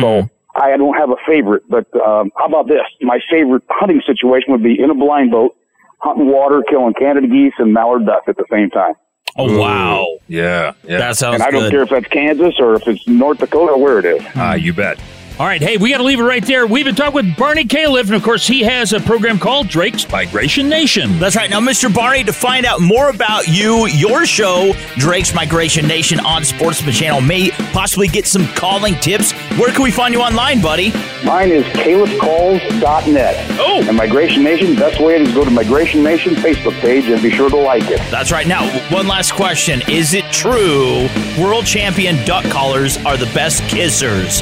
So 0.01 0.29
I 0.55 0.77
don't 0.77 0.95
have 0.95 1.09
a 1.09 1.17
favorite, 1.25 1.63
but 1.67 1.93
um, 1.95 2.31
how 2.37 2.45
about 2.45 2.67
this? 2.67 2.81
My 3.01 3.19
favorite 3.29 3.63
hunting 3.69 4.01
situation 4.05 4.51
would 4.53 4.63
be 4.63 4.79
in 4.79 4.89
a 4.89 4.93
blind 4.93 5.31
boat, 5.31 5.55
hunting 5.99 6.27
water, 6.27 6.63
killing 6.69 6.93
Canada 6.93 7.27
geese 7.27 7.53
and 7.57 7.73
mallard 7.73 8.05
duck 8.05 8.23
at 8.27 8.37
the 8.37 8.45
same 8.49 8.69
time. 8.69 8.93
Oh 9.35 9.59
wow! 9.59 10.19
Yeah, 10.27 10.73
yeah. 10.83 10.99
That 10.99 11.17
sounds 11.17 11.35
and 11.35 11.43
I 11.43 11.49
don't 11.49 11.63
good. 11.63 11.71
care 11.71 11.81
if 11.81 11.89
that's 11.89 12.07
Kansas 12.07 12.59
or 12.59 12.75
if 12.75 12.87
it's 12.87 13.07
North 13.07 13.39
Dakota, 13.39 13.75
where 13.75 13.97
it 13.97 14.05
is. 14.05 14.23
Ah, 14.35 14.53
you 14.53 14.73
bet. 14.73 14.99
All 15.39 15.47
right, 15.47 15.59
hey, 15.59 15.77
we 15.77 15.89
got 15.89 15.97
to 15.97 16.03
leave 16.03 16.19
it 16.19 16.23
right 16.23 16.45
there. 16.45 16.67
We've 16.67 16.85
been 16.85 16.93
talking 16.93 17.15
with 17.15 17.35
Barney 17.35 17.65
Calef, 17.65 18.01
and 18.01 18.13
of 18.13 18.21
course, 18.21 18.45
he 18.45 18.61
has 18.61 18.93
a 18.93 18.99
program 18.99 19.39
called 19.39 19.67
Drake's 19.67 20.07
Migration 20.11 20.69
Nation. 20.69 21.17
That's 21.17 21.35
right. 21.35 21.49
Now, 21.49 21.59
Mr. 21.59 21.91
Barney, 21.91 22.23
to 22.25 22.31
find 22.31 22.67
out 22.67 22.81
more 22.81 23.09
about 23.09 23.47
you, 23.47 23.87
your 23.87 24.27
show, 24.27 24.73
Drake's 24.97 25.33
Migration 25.33 25.87
Nation 25.87 26.19
on 26.19 26.45
Sportsman 26.45 26.93
Channel, 26.93 27.21
may 27.21 27.49
possibly 27.71 28.07
get 28.07 28.27
some 28.27 28.45
calling 28.49 28.93
tips, 28.99 29.31
Where 29.57 29.73
can 29.73 29.81
we 29.81 29.89
find 29.89 30.13
you 30.13 30.21
online, 30.21 30.61
buddy? 30.61 30.91
Mine 31.25 31.49
is 31.49 31.65
calipcalls.net. 31.65 33.59
Oh! 33.59 33.83
And 33.87 33.97
Migration 33.97 34.43
Nation, 34.43 34.75
best 34.75 35.01
way 35.01 35.19
is 35.19 35.33
go 35.33 35.43
to 35.43 35.49
Migration 35.49 36.03
Nation 36.03 36.35
Facebook 36.35 36.79
page 36.79 37.05
and 37.05 37.19
be 37.23 37.31
sure 37.31 37.49
to 37.49 37.57
like 37.57 37.89
it. 37.89 37.97
That's 38.11 38.31
right. 38.31 38.45
Now, 38.45 38.69
one 38.93 39.07
last 39.07 39.33
question. 39.33 39.81
Is 39.89 40.13
it 40.13 40.25
true 40.31 41.07
world 41.39 41.65
champion 41.65 42.23
duck 42.23 42.45
callers 42.45 42.97
are 42.97 43.17
the 43.17 43.25
best 43.33 43.63
kissers? 43.63 44.41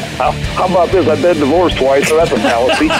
how, 0.16 0.30
how 0.30 0.66
about 0.66 0.90
this? 0.90 1.06
I've 1.08 1.22
been 1.22 1.38
divorced 1.38 1.76
twice, 1.76 2.08
so 2.08 2.16
that's 2.16 2.30
a 2.32 2.36
fallacy. 2.36 2.88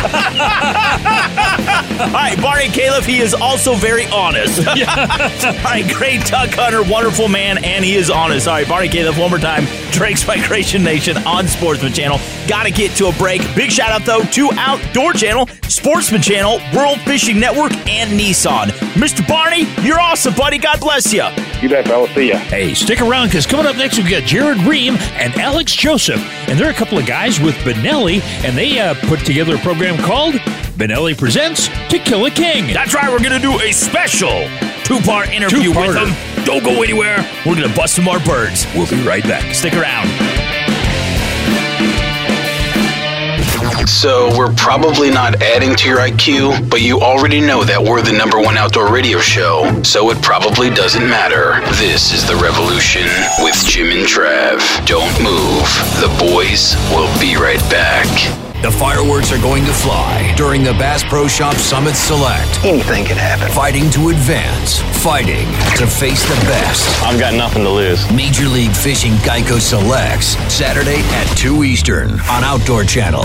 All 1.95 2.11
right, 2.11 2.41
Barney 2.43 2.69
Calef, 2.69 3.05
he 3.05 3.21
is 3.21 3.35
also 3.35 3.75
very 3.75 4.07
honest. 4.07 4.59
All 4.67 4.75
right, 4.75 5.85
great 5.95 6.25
duck 6.27 6.51
hunter, 6.51 6.83
wonderful 6.83 7.29
man, 7.29 7.63
and 7.65 7.85
he 7.85 7.95
is 7.95 8.11
honest. 8.11 8.49
All 8.49 8.55
right, 8.55 8.69
Barney 8.69 8.89
Calef, 8.89 9.19
one 9.19 9.31
more 9.31 9.39
time. 9.39 9.65
Drake's 9.93 10.27
Migration 10.27 10.83
Nation 10.83 11.17
on 11.19 11.47
Sportsman 11.47 11.93
Channel. 11.93 12.19
Got 12.49 12.65
to 12.65 12.71
get 12.71 12.97
to 12.97 13.07
a 13.07 13.13
break. 13.13 13.43
Big 13.55 13.71
shout 13.71 13.93
out, 13.93 14.05
though, 14.05 14.23
to 14.23 14.51
Outdoor 14.57 15.13
Channel, 15.13 15.49
Sportsman 15.69 16.21
Channel, 16.21 16.59
World 16.75 17.01
Fishing 17.03 17.39
Network, 17.39 17.73
and 17.89 18.19
Nissan. 18.19 18.69
Mr. 18.95 19.27
Barney, 19.27 19.67
you're 19.87 20.01
awesome, 20.01 20.35
buddy. 20.35 20.59
God 20.59 20.81
bless 20.81 21.13
you. 21.13 21.23
You 21.65 21.71
bet, 21.71 21.89
fellas. 21.89 22.11
See 22.15 22.29
ya. 22.29 22.37
Hey, 22.37 22.75
stick 22.75 23.01
around 23.01 23.29
because 23.29 23.47
coming 23.47 23.65
up 23.65 23.75
next, 23.77 23.97
we've 23.97 24.11
got 24.11 24.25
Jared 24.25 24.59
Ream 24.65 24.97
and 25.15 25.35
Alex 25.37 25.73
Joseph. 25.75 26.21
And 26.47 26.59
they're 26.59 26.69
a 26.69 26.75
couple 26.75 26.99
of 26.99 27.07
guys 27.07 27.41
with 27.41 27.55
Benelli, 27.65 28.21
and 28.45 28.55
they 28.55 28.79
uh, 28.79 28.93
put 29.09 29.21
together 29.21 29.55
a 29.55 29.59
program 29.61 29.97
called 29.97 30.35
Benelli 30.77 31.17
Presents 31.17 31.69
To 31.89 31.99
Kill 31.99 32.27
a 32.27 32.31
King. 32.31 32.67
That's 32.75 32.93
right, 32.95 33.11
we're 33.11 33.19
going 33.27 33.33
to 33.33 33.39
do 33.39 33.59
a 33.63 33.73
special 33.73 34.47
two 34.85 35.01
part 35.01 35.31
interview 35.31 35.71
with 35.71 35.79
Two-parter. 35.87 36.05
them. 36.35 36.45
Don't 36.45 36.63
go 36.63 36.83
anywhere. 36.83 37.27
We're 37.47 37.57
going 37.57 37.71
to 37.71 37.75
bust 37.75 37.95
some 37.95 38.05
more 38.05 38.19
birds. 38.21 38.67
We'll 38.75 38.87
be 38.91 39.03
right 39.03 39.23
back. 39.25 39.55
Stick 39.55 39.73
around. 39.73 40.11
So, 43.87 44.37
we're 44.37 44.53
probably 44.55 45.11
not 45.11 45.43
adding 45.43 45.75
to 45.77 45.89
your 45.89 45.99
IQ, 45.99 46.71
but 46.71 46.81
you 46.81 47.01
already 47.01 47.41
know 47.41 47.65
that 47.65 47.81
we're 47.81 48.03
the 48.03 48.13
number 48.13 48.41
one 48.41 48.57
outdoor 48.57 48.93
radio 48.93 49.19
show, 49.19 49.83
so 49.83 50.11
it 50.11 50.21
probably 50.23 50.71
doesn't 50.71 51.07
matter. 51.07 51.61
This 51.77 52.13
is 52.13 52.27
The 52.27 52.37
Revolution 52.37 53.05
with 53.41 53.55
Jim 53.67 53.91
and 53.91 54.07
Trav. 54.07 54.61
Don't 54.87 55.13
move. 55.21 55.69
The 56.01 56.09
boys 56.19 56.77
will 56.91 57.13
be 57.21 57.37
right 57.37 57.61
back. 57.69 58.09
The 58.63 58.71
fireworks 58.73 59.31
are 59.33 59.41
going 59.41 59.65
to 59.67 59.73
fly 59.73 60.33
during 60.37 60.65
the 60.65 60.73
Bass 60.73 61.05
Pro 61.05 61.29
Shop 61.29 61.55
Summit 61.57 61.95
Select. 61.95 62.65
Anything 62.65 63.05
can 63.05 63.19
happen. 63.19 63.53
Fighting 63.53 63.91
to 63.91 64.09
advance, 64.09 64.81
fighting 65.05 65.45
to 65.77 65.87
face 65.87 66.25
the 66.25 66.41
best. 66.49 66.89
I've 67.05 67.21
got 67.21 67.35
nothing 67.35 67.65
to 67.65 67.71
lose. 67.71 68.11
Major 68.11 68.49
League 68.49 68.73
Fishing 68.73 69.13
Geico 69.21 69.61
selects 69.61 70.37
Saturday 70.53 71.01
at 71.13 71.27
2 71.37 71.65
Eastern 71.65 72.13
on 72.33 72.45
Outdoor 72.45 72.85
Channel. 72.85 73.25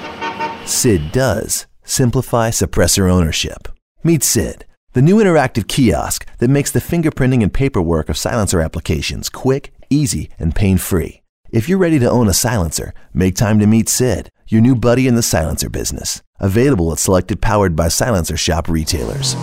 Sid 0.67 1.13
does 1.13 1.67
simplify 1.85 2.51
suppressor 2.51 3.11
ownership. 3.11 3.69
Meet 4.05 4.23
Sid, 4.23 4.67
the 4.97 5.03
new 5.03 5.17
interactive 5.17 5.69
kiosk 5.69 6.25
that 6.39 6.49
makes 6.49 6.71
the 6.71 6.79
fingerprinting 6.81 7.43
and 7.43 7.53
paperwork 7.53 8.09
of 8.09 8.17
silencer 8.17 8.63
applications 8.63 9.29
quick, 9.29 9.71
easy, 9.91 10.31
and 10.39 10.55
pain 10.55 10.79
free. 10.79 11.23
If 11.51 11.69
you're 11.69 11.77
ready 11.77 11.99
to 11.99 12.11
own 12.11 12.29
a 12.29 12.33
silencer, 12.33 12.95
make 13.13 13.35
time 13.35 13.59
to 13.59 13.67
meet 13.67 13.91
Sid, 13.91 14.31
your 14.49 14.63
new 14.63 14.75
buddy 14.75 15.07
in 15.07 15.15
the 15.15 15.23
silencer 15.23 15.69
business. 15.69 16.23
Available 16.41 16.93
at 16.93 16.99
selected 16.99 17.43
powered 17.43 17.77
by 17.77 17.89
silencer 17.89 18.39
shop 18.39 18.71
retailers. 18.71 19.35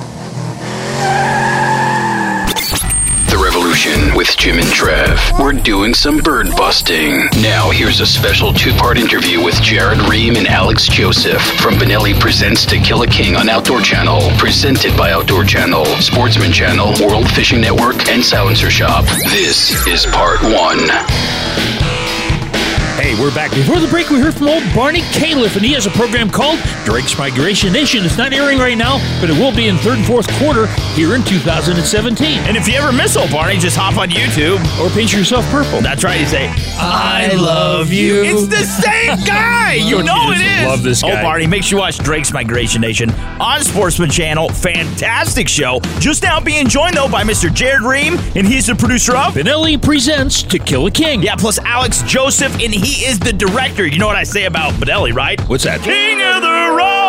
With 3.74 4.38
Jim 4.38 4.60
and 4.60 4.68
Trav. 4.68 5.40
We're 5.42 5.52
doing 5.52 5.96
some 5.96 6.20
bird 6.20 6.50
busting. 6.56 7.26
Now, 7.42 7.72
here's 7.72 8.02
a 8.02 8.06
special 8.06 8.54
two 8.54 8.72
part 8.74 9.00
interview 9.00 9.44
with 9.44 9.56
Jared 9.64 9.98
Ream 10.02 10.36
and 10.36 10.46
Alex 10.46 10.88
Joseph 10.88 11.42
from 11.60 11.74
Benelli 11.74 12.14
Presents 12.20 12.68
To 12.68 12.78
Kill 12.78 13.02
a 13.02 13.08
King 13.08 13.36
on 13.36 13.50
Outdoor 13.50 13.82
Channel. 13.82 14.30
Presented 14.38 14.96
by 14.96 15.12
Outdoor 15.12 15.44
Channel, 15.44 15.86
Sportsman 16.02 16.52
Channel, 16.52 16.94
World 17.04 17.28
Fishing 17.32 17.62
Network, 17.62 18.08
and 18.10 18.24
Silencer 18.24 18.70
Shop. 18.70 19.06
This 19.32 19.72
is 19.88 20.06
part 20.06 20.44
one. 20.44 22.03
Hey, 22.96 23.20
we're 23.20 23.34
back. 23.34 23.50
Before 23.52 23.80
the 23.80 23.88
break, 23.88 24.10
we 24.12 24.20
heard 24.20 24.36
from 24.36 24.48
old 24.48 24.64
Barney 24.74 25.02
Calef, 25.18 25.56
and 25.56 25.66
he 25.66 25.74
has 25.74 25.88
a 25.88 25.90
program 25.92 26.30
called 26.30 26.60
Drake's 26.86 27.18
Migration 27.18 27.74
Nation. 27.74 28.06
It's 28.06 28.18
not 28.20 28.34
airing 28.34 28.60
right 28.60 28.78
now, 28.78 29.00
but 29.20 29.32
it 29.32 29.34
will 29.34 29.54
be 29.54 29.68
in 29.68 29.78
third 29.78 29.98
and 29.98 30.06
fourth 30.06 30.28
quarter 30.38 30.68
here 30.94 31.16
in 31.16 31.24
2017. 31.24 32.40
And 32.44 32.56
if 32.56 32.68
you 32.68 32.76
ever 32.76 32.92
miss 32.94 33.18
old 33.18 33.32
Barney, 33.32 33.58
just 33.58 33.76
hop 33.76 33.98
on 33.98 34.10
YouTube. 34.10 34.60
Or 34.80 34.90
paint 34.92 35.12
yourself 35.12 35.44
purple. 35.50 35.82
That's 35.82 36.04
right. 36.04 36.20
You 36.20 36.28
say, 36.28 36.54
I 36.78 37.34
love 37.36 37.92
you. 37.92 38.24
It's 38.24 38.48
the 38.48 38.64
same 38.64 39.18
guy. 39.26 39.74
You 39.74 40.04
know 40.04 40.30
you 40.32 40.34
it 40.36 40.68
love 40.68 40.84
this 40.84 41.04
Oh, 41.04 41.08
guy? 41.08 41.24
Barney, 41.24 41.48
make 41.48 41.64
sure 41.64 41.80
you 41.80 41.82
watch 41.82 41.98
Drake's 41.98 42.32
Migration 42.32 42.80
Nation 42.80 43.10
on 43.42 43.64
Sportsman 43.64 44.12
Channel. 44.12 44.50
Fantastic 44.50 45.50
show. 45.50 45.80
Just 46.00 46.22
now 46.22 46.40
being 46.40 46.68
joined, 46.68 46.96
though, 46.96 47.10
by 47.10 47.24
Mr. 47.24 47.52
Jared 47.52 47.82
Ream, 47.82 48.18
and 48.36 48.46
he's 48.48 48.68
the 48.68 48.76
producer 48.76 49.14
of 49.18 49.34
Benelli 49.34 49.82
Presents 49.82 50.44
To 50.44 50.60
Kill 50.60 50.86
a 50.86 50.92
King. 50.92 51.24
Yeah, 51.24 51.36
plus 51.36 51.58
Alex 51.58 52.04
Joseph, 52.04 52.54
and 52.62 52.72
he 52.84 53.06
is 53.06 53.20
the 53.20 53.34
director. 53.34 53.86
You 53.88 54.00
know 54.00 54.08
what 54.08 54.16
I 54.16 54.24
say 54.24 54.46
about 54.46 54.74
Benelli, 54.74 55.14
right? 55.14 55.40
What's 55.50 55.64
that? 55.64 55.82
King 55.82 56.22
of 56.22 56.42
the 56.42 57.03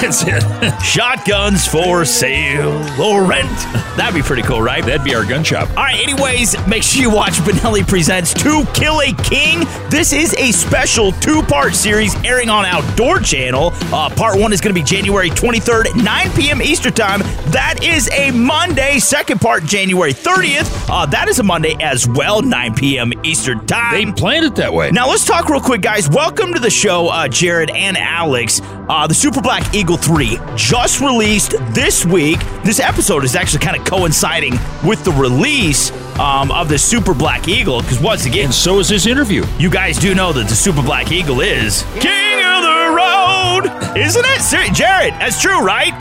That's 0.00 0.22
it. 0.26 0.82
Shotguns 0.82 1.66
for 1.66 2.04
sale 2.04 2.72
or 3.00 3.24
rent. 3.24 3.50
That'd 3.96 4.14
be 4.14 4.22
pretty 4.22 4.42
cool, 4.42 4.62
right? 4.62 4.84
That'd 4.84 5.04
be 5.04 5.14
our 5.14 5.24
gun 5.24 5.44
shop. 5.44 5.68
All 5.70 5.76
right, 5.76 6.00
anyways, 6.00 6.54
make 6.66 6.82
sure 6.82 7.02
you 7.02 7.10
watch 7.10 7.34
Benelli 7.40 7.86
Presents 7.86 8.32
To 8.34 8.64
Kill 8.74 9.00
a 9.00 9.12
King. 9.24 9.60
This 9.90 10.12
is 10.12 10.34
a 10.34 10.52
special 10.52 11.12
two 11.12 11.42
part 11.42 11.74
series 11.74 12.14
airing 12.24 12.48
on 12.48 12.64
Outdoor 12.64 13.18
Channel. 13.20 13.72
Uh, 13.92 14.08
part 14.14 14.38
one 14.38 14.52
is 14.52 14.60
going 14.60 14.74
to 14.74 14.80
be 14.80 14.84
January 14.84 15.30
23rd, 15.30 16.02
9 16.02 16.30
p.m. 16.32 16.62
Eastern 16.62 16.92
Time. 16.92 17.20
That 17.50 17.80
is 17.82 18.08
a 18.12 18.30
Monday. 18.30 18.98
Second 18.98 19.40
part, 19.40 19.64
January 19.64 20.12
30th. 20.12 20.88
Uh, 20.88 21.06
that 21.06 21.28
is 21.28 21.38
a 21.38 21.42
Monday 21.42 21.76
as 21.80 22.08
well, 22.08 22.40
9 22.40 22.74
p.m. 22.74 23.12
Eastern 23.24 23.66
Time. 23.66 23.92
They 23.94 24.12
planned 24.12 24.46
it 24.46 24.56
that 24.56 24.72
way. 24.72 24.90
Now, 24.90 25.08
let's 25.08 25.26
talk 25.26 25.48
real 25.48 25.60
quick, 25.60 25.82
guys. 25.82 26.08
Welcome 26.08 26.54
to 26.54 26.60
the 26.60 26.70
show, 26.70 27.08
uh, 27.08 27.28
Jared 27.28 27.70
and 27.70 27.96
Alex. 27.98 28.60
Uh, 28.88 29.06
the 29.06 29.14
Super 29.14 29.42
Black 29.42 29.57
Eagle 29.74 29.96
3 29.96 30.38
just 30.56 31.00
released 31.00 31.52
this 31.74 32.04
week. 32.04 32.38
This 32.64 32.80
episode 32.80 33.24
is 33.24 33.34
actually 33.36 33.60
kind 33.60 33.76
of 33.76 33.84
coinciding 33.84 34.54
with 34.84 35.04
the 35.04 35.12
release 35.12 35.90
um, 36.18 36.50
of 36.50 36.68
the 36.68 36.78
Super 36.78 37.14
Black 37.14 37.48
Eagle 37.48 37.80
because, 37.82 38.00
once 38.00 38.26
again, 38.26 38.46
And 38.46 38.54
so 38.54 38.78
is 38.78 38.88
this 38.88 39.06
interview. 39.06 39.44
you 39.58 39.70
guys 39.70 39.98
do 39.98 40.14
know 40.14 40.32
that 40.32 40.48
the 40.48 40.54
Super 40.54 40.82
Black 40.82 41.10
Eagle 41.12 41.40
is 41.40 41.82
King 42.00 42.40
of 42.44 42.62
the 42.62 42.94
Road, 42.96 43.96
isn't 43.96 44.24
it? 44.24 44.40
Ser- 44.40 44.72
Jared, 44.72 45.14
that's 45.14 45.40
true, 45.40 45.60
right? 45.64 45.92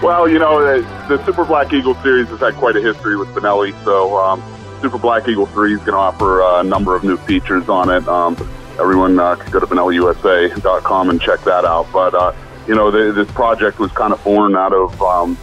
well, 0.02 0.28
you 0.28 0.38
know, 0.38 0.60
the, 0.60 0.82
the 1.08 1.24
Super 1.24 1.44
Black 1.44 1.72
Eagle 1.72 1.94
series 1.96 2.28
has 2.28 2.40
had 2.40 2.54
quite 2.54 2.76
a 2.76 2.80
history 2.80 3.16
with 3.16 3.28
Benelli, 3.28 3.72
so 3.84 4.16
um, 4.16 4.42
Super 4.80 4.98
Black 4.98 5.26
Eagle 5.28 5.46
3 5.46 5.72
is 5.74 5.78
going 5.80 5.92
to 5.92 5.96
offer 5.96 6.42
uh, 6.42 6.60
a 6.60 6.64
number 6.64 6.94
of 6.94 7.04
new 7.04 7.16
features 7.18 7.68
on 7.68 7.90
it. 7.90 8.06
Um, 8.08 8.36
everyone 8.78 9.18
uh, 9.18 9.36
can 9.36 9.50
go 9.50 9.60
to 9.60 9.66
BenelliUSA.com 9.66 11.10
and 11.10 11.20
check 11.20 11.40
that 11.44 11.64
out. 11.64 11.86
But, 11.92 12.14
uh, 12.14 12.34
you 12.66 12.74
know, 12.74 12.90
the, 12.90 13.12
this 13.12 13.30
project 13.32 13.78
was 13.78 13.90
kind 13.92 14.12
of 14.12 14.22
born 14.24 14.56
out 14.56 14.72
of. 14.72 15.00
Um, 15.02 15.38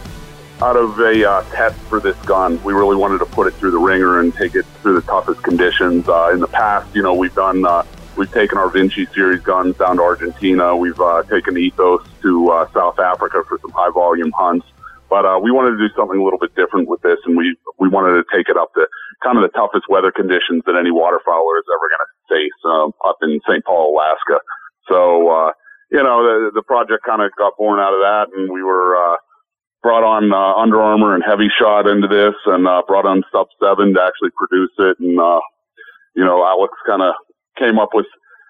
out 0.62 0.76
of 0.76 0.98
a 1.00 1.28
uh, 1.28 1.42
test 1.50 1.78
for 1.82 2.00
this 2.00 2.16
gun, 2.24 2.62
we 2.64 2.72
really 2.72 2.96
wanted 2.96 3.18
to 3.18 3.26
put 3.26 3.46
it 3.46 3.54
through 3.54 3.72
the 3.72 3.78
ringer 3.78 4.20
and 4.20 4.34
take 4.34 4.54
it 4.54 4.64
through 4.80 4.94
the 4.94 5.06
toughest 5.06 5.42
conditions. 5.42 6.08
Uh, 6.08 6.30
in 6.32 6.40
the 6.40 6.46
past, 6.46 6.94
you 6.94 7.02
know, 7.02 7.14
we've 7.14 7.34
done 7.34 7.66
uh, 7.66 7.84
we've 8.16 8.32
taken 8.32 8.56
our 8.56 8.70
Vinci 8.70 9.06
series 9.14 9.42
guns 9.42 9.76
down 9.76 9.96
to 9.96 10.02
Argentina. 10.02 10.74
We've 10.74 10.98
uh, 10.98 11.22
taken 11.24 11.58
Ethos 11.58 12.06
to 12.22 12.50
uh, 12.50 12.72
South 12.72 12.98
Africa 12.98 13.42
for 13.46 13.58
some 13.60 13.70
high 13.72 13.90
volume 13.90 14.32
hunts. 14.32 14.66
But 15.08 15.24
uh, 15.24 15.38
we 15.40 15.50
wanted 15.50 15.76
to 15.76 15.88
do 15.88 15.94
something 15.94 16.18
a 16.18 16.24
little 16.24 16.38
bit 16.38 16.54
different 16.56 16.88
with 16.88 17.02
this, 17.02 17.18
and 17.26 17.36
we 17.36 17.56
we 17.78 17.88
wanted 17.88 18.16
to 18.16 18.24
take 18.34 18.48
it 18.48 18.56
up 18.56 18.72
to 18.74 18.88
kind 19.22 19.38
of 19.38 19.42
the 19.42 19.52
toughest 19.56 19.84
weather 19.88 20.10
conditions 20.10 20.64
that 20.66 20.74
any 20.74 20.90
waterfowler 20.90 21.60
is 21.60 21.68
ever 21.70 21.86
going 21.86 22.00
to 22.00 22.15
um, 22.64 22.92
up 23.04 23.16
in 23.22 23.40
St. 23.48 23.64
Paul, 23.64 23.94
Alaska. 23.94 24.40
So, 24.88 25.28
uh, 25.28 25.52
you 25.90 26.02
know, 26.02 26.22
the, 26.22 26.50
the 26.54 26.62
project 26.62 27.04
kind 27.06 27.22
of 27.22 27.30
got 27.38 27.56
born 27.58 27.80
out 27.80 27.94
of 27.94 28.00
that 28.00 28.26
and 28.36 28.50
we 28.50 28.62
were, 28.62 28.96
uh, 28.96 29.16
brought 29.82 30.02
on, 30.02 30.32
uh, 30.32 30.60
Under 30.60 30.80
Armour 30.80 31.14
and 31.14 31.22
Heavy 31.24 31.48
Shot 31.58 31.86
into 31.86 32.08
this 32.08 32.34
and, 32.46 32.66
uh, 32.66 32.82
brought 32.86 33.06
on 33.06 33.22
Sub 33.32 33.46
7 33.62 33.94
to 33.94 34.02
actually 34.02 34.30
produce 34.36 34.72
it. 34.78 34.98
And, 34.98 35.18
uh, 35.20 35.40
you 36.14 36.24
know, 36.24 36.44
Alex 36.44 36.72
kind 36.86 37.02
of 37.02 37.14
came 37.58 37.78
up 37.78 37.90
with 37.94 38.06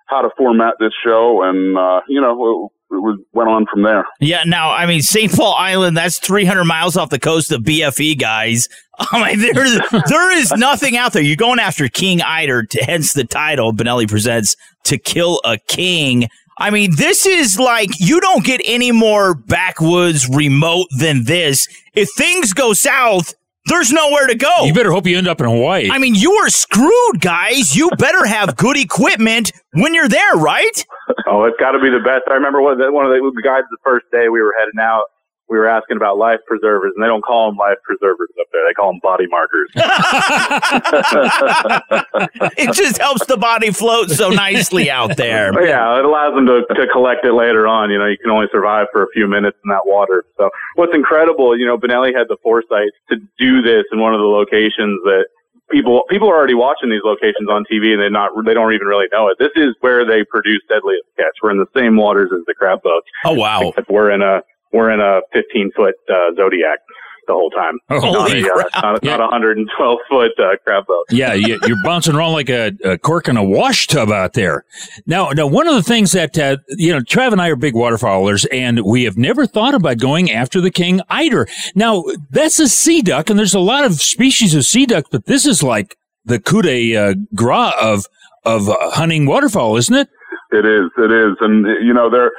how 0.07 0.23
to 0.23 0.31
format 0.37 0.75
this 0.79 0.93
show 1.05 1.43
and, 1.43 1.77
uh, 1.77 2.01
you 2.09 2.21
know, 2.21 2.71
was, 2.91 3.19
went 3.33 3.49
on 3.49 3.67
from 3.73 3.83
there. 3.83 4.05
Yeah, 4.21 4.45
now 4.45 4.71
I 4.73 4.87
mean 4.87 5.03
St. 5.03 5.33
Paul 5.33 5.55
Island. 5.55 5.97
That's 5.97 6.19
300 6.19 6.65
miles 6.65 6.97
off 6.97 7.11
the 7.11 7.19
coast 7.19 7.53
of 7.53 7.63
BFE, 7.63 8.19
guys. 8.19 8.69
Oh, 8.99 9.07
I 9.13 9.35
mean, 9.37 9.53
there 9.53 9.67
there 10.09 10.33
is 10.39 10.51
nothing 10.53 10.97
out 10.97 11.13
there. 11.13 11.21
You're 11.21 11.37
going 11.37 11.59
after 11.59 11.87
King 11.87 12.23
Eider, 12.23 12.63
to, 12.63 12.83
hence 12.83 13.13
the 13.13 13.25
title. 13.25 13.75
Benelli 13.75 14.09
presents 14.09 14.57
"To 14.85 14.97
Kill 14.97 15.39
a 15.45 15.59
King." 15.69 16.29
I 16.59 16.71
mean, 16.71 16.97
this 16.97 17.27
is 17.27 17.59
like 17.59 17.91
you 18.01 18.23
don't 18.23 18.43
get 18.43 18.63
any 18.65 18.93
more 18.93 19.35
backwoods 19.35 20.27
remote 20.31 20.87
than 20.99 21.25
this. 21.25 21.69
If 21.93 22.09
things 22.17 22.55
go 22.55 22.73
south, 22.73 23.35
there's 23.67 23.93
nowhere 23.93 24.29
to 24.29 24.35
go. 24.35 24.65
You 24.65 24.73
better 24.73 24.93
hope 24.93 25.07
you 25.07 25.19
end 25.19 25.29
up 25.29 25.41
in 25.41 25.47
Hawaii. 25.47 25.91
I 25.91 25.99
mean, 25.99 26.15
you 26.15 26.33
are 26.33 26.49
screwed, 26.49 27.21
guys. 27.21 27.77
You 27.77 27.91
better 27.99 28.25
have 28.25 28.57
good 28.57 28.79
equipment 28.79 29.53
when 29.75 29.93
you're 29.93 30.09
there, 30.09 30.35
right? 30.37 30.87
Oh, 31.27 31.43
it's 31.45 31.57
got 31.59 31.73
to 31.73 31.81
be 31.81 31.91
the 31.91 31.99
best. 31.99 32.23
I 32.31 32.35
remember 32.35 32.63
one 32.63 32.73
of 32.73 32.79
the, 32.79 32.93
one 32.93 33.05
of 33.05 33.11
the 33.11 33.43
guys 33.43 33.63
the 33.71 33.79
first 33.85 34.07
day 34.13 34.29
we 34.29 34.41
were 34.41 34.55
heading 34.59 34.79
out. 34.81 35.03
We 35.49 35.59
were 35.59 35.69
asking 35.69 35.97
about 35.97 36.19
life 36.19 36.41
preservers, 36.47 36.93
and 36.95 37.03
they 37.03 37.07
don't 37.07 37.23
call 37.23 37.51
them 37.51 37.57
life 37.57 37.79
preservers 37.85 38.31
up 38.41 38.47
there. 38.53 38.63
They 38.67 38.75
call 38.75 38.91
them 38.91 38.99
body 39.01 39.27
markers. 39.31 39.71
it 42.59 42.75
just 42.75 42.99
helps 42.99 43.27
the 43.27 43.37
body 43.37 43.71
float 43.71 44.11
so 44.11 44.31
nicely 44.31 44.91
out 44.91 45.17
there. 45.17 45.53
But 45.53 45.67
yeah, 45.67 45.99
it 45.99 46.05
allows 46.05 46.35
them 46.35 46.47
to, 46.47 46.63
to 46.75 46.89
collect 46.93 47.25
it 47.25 47.33
later 47.33 47.69
on. 47.69 47.91
You 47.91 47.99
know, 47.99 48.07
you 48.07 48.19
can 48.19 48.33
only 48.33 48.49
survive 48.51 48.89
for 48.91 49.05
a 49.05 49.09
few 49.15 49.29
minutes 49.29 49.57
in 49.65 49.71
that 49.71 49.87
water. 49.87 50.25
So 50.37 50.51
what's 50.75 50.95
incredible, 50.95 51.57
you 51.57 51.67
know, 51.67 51.79
Benelli 51.79 52.13
had 52.17 52.27
the 52.29 52.37
foresight 52.43 52.91
to 53.11 53.17
do 53.39 53.63
this 53.63 53.85
in 53.93 54.01
one 54.01 54.15
of 54.15 54.21
the 54.21 54.27
locations 54.27 55.01
that 55.05 55.27
people 55.71 56.03
people 56.09 56.29
are 56.31 56.37
already 56.37 56.55
watching 56.55 56.91
these 56.91 57.05
locations 57.05 57.49
on 57.49 57.65
TV 57.71 57.93
and 57.93 58.03
they 58.03 58.09
not 58.09 58.31
they 58.45 58.55
don't 58.55 58.73
even 58.73 58.87
really 58.87 59.07
know 59.13 59.29
it. 59.29 59.37
This 59.39 59.53
is 59.57 59.75
where 59.81 60.05
they 60.05 60.25
produce 60.25 60.63
Deadliest 60.69 61.07
Catch. 61.17 61.37
We're 61.43 61.51
in 61.51 61.59
the 61.59 61.71
same 61.77 61.97
waters 61.97 62.31
as 62.33 62.45
the 62.47 62.55
crab 62.55 62.83
boats. 62.83 63.07
Oh 63.25 63.35
wow! 63.35 63.69
Except 63.69 63.91
we're 63.91 64.11
in 64.11 64.23
a 64.23 64.43
we're 64.73 64.91
in 64.91 65.01
a 65.01 65.21
15 65.33 65.73
foot 65.75 65.95
uh, 66.09 66.35
Zodiac 66.37 66.79
the 67.27 67.33
whole 67.33 67.51
time. 67.51 67.79
not, 67.91 68.33
a, 68.33 68.39
uh, 68.39 68.83
not, 68.93 69.05
Yeah. 69.05 69.17
not 69.17 69.21
a 69.21 69.25
112 69.31 69.99
foot 70.09 70.33
uh, 70.39 70.57
crab 70.65 70.87
boat. 70.87 71.05
yeah, 71.11 71.35
you, 71.35 71.59
you're 71.67 71.83
bouncing 71.85 72.15
around 72.15 72.33
like 72.33 72.49
a, 72.49 72.73
a 72.85 72.99
cork 72.99 73.29
in 73.29 73.37
a 73.37 73.45
wash 73.45 73.87
tub 73.87 74.11
out 74.11 74.33
there. 74.35 74.65
Now, 75.07 75.31
now, 75.31 75.47
one 75.47 75.67
of 75.69 75.75
the 75.75 75.83
things 75.83 76.13
that 76.13 76.39
uh, 76.39 76.57
you 76.71 76.93
know, 76.93 77.01
Trav 77.01 77.33
and 77.33 77.41
I 77.41 77.49
are 77.49 77.57
big 77.57 77.75
waterfowlers, 77.75 78.47
and 78.53 78.81
we 78.85 79.05
have 79.05 79.17
never 79.17 79.47
thought 79.47 79.75
about 79.75 79.99
going 79.99 80.31
after 80.31 80.61
the 80.61 80.71
king 80.71 81.01
eider. 81.11 81.47
Now, 81.75 82.05
that's 82.31 82.59
a 82.61 82.69
sea 82.69 83.03
duck, 83.03 83.31
and 83.31 83.39
there's 83.39 83.55
a 83.55 83.61
lot 83.61 83.85
of 83.85 83.95
species 84.01 84.55
of 84.55 84.65
sea 84.65 84.87
duck, 84.87 85.07
but 85.11 85.27
this 85.27 85.47
is 85.47 85.63
like 85.63 85.97
the 86.25 86.39
coup 86.41 86.63
de 86.63 86.97
uh, 86.97 87.15
gras 87.35 87.73
of 87.81 88.07
of 88.45 88.69
uh, 88.69 88.77
hunting 88.91 89.27
waterfowl, 89.27 89.77
isn't 89.77 89.95
it? 89.95 90.09
It 90.53 90.65
is, 90.65 90.91
it 90.99 91.11
is, 91.11 91.37
and 91.41 91.67
you 91.85 91.93
know, 91.93 92.09
there 92.09 92.31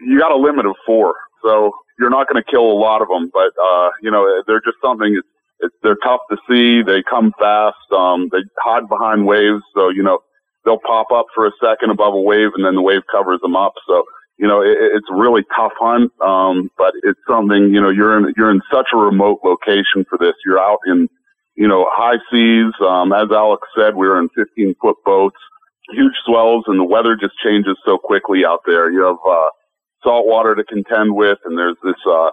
you 0.00 0.18
got 0.20 0.30
a 0.30 0.36
limit 0.36 0.66
of 0.66 0.76
four, 0.86 1.14
so 1.42 1.72
you're 1.98 2.10
not 2.10 2.28
going 2.28 2.42
to 2.42 2.50
kill 2.50 2.70
a 2.70 2.78
lot 2.78 3.02
of 3.02 3.08
them, 3.08 3.30
but 3.32 3.52
uh, 3.62 3.90
you 4.02 4.10
know, 4.10 4.42
they're 4.46 4.60
just 4.60 4.78
something. 4.82 5.14
It's, 5.16 5.28
it's 5.60 5.74
they're 5.82 5.98
tough 6.04 6.20
to 6.30 6.36
see. 6.48 6.82
They 6.82 7.02
come 7.08 7.32
fast. 7.38 7.76
Um, 7.96 8.28
they 8.32 8.38
hide 8.58 8.88
behind 8.88 9.26
waves, 9.26 9.62
so 9.74 9.88
you 9.88 10.02
know 10.02 10.18
they'll 10.64 10.80
pop 10.86 11.10
up 11.12 11.26
for 11.34 11.46
a 11.46 11.52
second 11.62 11.90
above 11.90 12.14
a 12.14 12.20
wave, 12.20 12.50
and 12.54 12.64
then 12.64 12.74
the 12.74 12.82
wave 12.82 13.02
covers 13.10 13.40
them 13.40 13.56
up. 13.56 13.72
So 13.88 14.04
you 14.38 14.46
know, 14.46 14.60
it, 14.60 14.76
it's 14.78 15.06
a 15.10 15.16
really 15.16 15.42
tough 15.56 15.72
hunt. 15.80 16.12
Um, 16.20 16.70
but 16.76 16.92
it's 17.02 17.20
something 17.28 17.72
you 17.72 17.80
know 17.80 17.90
you're 17.90 18.18
in 18.18 18.34
you're 18.36 18.50
in 18.50 18.60
such 18.72 18.88
a 18.92 18.96
remote 18.96 19.40
location 19.44 20.04
for 20.08 20.18
this. 20.18 20.34
You're 20.44 20.60
out 20.60 20.80
in 20.86 21.08
you 21.56 21.68
know 21.68 21.86
high 21.90 22.18
seas. 22.30 22.74
Um, 22.86 23.12
as 23.12 23.28
Alex 23.32 23.66
said, 23.76 23.94
we 23.96 24.06
were 24.06 24.20
in 24.20 24.28
15 24.36 24.74
foot 24.80 24.96
boats 25.04 25.38
huge 25.92 26.14
swells 26.24 26.64
and 26.66 26.78
the 26.78 26.84
weather 26.84 27.16
just 27.16 27.34
changes 27.44 27.76
so 27.84 27.98
quickly 27.98 28.44
out 28.46 28.60
there. 28.66 28.90
You 28.90 29.04
have, 29.04 29.16
uh, 29.26 29.48
salt 30.06 30.26
water 30.26 30.54
to 30.54 30.64
contend 30.64 31.14
with 31.14 31.38
and 31.44 31.58
there's 31.58 31.76
this, 31.82 31.98
uh, 32.08 32.30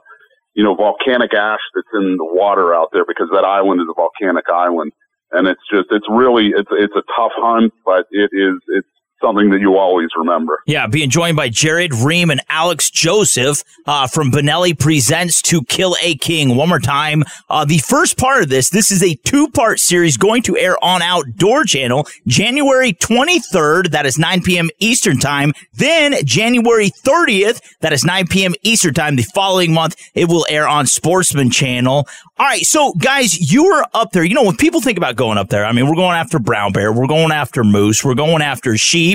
you 0.53 0.63
know, 0.63 0.75
volcanic 0.75 1.33
ash 1.33 1.59
that's 1.73 1.87
in 1.95 2.17
the 2.17 2.25
water 2.25 2.75
out 2.75 2.89
there 2.93 3.05
because 3.05 3.27
that 3.33 3.43
island 3.43 3.81
is 3.81 3.87
a 3.89 3.95
volcanic 3.95 4.45
island. 4.53 4.91
And 5.31 5.47
it's 5.47 5.61
just, 5.71 5.87
it's 5.89 6.05
really, 6.07 6.53
it's, 6.55 6.69
it's 6.71 6.93
a 6.95 7.01
tough 7.17 7.33
hunt, 7.35 7.73
but 7.83 8.05
it 8.11 8.29
is, 8.31 8.61
it's 8.67 8.92
something 9.23 9.49
that 9.51 9.59
you 9.59 9.77
always 9.77 10.09
remember. 10.17 10.61
Yeah, 10.65 10.87
being 10.87 11.09
joined 11.09 11.37
by 11.37 11.49
Jared 11.49 11.93
Ream 11.93 12.29
and 12.29 12.41
Alex 12.49 12.89
Joseph 12.89 13.63
uh, 13.85 14.07
from 14.07 14.31
Benelli 14.31 14.77
Presents 14.77 15.41
To 15.43 15.63
Kill 15.63 15.95
a 16.01 16.15
King. 16.15 16.55
One 16.55 16.69
more 16.69 16.79
time, 16.79 17.23
uh, 17.49 17.65
the 17.65 17.77
first 17.79 18.17
part 18.17 18.43
of 18.43 18.49
this, 18.49 18.69
this 18.69 18.91
is 18.91 19.01
a 19.03 19.15
two 19.23 19.47
part 19.49 19.79
series 19.79 20.17
going 20.17 20.43
to 20.43 20.57
air 20.57 20.75
on 20.83 21.01
Outdoor 21.01 21.63
Channel 21.63 22.07
January 22.27 22.93
23rd, 22.93 23.91
that 23.91 24.05
is 24.05 24.17
9 24.17 24.41
p.m. 24.41 24.69
Eastern 24.79 25.19
Time. 25.19 25.53
Then 25.73 26.15
January 26.25 26.89
30th, 26.89 27.61
that 27.81 27.93
is 27.93 28.03
9 28.03 28.27
p.m. 28.27 28.53
Eastern 28.63 28.93
Time. 28.93 29.15
The 29.15 29.23
following 29.23 29.73
month, 29.73 29.95
it 30.13 30.27
will 30.27 30.45
air 30.49 30.67
on 30.67 30.87
Sportsman 30.87 31.49
Channel. 31.51 32.07
All 32.37 32.45
right, 32.47 32.63
so 32.63 32.93
guys, 32.93 33.51
you 33.51 33.65
were 33.65 33.85
up 33.93 34.11
there. 34.11 34.23
You 34.23 34.33
know, 34.33 34.43
when 34.43 34.57
people 34.57 34.81
think 34.81 34.97
about 34.97 35.15
going 35.15 35.37
up 35.37 35.49
there, 35.49 35.65
I 35.65 35.71
mean, 35.71 35.87
we're 35.87 35.95
going 35.95 36.17
after 36.17 36.39
brown 36.39 36.71
bear, 36.71 36.91
we're 36.91 37.05
going 37.05 37.31
after 37.31 37.63
moose, 37.63 38.03
we're 38.03 38.15
going 38.15 38.41
after 38.41 38.75
sheep. 38.75 39.12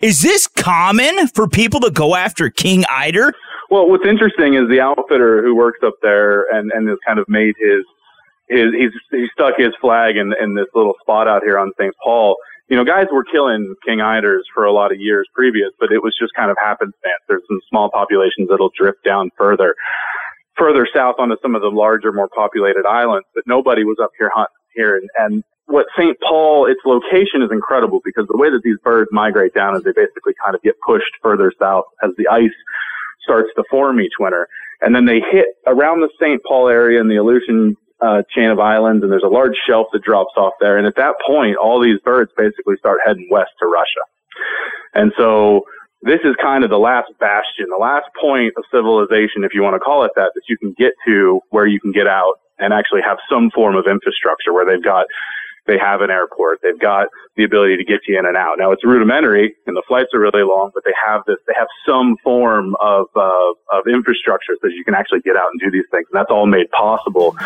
Is 0.00 0.22
this 0.22 0.46
common 0.48 1.28
for 1.28 1.48
people 1.48 1.80
to 1.80 1.90
go 1.90 2.14
after 2.14 2.50
king 2.50 2.84
eider? 2.90 3.32
Well, 3.70 3.88
what's 3.88 4.06
interesting 4.06 4.54
is 4.54 4.68
the 4.68 4.80
outfitter 4.80 5.42
who 5.42 5.54
works 5.54 5.80
up 5.82 5.94
there 6.02 6.44
and, 6.52 6.70
and 6.72 6.88
has 6.88 6.98
kind 7.06 7.18
of 7.18 7.26
made 7.28 7.54
his, 7.58 7.82
his 8.48 8.74
he's, 8.74 8.92
he 9.10 9.28
stuck 9.32 9.54
his 9.56 9.72
flag 9.80 10.16
in, 10.16 10.34
in 10.40 10.54
this 10.54 10.66
little 10.74 10.94
spot 11.00 11.26
out 11.26 11.42
here 11.42 11.58
on 11.58 11.72
St. 11.80 11.94
Paul. 12.02 12.36
You 12.68 12.76
know, 12.76 12.84
guys 12.84 13.06
were 13.12 13.24
killing 13.24 13.74
king 13.86 13.98
eiders 13.98 14.42
for 14.54 14.64
a 14.64 14.72
lot 14.72 14.92
of 14.92 15.00
years 15.00 15.26
previous, 15.34 15.70
but 15.80 15.92
it 15.92 16.02
was 16.02 16.14
just 16.20 16.32
kind 16.34 16.50
of 16.50 16.56
happenstance. 16.62 17.20
There's 17.28 17.42
some 17.48 17.60
small 17.68 17.90
populations 17.90 18.48
that'll 18.50 18.72
drift 18.78 19.04
down 19.04 19.30
further, 19.36 19.74
further 20.56 20.86
south 20.94 21.16
onto 21.18 21.36
some 21.42 21.54
of 21.54 21.62
the 21.62 21.68
larger, 21.68 22.12
more 22.12 22.28
populated 22.28 22.84
islands, 22.86 23.26
but 23.34 23.44
nobody 23.46 23.84
was 23.84 23.96
up 24.02 24.10
here 24.18 24.30
hunting 24.34 24.54
here. 24.74 24.96
And, 24.96 25.08
and 25.18 25.44
what 25.66 25.86
St. 25.98 26.16
Paul, 26.20 26.66
its 26.66 26.80
location 26.84 27.42
is 27.42 27.50
incredible 27.50 28.00
because 28.04 28.26
the 28.28 28.36
way 28.36 28.50
that 28.50 28.60
these 28.62 28.78
birds 28.84 29.08
migrate 29.12 29.54
down 29.54 29.76
is 29.76 29.82
they 29.82 29.92
basically 29.92 30.34
kind 30.42 30.54
of 30.54 30.62
get 30.62 30.74
pushed 30.86 31.12
further 31.22 31.52
south 31.58 31.84
as 32.02 32.10
the 32.16 32.28
ice 32.28 32.52
starts 33.22 33.48
to 33.56 33.64
form 33.70 34.00
each 34.00 34.12
winter. 34.20 34.46
And 34.80 34.94
then 34.94 35.06
they 35.06 35.20
hit 35.20 35.46
around 35.66 36.00
the 36.00 36.10
St. 36.20 36.42
Paul 36.44 36.68
area 36.68 37.00
in 37.00 37.08
the 37.08 37.16
Aleutian 37.16 37.76
uh, 38.00 38.22
chain 38.34 38.50
of 38.50 38.58
islands, 38.58 39.02
and 39.02 39.10
there's 39.10 39.24
a 39.24 39.28
large 39.32 39.56
shelf 39.66 39.86
that 39.92 40.02
drops 40.02 40.34
off 40.36 40.52
there. 40.60 40.76
And 40.76 40.86
at 40.86 40.96
that 40.96 41.14
point, 41.26 41.56
all 41.56 41.80
these 41.80 41.98
birds 42.04 42.30
basically 42.36 42.76
start 42.78 42.98
heading 43.04 43.28
west 43.30 43.52
to 43.60 43.66
Russia. 43.66 44.04
And 44.92 45.12
so 45.16 45.64
this 46.02 46.20
is 46.22 46.36
kind 46.42 46.64
of 46.64 46.70
the 46.70 46.78
last 46.78 47.08
bastion, 47.18 47.66
the 47.70 47.80
last 47.80 48.06
point 48.20 48.52
of 48.58 48.64
civilization, 48.70 49.42
if 49.42 49.54
you 49.54 49.62
want 49.62 49.74
to 49.74 49.80
call 49.80 50.04
it 50.04 50.10
that, 50.16 50.32
that 50.34 50.42
you 50.48 50.58
can 50.58 50.74
get 50.76 50.92
to 51.06 51.40
where 51.48 51.66
you 51.66 51.80
can 51.80 51.92
get 51.92 52.06
out 52.06 52.34
and 52.58 52.72
actually 52.74 53.00
have 53.00 53.16
some 53.30 53.50
form 53.54 53.74
of 53.74 53.86
infrastructure 53.88 54.52
where 54.52 54.66
they've 54.66 54.84
got 54.84 55.06
they 55.66 55.78
have 55.78 56.00
an 56.00 56.10
airport. 56.10 56.60
They've 56.62 56.78
got 56.78 57.08
the 57.36 57.44
ability 57.44 57.76
to 57.76 57.84
get 57.84 58.00
you 58.06 58.18
in 58.18 58.26
and 58.26 58.36
out. 58.36 58.56
Now 58.58 58.72
it's 58.72 58.84
rudimentary 58.84 59.54
and 59.66 59.76
the 59.76 59.82
flights 59.88 60.10
are 60.14 60.20
really 60.20 60.42
long, 60.42 60.70
but 60.74 60.84
they 60.84 60.94
have 61.06 61.22
this, 61.26 61.36
they 61.46 61.54
have 61.56 61.68
some 61.86 62.16
form 62.22 62.76
of, 62.80 63.06
uh, 63.16 63.52
of 63.72 63.86
infrastructure 63.86 64.54
so 64.60 64.68
that 64.68 64.74
you 64.74 64.84
can 64.84 64.94
actually 64.94 65.20
get 65.20 65.36
out 65.36 65.48
and 65.52 65.60
do 65.60 65.70
these 65.70 65.88
things. 65.90 66.06
And 66.12 66.18
that's 66.18 66.30
all 66.30 66.46
made 66.46 66.70
possible 66.70 67.36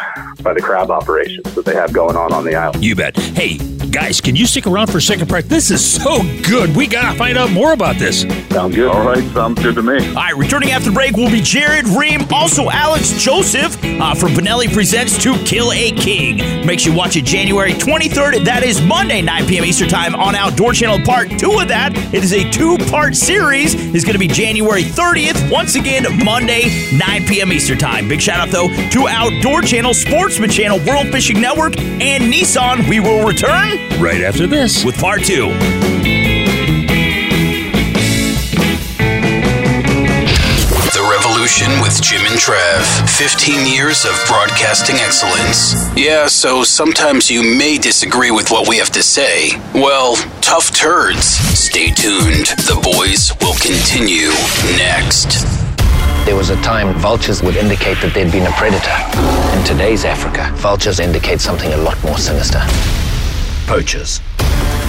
by 0.42 0.54
the 0.54 0.60
crab 0.60 0.90
operations 0.90 1.54
that 1.54 1.64
they 1.64 1.74
have 1.74 1.92
going 1.92 2.16
on 2.16 2.32
on 2.32 2.44
the 2.44 2.54
island. 2.54 2.84
You 2.84 2.94
bet. 2.94 3.16
Hey, 3.16 3.58
guys, 3.90 4.20
can 4.20 4.36
you 4.36 4.46
stick 4.46 4.66
around 4.66 4.88
for 4.88 4.98
a 4.98 5.02
second 5.02 5.28
part? 5.28 5.48
This 5.48 5.70
is 5.70 5.84
so 5.84 6.22
good. 6.42 6.74
We 6.76 6.86
got 6.86 7.12
to 7.12 7.18
find 7.18 7.36
out 7.38 7.50
more 7.50 7.72
about 7.72 7.96
this. 7.96 8.22
Sounds 8.50 8.74
good. 8.74 8.90
All 8.90 9.04
right. 9.04 9.22
Sounds 9.32 9.62
good 9.62 9.74
to 9.76 9.82
me. 9.82 9.98
All 10.08 10.14
right, 10.14 10.36
returning 10.36 10.70
after 10.70 10.90
break 10.90 11.16
will 11.16 11.30
be 11.30 11.40
Jared 11.40 11.86
Ream, 11.88 12.22
also 12.32 12.70
Alex 12.70 13.12
Joseph 13.22 13.78
uh, 13.84 14.14
from 14.14 14.32
Benelli 14.32 14.72
Presents 14.72 15.22
To 15.22 15.34
Kill 15.44 15.72
a 15.72 15.92
King. 15.92 16.66
Make 16.66 16.80
sure 16.80 16.92
you 16.92 16.98
watch 16.98 17.16
it 17.16 17.24
January 17.24 17.72
23rd. 17.72 18.44
That 18.44 18.62
is 18.62 18.80
Monday, 18.82 19.22
9 19.22 19.46
p.m. 19.46 19.64
Eastern 19.64 19.88
Time 19.88 20.14
on 20.14 20.34
Outdoor 20.34 20.72
Channel. 20.72 21.04
Part 21.04 21.30
two 21.38 21.58
of 21.58 21.68
that, 21.68 21.92
it 22.14 22.22
is 22.24 22.32
a 22.32 22.48
two 22.50 22.76
part 22.90 23.14
series, 23.16 23.74
is 23.74 24.04
going 24.04 24.14
to 24.14 24.18
be 24.18 24.28
January 24.28 24.82
30th. 24.82 25.50
Once 25.50 25.74
again, 25.74 26.04
Monday, 26.24 26.90
9 26.96 27.26
p.m. 27.26 27.52
Eastern 27.52 27.78
Time. 27.78 28.08
Big 28.08 28.20
shout 28.20 28.40
out, 28.40 28.50
though, 28.50 28.68
to 28.68 29.08
Outdoor 29.08 29.62
Channel, 29.62 29.94
Sportsman 29.94 30.50
Channel, 30.50 30.78
World 30.86 31.08
Fishing 31.08 31.40
Network, 31.40 31.78
and 31.78 32.32
Nissan. 32.32 32.88
We 32.88 33.00
will 33.00 33.26
return 33.26 33.77
right 33.98 34.22
after 34.22 34.46
this 34.46 34.84
with 34.84 34.96
part 34.98 35.24
two. 35.24 35.48
The 40.94 41.04
Revolution 41.10 41.68
with 41.82 42.00
Jim 42.02 42.22
and 42.26 42.38
Trav. 42.38 43.08
15 43.16 43.66
years 43.66 44.04
of 44.04 44.12
broadcasting 44.26 44.96
excellence. 44.96 45.74
Yeah, 45.96 46.26
so 46.26 46.62
sometimes 46.64 47.30
you 47.30 47.42
may 47.42 47.78
disagree 47.78 48.30
with 48.30 48.50
what 48.50 48.68
we 48.68 48.78
have 48.78 48.90
to 48.90 49.02
say. 49.02 49.50
Well, 49.74 50.16
tough 50.40 50.72
turds. 50.72 51.24
Stay 51.58 51.90
tuned. 51.90 52.46
The 52.66 52.80
boys 52.82 53.32
will 53.40 53.54
continue 53.60 54.30
next. 54.76 55.44
There 56.24 56.36
was 56.36 56.50
a 56.50 56.56
time 56.62 56.94
vultures 56.98 57.42
would 57.42 57.56
indicate 57.56 58.00
that 58.02 58.12
they'd 58.14 58.30
been 58.32 58.46
a 58.46 58.52
predator. 58.52 58.98
In 59.58 59.64
today's 59.64 60.04
Africa, 60.04 60.50
vultures 60.56 61.00
indicate 61.00 61.40
something 61.40 61.72
a 61.72 61.76
lot 61.78 62.02
more 62.04 62.18
sinister. 62.18 62.60
Poachers. 63.68 64.22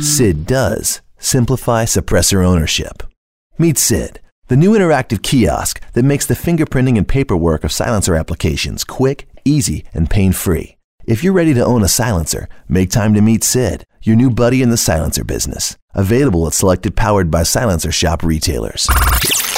Sid 0.00 0.46
does 0.46 1.02
simplify 1.18 1.84
suppressor 1.84 2.44
ownership. 2.44 3.02
Meet 3.58 3.78
Sid, 3.78 4.20
the 4.48 4.56
new 4.56 4.72
interactive 4.72 5.22
kiosk 5.22 5.80
that 5.92 6.04
makes 6.04 6.26
the 6.26 6.34
fingerprinting 6.34 6.96
and 6.96 7.08
paperwork 7.08 7.64
of 7.64 7.72
silencer 7.72 8.14
applications 8.14 8.84
quick, 8.84 9.28
easy, 9.44 9.84
and 9.92 10.08
pain 10.08 10.32
free. 10.32 10.76
If 11.04 11.22
you're 11.22 11.32
ready 11.32 11.54
to 11.54 11.64
own 11.64 11.82
a 11.82 11.88
silencer, 11.88 12.48
make 12.68 12.90
time 12.90 13.14
to 13.14 13.20
meet 13.20 13.44
Sid, 13.44 13.84
your 14.02 14.16
new 14.16 14.30
buddy 14.30 14.62
in 14.62 14.70
the 14.70 14.76
silencer 14.76 15.24
business. 15.24 15.76
Available 15.94 16.46
at 16.46 16.54
selected 16.54 16.96
powered 16.96 17.30
by 17.30 17.42
Silencer 17.42 17.92
Shop 17.92 18.22
retailers. 18.22 18.88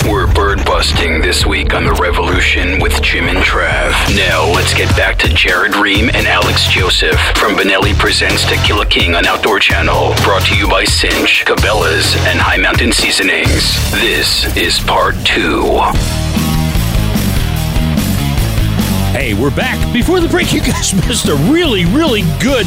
We're 0.05 0.33
bird 0.33 0.65
busting 0.65 1.21
this 1.21 1.45
week 1.45 1.75
on 1.75 1.85
The 1.85 1.93
Revolution 1.93 2.81
with 2.81 3.03
Jim 3.03 3.25
and 3.25 3.39
Trav. 3.39 3.91
Now, 4.17 4.51
let's 4.55 4.73
get 4.73 4.89
back 4.97 5.19
to 5.19 5.29
Jared 5.29 5.75
Ream 5.77 6.09
and 6.15 6.27
Alex 6.27 6.67
Joseph 6.69 7.19
from 7.37 7.55
Benelli 7.55 7.95
Presents 7.99 8.45
To 8.47 8.55
Kill 8.65 8.81
a 8.81 8.87
King 8.87 9.15
on 9.15 9.27
Outdoor 9.27 9.59
Channel. 9.59 10.15
Brought 10.23 10.47
to 10.47 10.57
you 10.57 10.69
by 10.69 10.85
Cinch, 10.85 11.45
Cabela's, 11.45 12.15
and 12.27 12.39
High 12.39 12.59
Mountain 12.59 12.93
Seasonings. 12.93 13.75
This 13.93 14.57
is 14.57 14.79
part 14.81 15.15
two. 15.25 15.63
Hey, 19.13 19.35
we're 19.35 19.55
back. 19.55 19.93
Before 19.93 20.21
the 20.21 20.29
break, 20.29 20.53
you 20.55 20.61
guys 20.61 20.95
missed 20.95 21.29
a 21.29 21.35
really, 21.51 21.85
really 21.87 22.23
good 22.41 22.67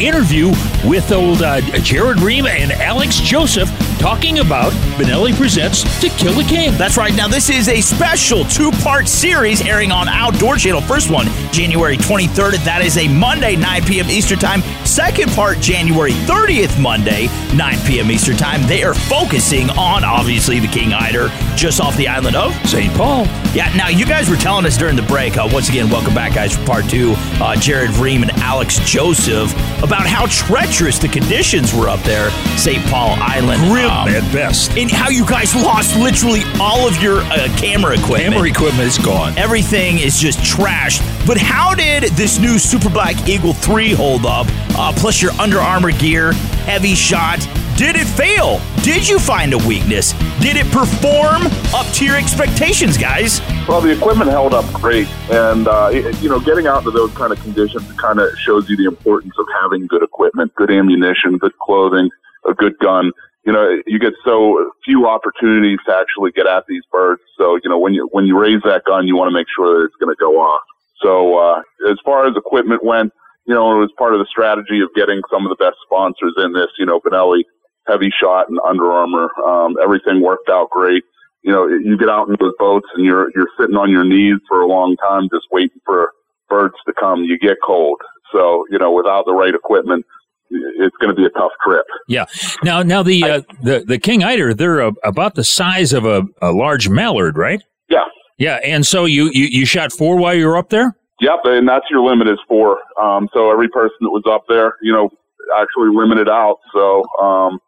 interview 0.00 0.48
with 0.84 1.12
old 1.12 1.42
uh, 1.42 1.60
Jared 1.78 2.20
Ream 2.20 2.46
and 2.46 2.72
Alex 2.72 3.20
Joseph 3.20 3.70
talking 4.02 4.40
about 4.40 4.72
Benelli 4.98 5.32
Presents 5.32 5.84
To 6.00 6.08
Kill 6.08 6.36
a 6.40 6.42
King. 6.42 6.76
That's 6.76 6.96
right. 6.96 7.14
Now, 7.14 7.28
this 7.28 7.48
is 7.48 7.68
a 7.68 7.80
special 7.80 8.44
two 8.44 8.72
part 8.82 9.06
series 9.06 9.62
airing 9.62 9.92
on 9.92 10.08
Outdoor 10.08 10.56
Channel. 10.56 10.80
First 10.80 11.08
one, 11.08 11.26
January 11.52 11.96
23rd. 11.96 12.64
That 12.64 12.82
is 12.82 12.98
a 12.98 13.06
Monday, 13.06 13.54
9 13.54 13.84
p.m. 13.84 14.10
Eastern 14.10 14.40
Time. 14.40 14.60
Second 14.84 15.30
part, 15.30 15.60
January 15.60 16.10
30th, 16.10 16.82
Monday, 16.82 17.28
9 17.54 17.78
p.m. 17.86 18.10
Eastern 18.10 18.36
Time. 18.36 18.66
They 18.66 18.82
are 18.82 18.92
focusing 18.92 19.70
on, 19.70 20.02
obviously, 20.02 20.58
the 20.58 20.66
King 20.66 20.92
Eider 20.92 21.28
just 21.54 21.80
off 21.80 21.96
the 21.96 22.08
island 22.08 22.34
of 22.34 22.52
St. 22.68 22.92
Paul. 22.94 23.26
Yeah, 23.54 23.72
now 23.76 23.88
you 23.88 24.04
guys 24.04 24.28
were 24.28 24.36
telling 24.36 24.66
us 24.66 24.76
during 24.76 24.96
the 24.96 25.02
break, 25.02 25.36
uh, 25.36 25.48
once 25.52 25.68
again, 25.68 25.88
welcome 25.88 26.12
back, 26.12 26.34
guys, 26.34 26.56
for 26.56 26.66
part 26.66 26.90
two. 26.90 27.14
Uh, 27.40 27.54
Jared 27.54 27.90
Ream 27.98 28.24
and 28.24 28.31
Alex 28.42 28.80
Joseph 28.80 29.52
about 29.84 30.04
how 30.04 30.26
treacherous 30.26 30.98
the 30.98 31.06
conditions 31.06 31.72
were 31.72 31.88
up 31.88 32.00
there, 32.00 32.30
St. 32.58 32.84
Paul 32.86 33.16
Island. 33.20 33.62
Grim 33.70 33.88
at 33.88 34.32
best. 34.32 34.76
And 34.76 34.90
how 34.90 35.08
you 35.08 35.24
guys 35.24 35.54
lost 35.54 35.96
literally 35.96 36.42
all 36.60 36.88
of 36.88 37.00
your 37.00 37.20
uh, 37.20 37.48
camera 37.56 37.94
equipment. 37.94 38.34
Camera 38.34 38.48
equipment 38.48 38.88
is 38.88 38.98
gone. 38.98 39.38
Everything 39.38 40.00
is 40.00 40.18
just 40.18 40.40
trashed. 40.40 41.00
But 41.26 41.38
how 41.38 41.74
did 41.74 42.02
this 42.14 42.40
new 42.40 42.58
Super 42.58 42.90
Black 42.90 43.28
Eagle 43.28 43.52
3 43.52 43.92
hold 43.92 44.26
up? 44.26 44.46
Uh, 44.76 44.92
plus 44.96 45.22
your 45.22 45.30
Under 45.32 45.58
Armour 45.58 45.92
gear, 45.92 46.32
Hevi-Shot. 46.66 47.38
Did 47.76 47.94
it 47.96 48.06
fail? 48.06 48.60
Did 48.82 49.08
you 49.08 49.20
find 49.20 49.54
a 49.54 49.58
weakness? 49.58 50.12
Did 50.40 50.56
it 50.56 50.66
perform 50.72 51.46
up 51.72 51.86
to 51.94 52.04
your 52.04 52.16
expectations, 52.16 52.98
guys? 52.98 53.40
Well, 53.68 53.80
the 53.80 53.90
equipment 53.96 54.30
held 54.30 54.52
up 54.52 54.70
great, 54.74 55.06
and 55.30 55.68
uh, 55.68 55.90
you 56.20 56.28
know, 56.28 56.40
getting 56.40 56.66
out 56.66 56.78
into 56.78 56.90
those 56.90 57.12
kind 57.12 57.32
of 57.32 57.40
conditions 57.40 57.90
kind 57.92 58.18
of 58.18 58.36
shows 58.38 58.68
you 58.68 58.76
the 58.76 58.84
importance 58.84 59.32
of 59.38 59.46
having 59.62 59.86
good 59.86 60.02
equipment, 60.02 60.52
good 60.56 60.70
ammunition, 60.70 61.38
good 61.38 61.56
clothing, 61.58 62.10
a 62.48 62.52
good 62.52 62.76
gun. 62.78 63.12
You 63.44 63.52
know, 63.52 63.80
you 63.86 63.98
get 63.98 64.12
so 64.24 64.72
few 64.84 65.06
opportunities 65.06 65.78
to 65.86 65.94
actually 65.94 66.32
get 66.32 66.46
at 66.46 66.66
these 66.66 66.82
birds. 66.92 67.22
So, 67.38 67.58
you 67.62 67.70
know, 67.70 67.78
when 67.78 67.94
you 67.94 68.08
when 68.12 68.26
you 68.26 68.38
raise 68.38 68.62
that 68.64 68.84
gun, 68.84 69.06
you 69.06 69.16
want 69.16 69.28
to 69.28 69.34
make 69.34 69.46
sure 69.54 69.78
that 69.78 69.86
it's 69.86 69.96
going 69.96 70.14
to 70.14 70.18
go 70.20 70.40
off. 70.40 70.62
So, 71.02 71.38
uh, 71.38 71.62
as 71.90 71.98
far 72.04 72.26
as 72.26 72.36
equipment 72.36 72.84
went, 72.84 73.12
you 73.46 73.54
know, 73.54 73.74
it 73.76 73.80
was 73.80 73.90
part 73.98 74.14
of 74.14 74.20
the 74.20 74.26
strategy 74.30 74.80
of 74.80 74.88
getting 74.94 75.20
some 75.30 75.44
of 75.44 75.50
the 75.50 75.62
best 75.62 75.76
sponsors 75.84 76.34
in 76.38 76.52
this. 76.52 76.68
You 76.78 76.86
know, 76.86 77.00
Benelli, 77.00 77.42
Heavy 77.86 78.10
Shot, 78.20 78.48
and 78.48 78.58
Under 78.66 78.92
Armour. 78.92 79.28
Um, 79.44 79.76
everything 79.82 80.22
worked 80.22 80.48
out 80.48 80.70
great. 80.70 81.02
You 81.42 81.52
know, 81.52 81.66
you 81.66 81.98
get 81.98 82.08
out 82.08 82.28
in 82.28 82.36
those 82.38 82.54
boats 82.58 82.86
and 82.94 83.04
you're 83.04 83.30
you're 83.34 83.48
sitting 83.58 83.76
on 83.76 83.90
your 83.90 84.04
knees 84.04 84.38
for 84.48 84.60
a 84.60 84.66
long 84.66 84.96
time, 84.96 85.28
just 85.32 85.46
waiting 85.50 85.80
for 85.84 86.12
birds 86.48 86.74
to 86.86 86.92
come. 86.98 87.24
You 87.24 87.36
get 87.38 87.56
cold. 87.64 88.00
So, 88.32 88.64
you 88.70 88.78
know, 88.78 88.92
without 88.92 89.24
the 89.26 89.32
right 89.32 89.54
equipment, 89.54 90.06
it's 90.50 90.96
going 90.98 91.14
to 91.14 91.20
be 91.20 91.24
a 91.24 91.30
tough 91.30 91.52
trip. 91.64 91.84
Yeah. 92.08 92.26
Now, 92.62 92.82
now 92.82 93.02
the 93.02 93.24
uh, 93.24 93.40
the 93.62 93.84
the 93.86 93.98
king 93.98 94.22
eider, 94.22 94.54
they're 94.54 94.82
uh, 94.82 94.92
about 95.02 95.34
the 95.34 95.44
size 95.44 95.92
of 95.92 96.04
a, 96.04 96.22
a 96.40 96.52
large 96.52 96.88
mallard, 96.88 97.36
right? 97.36 97.62
Yeah. 97.88 98.04
Yeah. 98.42 98.58
And 98.64 98.84
so 98.84 99.04
you, 99.04 99.30
you 99.32 99.46
you 99.46 99.64
shot 99.64 99.92
four 99.92 100.16
while 100.16 100.34
you 100.34 100.46
were 100.48 100.56
up 100.56 100.70
there. 100.70 100.96
Yep, 101.20 101.40
and 101.44 101.68
that's 101.68 101.86
your 101.88 102.02
limit 102.02 102.26
is 102.26 102.40
four. 102.48 102.80
Um, 103.00 103.28
so 103.32 103.52
every 103.52 103.68
person 103.68 103.94
that 104.00 104.10
was 104.10 104.24
up 104.26 104.42
there, 104.48 104.74
you 104.82 104.92
know, 104.92 105.10
actually 105.54 105.94
limited 105.94 106.28
out. 106.28 106.58
So, 106.74 107.04
um, 107.22 107.60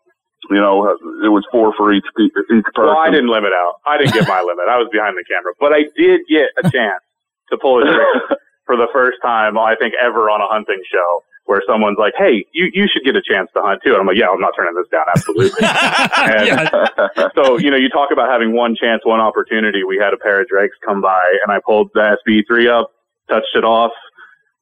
you 0.50 0.58
know, 0.58 0.90
it 1.22 1.30
was 1.30 1.46
four 1.52 1.72
for 1.76 1.92
each 1.92 2.04
each 2.18 2.34
person. 2.74 2.90
Well, 2.90 2.98
I 2.98 3.10
didn't 3.10 3.30
limit 3.30 3.52
out. 3.54 3.74
I 3.86 3.98
didn't 3.98 4.14
get 4.14 4.26
my 4.26 4.42
limit. 4.46 4.66
I 4.66 4.76
was 4.82 4.88
behind 4.90 5.14
the 5.16 5.22
camera, 5.30 5.54
but 5.60 5.72
I 5.72 5.86
did 5.94 6.26
get 6.28 6.50
a 6.58 6.68
chance 6.68 7.06
to 7.50 7.58
pull 7.62 7.78
a 7.78 7.86
trigger 7.86 8.34
for 8.66 8.74
the 8.76 8.88
first 8.92 9.18
time, 9.22 9.56
I 9.56 9.76
think, 9.78 9.94
ever 9.94 10.26
on 10.26 10.40
a 10.40 10.50
hunting 10.50 10.82
show. 10.90 11.22
Where 11.46 11.62
someone's 11.68 11.98
like, 11.98 12.14
"Hey, 12.16 12.46
you, 12.52 12.70
you 12.72 12.86
should 12.90 13.04
get 13.04 13.16
a 13.16 13.22
chance 13.22 13.50
to 13.54 13.60
hunt 13.62 13.82
too," 13.84 13.92
and 13.92 14.00
I'm 14.00 14.06
like, 14.06 14.16
"Yeah, 14.16 14.30
I'm 14.30 14.40
not 14.40 14.52
turning 14.56 14.74
this 14.74 14.88
down, 14.88 15.04
absolutely." 15.08 15.60
and 15.62 17.32
so, 17.36 17.58
you 17.58 17.70
know, 17.70 17.76
you 17.76 17.88
talk 17.90 18.10
about 18.12 18.30
having 18.30 18.54
one 18.54 18.74
chance, 18.74 19.02
one 19.04 19.20
opportunity. 19.20 19.84
We 19.84 19.98
had 19.98 20.14
a 20.14 20.16
pair 20.16 20.40
of 20.40 20.48
drakes 20.48 20.76
come 20.84 21.00
by, 21.02 21.22
and 21.44 21.52
I 21.52 21.60
pulled 21.64 21.90
the 21.92 22.16
SB3 22.26 22.70
up, 22.70 22.92
touched 23.28 23.54
it 23.54 23.64
off, 23.64 23.92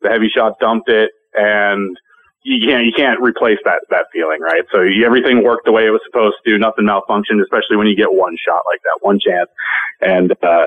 the 0.03 0.09
Hevi-Shot 0.09 0.59
dumped 0.59 0.89
it, 0.89 1.11
and 1.35 1.97
you 2.45 2.67
can't 2.67 2.85
you 2.85 2.93
can't 2.93 3.21
replace 3.21 3.59
that 3.65 3.83
that 3.91 4.07
feeling, 4.13 4.41
right? 4.41 4.65
So 4.73 4.83
you, 4.83 5.07
everything 5.07 5.45
worked 5.45 5.65
the 5.65 5.73
way 5.73 5.87
it 5.87 5.91
was 5.91 6.01
supposed 6.05 6.37
to. 6.45 6.59
Nothing 6.59 6.87
malfunctioned, 6.87 7.41
especially 7.43 7.77
when 7.77 7.87
you 7.87 7.97
get 7.97 8.13
one 8.13 8.37
shot 8.37 8.63
like 8.67 8.83
that, 8.83 8.99
one 9.01 9.19
chance. 9.21 9.49
And 10.01 10.33
uh, 10.43 10.67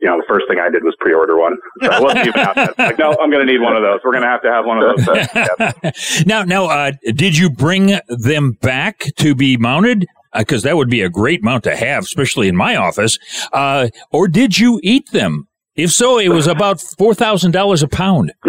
you 0.00 0.08
know, 0.08 0.16
the 0.18 0.24
first 0.28 0.46
thing 0.48 0.58
I 0.58 0.68
did 0.68 0.84
was 0.84 0.94
pre-order 1.00 1.38
one. 1.38 1.56
So 1.82 1.88
I 1.90 2.00
wasn't 2.00 2.26
even 2.28 2.40
out. 2.40 2.56
yet. 2.56 2.78
Like, 2.78 2.98
no, 2.98 3.16
I'm 3.20 3.30
going 3.30 3.46
to 3.46 3.50
need 3.50 3.60
one 3.60 3.76
of 3.76 3.82
those. 3.82 4.00
We're 4.04 4.12
going 4.12 4.22
to 4.22 4.28
have 4.28 4.42
to 4.42 4.50
have 4.50 4.66
one 4.66 4.78
of 4.78 5.04
those. 5.04 6.24
now, 6.26 6.42
now, 6.42 6.66
uh, 6.66 6.92
did 7.14 7.36
you 7.36 7.48
bring 7.48 7.98
them 8.08 8.52
back 8.60 9.04
to 9.16 9.34
be 9.34 9.56
mounted? 9.56 10.06
Because 10.36 10.62
that 10.64 10.76
would 10.76 10.90
be 10.90 11.00
a 11.00 11.08
great 11.08 11.42
mount 11.42 11.64
to 11.64 11.74
have, 11.74 12.04
especially 12.04 12.46
in 12.48 12.56
my 12.56 12.76
office. 12.76 13.18
Uh, 13.54 13.88
or 14.12 14.28
did 14.28 14.58
you 14.58 14.80
eat 14.82 15.10
them? 15.12 15.48
If 15.76 15.92
so, 15.92 16.18
it 16.18 16.28
was 16.30 16.46
about 16.46 16.80
four 16.80 17.14
thousand 17.14 17.50
dollars 17.52 17.82
a 17.82 17.88
pound. 17.88 18.32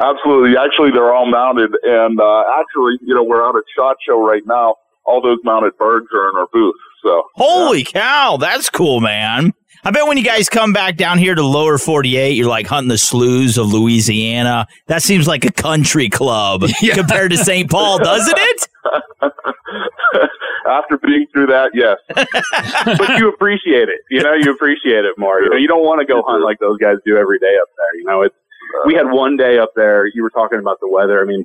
Absolutely. 0.00 0.56
Actually, 0.56 0.92
they're 0.92 1.12
all 1.12 1.30
mounted, 1.30 1.70
and 1.82 2.18
uh, 2.18 2.44
actually, 2.58 2.98
you 3.02 3.14
know, 3.14 3.22
we're 3.22 3.46
out 3.46 3.56
at 3.56 3.64
Shot 3.76 3.96
Show 4.06 4.26
right 4.26 4.42
now. 4.46 4.76
All 5.04 5.20
those 5.22 5.38
mounted 5.44 5.76
birds 5.78 6.06
are 6.14 6.30
in 6.30 6.36
our 6.36 6.46
booth. 6.52 6.74
So 7.02 7.22
Holy 7.34 7.84
cow, 7.84 8.36
that's 8.38 8.70
cool, 8.70 9.00
man. 9.00 9.52
I 9.84 9.90
bet 9.92 10.06
when 10.08 10.16
you 10.18 10.24
guys 10.24 10.48
come 10.48 10.72
back 10.72 10.96
down 10.96 11.18
here 11.18 11.34
to 11.34 11.44
lower 11.44 11.78
48, 11.78 12.32
you're 12.32 12.48
like 12.48 12.66
hunting 12.66 12.88
the 12.88 12.98
sloughs 12.98 13.56
of 13.56 13.72
Louisiana. 13.72 14.66
That 14.88 15.02
seems 15.02 15.28
like 15.28 15.44
a 15.44 15.52
country 15.52 16.08
club 16.08 16.64
compared 16.94 17.30
to 17.30 17.38
St. 17.38 17.70
Paul, 17.70 17.98
doesn't 17.98 18.36
it? 18.36 18.68
after 20.68 20.98
being 20.98 21.26
through 21.32 21.46
that, 21.46 21.70
yes. 21.74 21.98
but 22.98 23.18
you 23.18 23.28
appreciate 23.28 23.88
it. 23.88 24.00
You 24.10 24.22
know, 24.22 24.34
you 24.34 24.50
appreciate 24.52 25.04
it 25.04 25.14
more. 25.18 25.40
You 25.40 25.50
know, 25.50 25.56
you 25.56 25.68
don't 25.68 25.84
want 25.84 26.00
to 26.00 26.06
go 26.06 26.22
hunt 26.26 26.42
like 26.42 26.58
those 26.58 26.78
guys 26.78 26.96
do 27.04 27.16
every 27.16 27.38
day 27.38 27.54
up 27.60 27.68
there. 27.76 28.00
You 28.00 28.04
know, 28.04 28.22
it's 28.22 28.34
we 28.84 28.94
had 28.94 29.10
one 29.10 29.36
day 29.36 29.58
up 29.58 29.70
there. 29.76 30.06
You 30.06 30.22
were 30.22 30.30
talking 30.30 30.58
about 30.58 30.78
the 30.80 30.88
weather. 30.88 31.20
I 31.20 31.24
mean, 31.24 31.44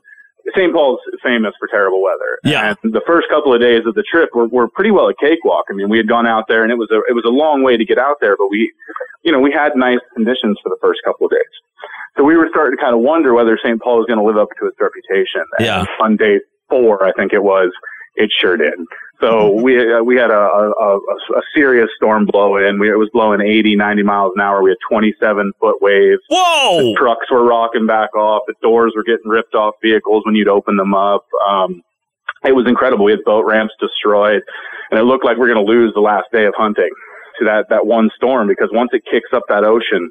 St. 0.56 0.74
Paul's 0.74 1.00
famous 1.24 1.54
for 1.60 1.68
terrible 1.68 2.02
weather. 2.02 2.40
Yeah. 2.44 2.74
And 2.84 2.94
the 2.94 3.02
first 3.06 3.28
couple 3.30 3.54
of 3.54 3.62
days 3.62 3.82
of 3.86 3.96
the 3.96 4.04
trip 4.04 4.30
were, 4.34 4.48
were 4.48 4.68
pretty 4.68 4.92
well 4.92 5.08
a 5.08 5.16
cakewalk. 5.16 5.66
I 5.70 5.74
mean, 5.74 5.90
we 5.90 5.98
had 5.98 6.08
gone 6.08 6.28
out 6.28 6.46
there 6.48 6.64
and 6.64 6.72
it 6.72 6.78
was 6.78 6.90
a 6.92 7.00
it 7.10 7.14
was 7.14 7.26
a 7.26 7.32
long 7.32 7.64
way 7.64 7.78
to 7.78 7.86
get 7.86 7.98
out 7.98 8.18
there, 8.22 8.36
but 8.38 8.48
we, 8.50 8.72
you 9.24 9.32
know, 9.32 9.40
we 9.40 9.52
had 9.52 9.74
nice 9.76 10.02
conditions 10.14 10.58
for 10.64 10.70
the 10.70 10.78
first 10.82 11.00
couple 11.06 11.26
of 11.28 11.32
days. 11.32 11.54
So 12.18 12.24
we 12.24 12.36
were 12.36 12.48
starting 12.52 12.78
to 12.78 12.82
kind 12.82 12.96
of 12.96 13.02
wonder 13.02 13.34
whether 13.34 13.58
St. 13.64 13.80
Paul 13.82 13.98
was 13.98 14.06
going 14.06 14.20
to 14.20 14.26
live 14.26 14.38
up 14.38 14.50
to 14.60 14.68
its 14.68 14.78
reputation. 14.82 15.42
And 15.58 15.66
Yeah. 15.66 15.86
On 16.02 16.18
day 16.18 16.40
four, 16.70 17.04
I 17.06 17.12
think 17.14 17.34
it 17.34 17.44
was, 17.44 17.72
it 18.16 18.30
sure 18.40 18.58
did. 18.58 18.74
So 19.22 19.54
we 19.54 19.78
uh, 19.78 20.02
we 20.04 20.16
had 20.16 20.32
a, 20.32 20.34
a, 20.34 20.98
a, 20.98 21.42
serious 21.56 21.90
storm 21.96 22.26
blow 22.26 22.58
in. 22.58 22.80
We, 22.80 22.90
it 22.90 22.98
was 22.98 23.10
blowing 23.14 23.40
80, 23.40 23.76
90 23.76 24.04
miles 24.04 24.32
an 24.36 24.42
hour. 24.42 24.64
We 24.64 24.72
had 24.72 24.78
27 24.90 25.52
foot 25.60 25.76
waves. 25.80 26.22
Whoa! 26.28 26.78
The 26.78 26.96
trucks 26.98 27.30
were 27.30 27.46
rocking 27.46 27.86
back 27.86 28.16
off. 28.16 28.44
The 28.48 28.56
doors 28.64 28.94
were 28.96 29.04
getting 29.04 29.30
ripped 29.30 29.54
off 29.54 29.76
vehicles 29.82 30.24
when 30.26 30.34
you'd 30.34 30.48
open 30.48 30.76
them 30.76 30.96
up. 30.96 31.26
Um, 31.48 31.84
it 32.44 32.56
was 32.56 32.66
incredible. 32.68 33.06
We 33.06 33.12
had 33.12 33.24
boat 33.24 33.46
ramps 33.46 33.76
destroyed, 33.80 34.42
and 34.90 35.00
it 35.00 35.04
looked 35.04 35.24
like 35.24 35.38
we 35.38 35.44
are 35.44 35.54
going 35.54 35.66
to 35.66 35.72
lose 35.72 35.94
the 35.94 36.02
last 36.02 36.26
day 36.34 36.46
of 36.46 36.54
hunting 36.58 36.90
to 37.38 37.46
that 37.46 37.66
that 37.70 37.86
one 37.86 38.10
storm 38.16 38.48
because 38.48 38.70
once 38.74 38.90
it 38.94 39.04
kicks 39.06 39.30
up 39.34 39.44
that 39.50 39.64
ocean, 39.64 40.10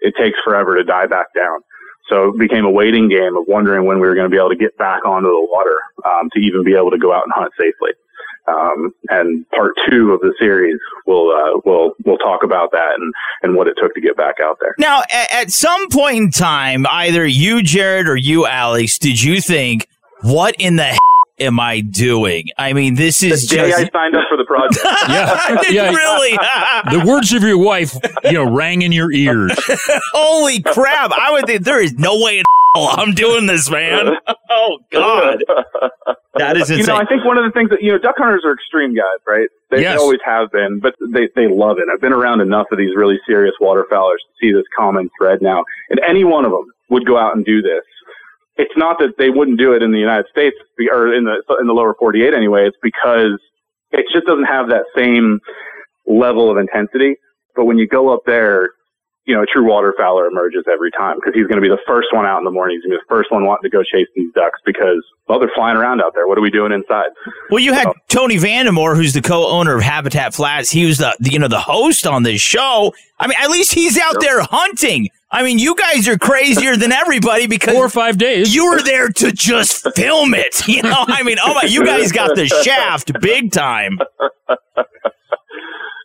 it 0.00 0.14
takes 0.18 0.38
forever 0.42 0.74
to 0.74 0.84
die 0.84 1.06
back 1.06 1.26
down. 1.36 1.60
So 2.08 2.28
it 2.28 2.38
became 2.38 2.64
a 2.64 2.70
waiting 2.70 3.08
game 3.08 3.36
of 3.36 3.46
wondering 3.46 3.86
when 3.86 4.00
we 4.00 4.06
were 4.06 4.14
going 4.14 4.30
to 4.30 4.34
be 4.34 4.38
able 4.38 4.50
to 4.50 4.56
get 4.56 4.76
back 4.78 5.04
onto 5.04 5.28
the 5.28 5.48
water 5.50 5.78
um, 6.04 6.30
to 6.32 6.40
even 6.40 6.64
be 6.64 6.74
able 6.74 6.90
to 6.90 6.98
go 6.98 7.12
out 7.12 7.24
and 7.24 7.32
hunt 7.34 7.52
safely. 7.58 7.90
Um, 8.48 8.94
and 9.10 9.48
part 9.50 9.74
two 9.90 10.12
of 10.12 10.20
the 10.20 10.32
series 10.38 10.78
will 11.06 11.30
uh, 11.30 11.60
will 11.66 11.94
will 12.06 12.16
talk 12.16 12.42
about 12.42 12.72
that 12.72 12.92
and, 12.98 13.12
and 13.42 13.54
what 13.54 13.66
it 13.68 13.74
took 13.78 13.94
to 13.94 14.00
get 14.00 14.16
back 14.16 14.36
out 14.42 14.56
there. 14.58 14.74
Now, 14.78 15.02
at, 15.12 15.34
at 15.34 15.50
some 15.50 15.90
point 15.90 16.16
in 16.16 16.30
time, 16.30 16.86
either 16.86 17.26
you, 17.26 17.62
Jared, 17.62 18.08
or 18.08 18.16
you, 18.16 18.46
Alex, 18.46 18.98
did 18.98 19.22
you 19.22 19.42
think, 19.42 19.86
"What 20.22 20.54
in 20.58 20.76
the 20.76 20.98
am 21.40 21.58
I 21.60 21.80
doing?" 21.80 22.46
I 22.58 22.72
mean, 22.72 22.94
this 22.94 23.22
is 23.22 23.48
The 23.48 23.56
day 23.56 23.68
just. 23.70 23.90
I 23.94 23.98
signed 23.98 24.16
up 24.16 24.24
for 24.28 24.36
the 24.36 24.44
project. 24.44 24.78
Yeah, 25.08 25.62
yeah. 25.70 25.90
really? 25.94 26.36
the 26.90 27.04
words 27.06 27.32
of 27.32 27.42
your 27.42 27.58
wife, 27.58 27.94
you 28.24 28.32
know, 28.32 28.44
rang 28.50 28.82
in 28.82 28.92
your 28.92 29.10
ears. 29.12 29.52
Holy 30.12 30.60
crap! 30.62 31.10
I 31.12 31.32
would 31.32 31.46
think 31.46 31.64
there 31.64 31.82
is 31.82 31.94
no 31.94 32.20
way 32.22 32.38
in 32.40 32.44
hell 32.74 32.88
I'm 32.98 33.12
doing 33.14 33.46
this, 33.46 33.70
man. 33.70 34.16
Oh 34.50 34.78
God, 34.92 35.42
that 36.34 36.56
is 36.56 36.70
insane. 36.70 36.78
You 36.78 36.86
know, 36.86 36.96
I 36.96 37.04
think 37.06 37.24
one 37.24 37.38
of 37.38 37.44
the 37.44 37.50
things 37.52 37.70
that 37.70 37.82
you 37.82 37.92
know, 37.92 37.98
duck 37.98 38.14
hunters 38.18 38.42
are 38.44 38.52
extreme 38.52 38.94
guys, 38.94 39.04
right? 39.26 39.48
They, 39.70 39.82
Yes. 39.82 39.96
they 39.96 40.02
always 40.02 40.20
have 40.24 40.50
been, 40.52 40.80
but 40.80 40.94
they 41.12 41.28
they 41.36 41.48
love 41.48 41.78
it. 41.78 41.84
I've 41.92 42.00
been 42.00 42.12
around 42.12 42.40
enough 42.40 42.66
of 42.72 42.78
these 42.78 42.94
really 42.96 43.18
serious 43.26 43.54
waterfowlers 43.60 44.18
to 44.24 44.32
see 44.40 44.52
this 44.52 44.64
common 44.76 45.08
thread 45.18 45.40
now, 45.42 45.64
and 45.90 46.00
any 46.06 46.24
one 46.24 46.44
of 46.44 46.50
them 46.52 46.64
would 46.90 47.06
go 47.06 47.18
out 47.18 47.36
and 47.36 47.44
do 47.44 47.60
this. 47.62 47.84
It's 48.58 48.76
not 48.76 48.98
that 48.98 49.14
they 49.18 49.30
wouldn't 49.30 49.58
do 49.58 49.72
it 49.72 49.82
in 49.82 49.92
the 49.92 49.98
United 49.98 50.26
States 50.30 50.56
or 50.90 51.14
in 51.14 51.24
the 51.24 51.42
in 51.60 51.66
the 51.66 51.72
lower 51.72 51.94
48 51.98 52.34
anyway. 52.34 52.66
It's 52.66 52.76
because 52.82 53.40
it 53.92 54.04
just 54.12 54.26
doesn't 54.26 54.44
have 54.44 54.68
that 54.68 54.84
same 54.96 55.40
level 56.06 56.50
of 56.50 56.58
intensity. 56.58 57.16
But 57.54 57.64
when 57.64 57.78
you 57.78 57.86
go 57.86 58.12
up 58.12 58.22
there, 58.26 58.70
you 59.28 59.34
know, 59.34 59.42
a 59.42 59.46
true 59.46 59.64
waterfowler 59.64 60.26
emerges 60.26 60.64
every 60.72 60.90
time 60.90 61.16
because 61.16 61.34
he's 61.34 61.46
going 61.46 61.60
to 61.60 61.62
be 61.62 61.68
the 61.68 61.78
first 61.86 62.08
one 62.12 62.24
out 62.24 62.38
in 62.38 62.44
the 62.44 62.50
morning. 62.50 62.76
He's 62.76 62.88
going 62.88 62.98
to 62.98 62.98
be 62.98 63.04
the 63.06 63.14
first 63.14 63.30
one 63.30 63.44
wanting 63.44 63.70
to 63.70 63.76
go 63.76 63.82
chase 63.82 64.08
these 64.16 64.32
ducks 64.34 64.58
because, 64.64 65.04
well, 65.28 65.38
they're 65.38 65.50
flying 65.54 65.76
around 65.76 66.00
out 66.00 66.14
there. 66.14 66.26
What 66.26 66.38
are 66.38 66.40
we 66.40 66.50
doing 66.50 66.72
inside? 66.72 67.08
Well, 67.50 67.58
you 67.58 67.74
had 67.74 67.88
Tony 68.08 68.36
Vandemore, 68.36 68.96
who's 68.96 69.12
the 69.12 69.20
co-owner 69.20 69.76
of 69.76 69.82
Habitat 69.82 70.32
Flats. 70.32 70.70
He 70.70 70.86
was 70.86 70.96
the, 70.96 71.14
the 71.20 71.30
you 71.30 71.38
know 71.38 71.48
the 71.48 71.60
host 71.60 72.06
on 72.06 72.22
this 72.22 72.40
show. 72.40 72.94
I 73.20 73.26
mean, 73.26 73.36
at 73.38 73.50
least 73.50 73.74
he's 73.74 73.98
out 73.98 74.16
there 74.20 74.40
hunting. 74.42 75.10
I 75.30 75.42
mean, 75.42 75.58
you 75.58 75.74
guys 75.74 76.08
are 76.08 76.16
crazier 76.16 76.76
than 76.76 76.90
everybody 76.90 77.46
because 77.46 77.74
four 77.74 77.84
or 77.84 77.90
five 77.90 78.16
days 78.16 78.54
you 78.54 78.70
were 78.70 78.82
there 78.82 79.08
to 79.08 79.30
just 79.32 79.86
film 79.94 80.34
it. 80.34 80.62
You 80.68 80.82
know, 80.82 81.04
I 81.08 81.22
mean, 81.22 81.38
oh 81.42 81.54
my, 81.54 81.62
you 81.62 81.84
guys 81.84 82.12
got 82.12 82.36
the 82.36 82.46
shaft 82.46 83.12
big 83.20 83.52
time. 83.52 83.98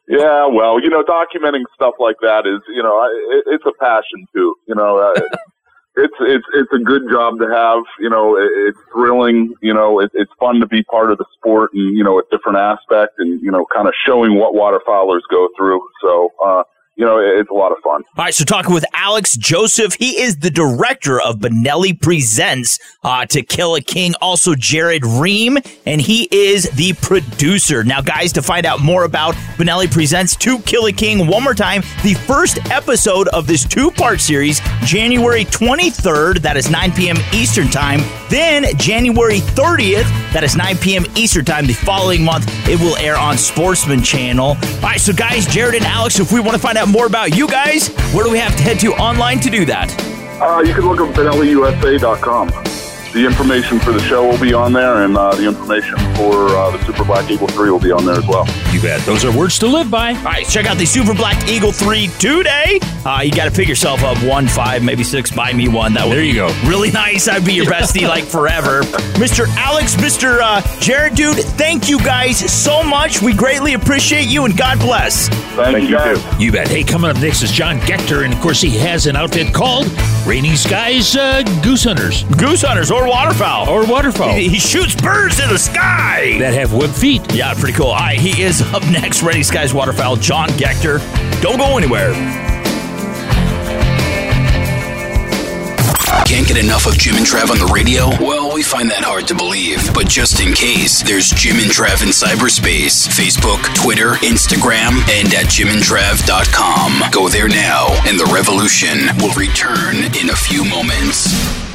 Yeah, 0.08 0.46
well, 0.46 0.80
you 0.80 0.90
know, 0.90 1.02
documenting 1.02 1.64
stuff 1.74 1.96
like 1.98 2.18
that 2.22 2.46
is, 2.46 2.62
you 2.68 2.84
know, 2.84 3.04
it, 3.32 3.44
it's 3.48 3.64
a 3.66 3.72
passion 3.80 4.28
too. 4.34 4.54
You 4.68 4.76
know, 4.76 4.98
uh, 4.98 5.14
it's 5.96 6.14
it's 6.20 6.46
it's 6.54 6.72
a 6.74 6.80
good 6.80 7.04
job 7.10 7.40
to 7.40 7.48
have. 7.50 7.82
You 8.00 8.10
know, 8.10 8.38
it, 8.38 8.52
it's 8.68 8.78
thrilling. 8.94 9.54
You 9.62 9.74
know, 9.74 10.00
it, 10.00 10.12
it's 10.14 10.32
fun 10.40 10.60
to 10.60 10.68
be 10.68 10.84
part 10.84 11.12
of 11.12 11.18
the 11.18 11.26
sport 11.38 11.72
and 11.74 11.98
you 11.98 12.04
know 12.04 12.20
a 12.20 12.24
different 12.32 12.58
aspect 12.60 13.14
and 13.18 13.42
you 13.42 13.50
know 13.50 13.66
kind 13.74 13.88
of 13.88 13.94
showing 14.06 14.38
what 14.38 14.54
waterfowlers 14.54 15.22
go 15.32 15.48
through. 15.58 15.82
So, 16.02 16.30
uh, 16.44 16.64
you 16.96 17.06
know, 17.06 17.18
it's 17.18 17.50
a 17.50 17.54
lot 17.54 17.72
of 17.72 17.80
fun. 17.84 18.04
All 18.18 18.26
right, 18.26 18.34
so 18.34 18.44
talking 18.46 18.74
with 18.74 18.86
Alex 18.94 19.36
Joseph, 19.36 19.96
he 19.96 20.22
is 20.22 20.38
the 20.38 20.52
director 20.52 21.20
of 21.20 21.38
Benelli 21.38 22.00
Presents 22.00 22.78
uh, 23.04 23.26
To 23.26 23.42
Kill 23.42 23.76
a 23.76 23.82
King. 23.82 24.14
Also, 24.22 24.54
Jared 24.54 25.04
Ream, 25.04 25.58
and 25.88 26.00
he 26.00 26.28
is 26.32 26.70
the 26.72 26.94
producer. 27.02 27.84
Now, 27.84 28.02
guys, 28.02 28.32
to 28.34 28.44
find 28.44 28.68
out 28.68 28.80
more 28.80 29.06
about 29.06 29.34
Benelli 29.58 29.92
Presents 29.92 30.36
To 30.38 30.60
Kill 30.60 30.86
a 30.86 30.92
King, 30.92 31.26
one 31.26 31.44
more 31.44 31.56
time, 31.56 31.82
the 32.04 32.14
first 32.28 32.60
episode 32.70 33.28
of 33.30 33.48
this 33.48 33.66
two 33.66 33.90
part 33.90 34.22
series, 34.22 34.62
January 34.86 35.46
23rd, 35.46 36.40
that 36.42 36.58
is 36.58 36.70
9 36.70 36.92
p.m. 36.92 37.18
Eastern 37.34 37.70
Time. 37.70 38.02
Then, 38.30 38.66
January 38.78 39.40
30th, 39.40 40.06
that 40.32 40.44
is 40.44 40.56
9 40.56 40.78
p.m. 40.78 41.06
Eastern 41.16 41.46
Time. 41.46 41.66
The 41.66 41.74
following 41.74 42.24
month, 42.24 42.46
it 42.68 42.80
will 42.80 42.96
air 42.98 43.16
on 43.18 43.38
Sportsman 43.38 44.04
Channel. 44.04 44.46
All 44.46 44.82
right, 44.82 45.02
so 45.02 45.12
guys, 45.12 45.48
Jared 45.48 45.76
and 45.76 45.86
Alex, 45.86 46.20
if 46.20 46.32
we 46.32 46.40
want 46.40 46.54
to 46.54 46.60
find 46.60 46.78
out 46.78 46.83
more 46.90 47.06
about 47.06 47.36
you 47.36 47.48
guys, 47.48 47.90
where 48.14 48.24
do 48.26 48.32
we 48.32 48.38
have 48.40 48.56
to 48.58 48.64
head 48.64 48.80
to 48.82 48.94
online 48.94 49.40
to 49.42 49.50
do 49.50 49.66
that? 49.66 49.90
Uh, 50.42 50.62
you 50.62 50.74
can 50.74 50.88
look 50.88 51.00
up 51.00 51.16
BenelliUSA.com. 51.16 52.83
The 53.14 53.24
information 53.24 53.80
for 53.80 53.92
the 53.92 54.02
show 54.02 54.28
will 54.28 54.40
be 54.40 54.56
on 54.56 54.74
there, 54.74 55.04
and 55.04 55.16
uh, 55.16 55.36
the 55.36 55.46
information 55.48 55.98
for 56.16 56.50
uh, 56.50 56.72
the 56.76 56.84
Super 56.84 57.04
Black 57.06 57.30
Eagle 57.30 57.48
3 57.48 57.70
will 57.70 57.80
be 57.80 57.92
on 57.92 58.06
there 58.06 58.16
as 58.18 58.26
well. 58.26 58.48
You 58.72 58.82
bet. 58.82 59.06
Those 59.06 59.24
are 59.24 59.38
words 59.38 59.60
to 59.60 59.68
live 59.68 59.92
by. 59.92 60.14
All 60.14 60.24
right, 60.24 60.48
check 60.48 60.66
out 60.66 60.78
the 60.78 60.86
Super 60.88 61.14
Black 61.14 61.48
Eagle 61.48 61.72
3 61.72 62.08
today. 62.18 62.80
Uh, 63.06 63.22
you 63.24 63.32
got 63.32 63.46
to 63.46 63.52
pick 63.52 63.68
yourself 63.68 64.02
up 64.02 64.18
one, 64.24 64.48
five, 64.48 64.82
maybe 64.84 65.04
six. 65.04 65.30
Buy 65.30 65.54
me 65.54 65.68
one. 65.68 65.94
That 65.94 66.08
would 66.08 66.16
There 66.16 66.24
you 66.24 66.34
go. 66.34 66.48
Really 66.66 66.90
nice. 67.04 67.28
I'd 67.28 67.46
be 67.46 67.54
your 67.54 67.68
bestie 67.68 68.08
like 68.08 68.24
forever. 68.24 68.82
Mr. 69.22 69.46
Alex, 69.58 69.96
Mr. 69.96 70.40
Uh, 70.42 70.62
Jared, 70.80 71.14
dude, 71.14 71.38
thank 71.38 71.90
you 71.90 72.00
guys 72.00 72.40
so 72.52 72.82
much. 72.82 73.22
We 73.22 73.36
greatly 73.36 73.76
appreciate 73.76 74.26
you 74.26 74.46
and 74.46 74.58
God 74.58 74.80
bless. 74.80 75.28
Thank, 75.54 75.88
you, 75.88 75.96
guys. 75.98 76.20
You 76.40 76.52
bet. 76.52 76.68
Hey, 76.68 76.84
coming 76.84 77.12
up 77.12 77.18
next 77.18 77.44
is 77.44 77.52
John 77.52 77.78
Gechter, 77.82 78.26
and 78.26 78.34
of 78.34 78.40
course, 78.40 78.60
he 78.60 78.72
has 78.80 79.06
an 79.06 79.16
outfit 79.16 79.54
called 79.54 79.86
Rainy 80.26 80.56
Skies 80.56 81.16
uh, 81.16 81.44
Goose 81.62 81.84
Hunters. 81.84 82.24
Goose 82.38 82.64
hunters 82.64 82.90
or 82.90 83.03
waterfowl. 83.08 83.70
Or 83.70 83.86
waterfowl. 83.86 84.34
He, 84.34 84.50
he 84.50 84.60
shoots 84.60 84.96
birds 84.96 85.40
in 85.40 85.50
the 85.50 85.58
sky. 85.58 86.38
that 86.40 86.54
have 86.54 86.74
web 86.74 86.90
feet. 86.92 87.22
Yeah, 87.34 87.54
pretty 87.54 87.74
cool. 87.74 87.88
All 87.88 87.96
right, 87.96 88.20
he 88.20 88.42
is 88.42 88.62
up 88.74 88.84
next. 88.84 89.24
Ready 89.24 89.44
Skies 89.44 89.74
Waterfowl, 89.74 90.18
John 90.18 90.50
Gechter. 90.50 91.00
Don't 91.42 91.58
go 91.58 91.78
anywhere. 91.78 92.14
Can't 96.26 96.48
get 96.48 96.58
enough 96.58 96.88
of 96.88 96.98
Jim 96.98 97.16
and 97.16 97.26
Trav 97.26 97.52
on 97.52 97.60
the 97.60 97.70
radio? 97.72 98.08
Well, 98.20 98.54
we 98.54 98.64
find 98.64 98.90
that 98.90 99.04
hard 99.04 99.28
to 99.28 99.36
believe. 99.36 99.94
But 99.94 100.08
just 100.08 100.40
in 100.42 100.54
case, 100.54 101.04
there's 101.04 101.30
Jim 101.30 101.58
and 101.58 101.70
Trav 101.70 102.02
in 102.02 102.10
cyberspace 102.10 103.06
Facebook, 103.06 103.62
Twitter, 103.76 104.14
Instagram, 104.26 104.98
and 105.14 105.30
at 105.34 105.46
jimandtrav.com. 105.52 107.12
Go 107.12 107.30
there 107.30 107.50
now, 107.50 107.88
and 108.08 108.18
the 108.18 108.26
revolution 108.34 109.14
will 109.22 109.34
return 109.36 109.98
in 110.18 110.30
a 110.30 110.36
few 110.36 110.64
moments. 110.66 111.73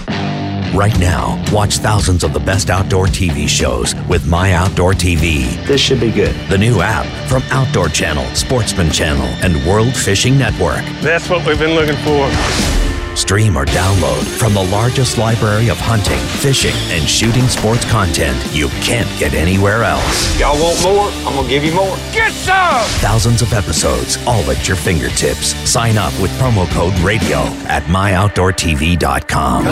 Right 0.75 0.97
now, 0.99 1.43
watch 1.53 1.79
thousands 1.79 2.23
of 2.25 2.33
the 2.33 2.41
best 2.41 2.69
outdoor 2.71 3.07
TV 3.07 3.49
shows 3.49 3.95
with 4.09 4.27
My 4.27 4.53
Outdoor 4.53 4.93
TV. 4.93 5.47
This 5.67 5.81
should 5.81 5.99
be 6.01 6.11
good. 6.13 6.37
The 6.49 6.59
new 6.59 6.81
app 6.81 7.07
from 7.29 7.43
Outdoor 7.51 7.89
Channel, 7.89 8.25
Sportsman 8.35 8.91
Channel, 8.91 9.27
and 9.43 9.67
World 9.67 9.95
Fishing 9.97 10.37
Network. 10.39 10.85
That's 11.01 11.29
what 11.31 11.45
we've 11.47 11.59
been 11.59 11.75
looking 11.75 11.97
for. 12.05 12.31
Stream 13.17 13.57
or 13.59 13.65
download 13.67 14.23
from 14.39 14.55
the 14.55 14.63
largest 14.67 15.19
library 15.19 15.69
of 15.71 15.77
hunting, 15.79 16.21
fishing, 16.41 16.75
and 16.97 17.03
shooting 17.09 17.49
sports 17.49 17.85
content 17.91 18.37
you 18.55 18.69
can't 18.81 19.09
get 19.19 19.35
anywhere 19.35 19.83
else. 19.83 20.39
Y'all 20.39 20.57
want 20.63 20.81
more? 20.85 21.09
I'm 21.27 21.35
gonna 21.35 21.49
give 21.49 21.65
you 21.65 21.75
more. 21.75 21.97
Get 22.13 22.31
some! 22.31 22.85
Thousands 23.01 23.43
of 23.43 23.53
episodes, 23.53 24.19
all 24.25 24.49
at 24.49 24.69
your 24.69 24.77
fingertips. 24.77 25.57
Sign 25.69 25.99
up 25.99 26.13
with 26.21 26.31
promo 26.39 26.71
code 26.71 26.97
RADIO 27.01 27.41
at 27.67 27.83
myoutdoortv.com. 27.85 29.65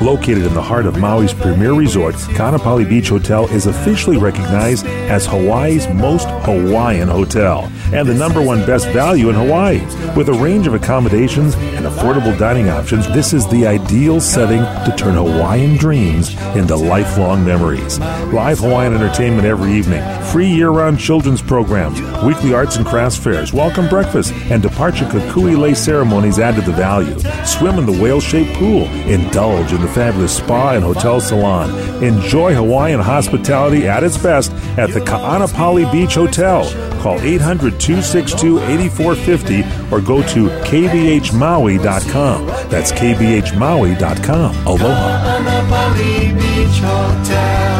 Located 0.00 0.46
in 0.46 0.54
the 0.54 0.62
heart 0.62 0.86
of 0.86 0.94
Maui's 0.94 1.34
premier 1.34 1.72
resort, 1.72 2.14
Ka'anapali 2.14 2.88
Beach 2.88 3.08
Hotel 3.08 3.48
is 3.48 3.66
officially 3.66 4.16
recognized 4.16 4.86
as 4.86 5.26
Hawaii's 5.26 5.88
most 5.88 6.28
Hawaiian 6.44 7.08
hotel 7.08 7.68
and 7.92 8.08
the 8.08 8.14
number 8.14 8.40
one 8.40 8.64
best 8.64 8.86
value 8.90 9.28
in 9.28 9.34
Hawaii. 9.34 9.80
With 10.14 10.28
a 10.28 10.32
range 10.32 10.68
of 10.68 10.74
accommodations 10.74 11.56
and 11.56 11.84
affordable 11.98 12.38
dining 12.38 12.68
options, 12.68 13.08
this 13.08 13.32
is 13.32 13.48
the 13.48 13.66
ideal 13.66 14.20
setting 14.20 14.60
to 14.88 14.94
turn 14.96 15.14
Hawaiian 15.14 15.76
dreams 15.76 16.30
into 16.54 16.76
lifelong 16.76 17.44
memories. 17.44 17.98
Live 18.32 18.60
Hawaiian 18.60 18.94
entertainment 18.94 19.44
every 19.44 19.72
evening, 19.72 20.00
free 20.26 20.46
year 20.46 20.70
round 20.70 21.00
children's 21.00 21.42
programs, 21.42 22.00
weekly 22.22 22.54
arts 22.54 22.76
and 22.76 22.86
crafts 22.86 23.16
fairs, 23.16 23.52
welcome 23.52 23.88
breakfast, 23.88 24.32
and 24.48 24.62
departure 24.62 25.06
kukui 25.06 25.58
lei 25.58 25.74
ceremonies 25.74 26.38
add 26.38 26.54
to 26.54 26.60
the 26.60 26.72
value. 26.72 27.18
Swim 27.44 27.78
in 27.78 27.86
the 27.86 28.00
whale 28.00 28.20
shaped 28.20 28.54
pool, 28.54 28.84
indulge 29.08 29.72
in 29.72 29.80
the 29.80 29.88
fabulous 29.88 30.36
spa 30.36 30.74
and 30.74 30.84
hotel 30.84 31.20
salon. 31.20 31.68
Enjoy 32.04 32.54
Hawaiian 32.54 33.00
hospitality 33.00 33.88
at 33.88 34.04
its 34.04 34.16
best 34.16 34.52
at 34.78 34.90
the 34.90 35.00
Ka'anapali 35.00 35.90
Beach 35.90 36.14
Hotel. 36.14 36.64
Call 37.00 37.20
800 37.20 37.78
262 37.80 38.60
8450 38.60 39.62
or 39.94 40.00
go 40.00 40.22
to 40.28 40.48
kbhmaui.com. 40.68 42.46
That's 42.70 42.92
kbhmaui.com. 42.92 44.66
Aloha. 44.66 45.38
Anapali 45.38 46.32
Beach 46.38 46.80
Hotel, 46.80 47.78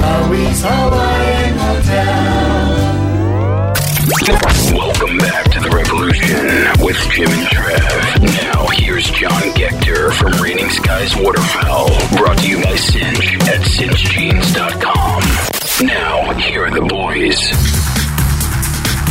Maui's 0.00 0.62
Hawaiian 0.64 1.58
Hotel. 1.58 2.90
Welcome 4.72 5.18
back 5.18 5.50
to 5.52 5.60
the 5.60 5.70
Revolution 5.70 6.84
with 6.84 6.96
Jim 7.10 7.28
and 7.28 7.46
Trav. 7.48 8.22
Now 8.44 8.66
here's 8.72 9.10
John 9.10 9.52
Gector 9.54 10.12
from 10.12 10.32
Raining 10.42 10.70
Skies 10.70 11.14
Waterfowl, 11.16 11.88
brought 12.16 12.38
to 12.38 12.48
you 12.48 12.62
by 12.62 12.76
Cinch 12.76 13.34
at 13.48 13.60
cinchjeans.com. 13.62 15.59
Now 15.82 16.34
here 16.34 16.66
are 16.66 16.70
the 16.70 16.82
boys. 16.82 17.38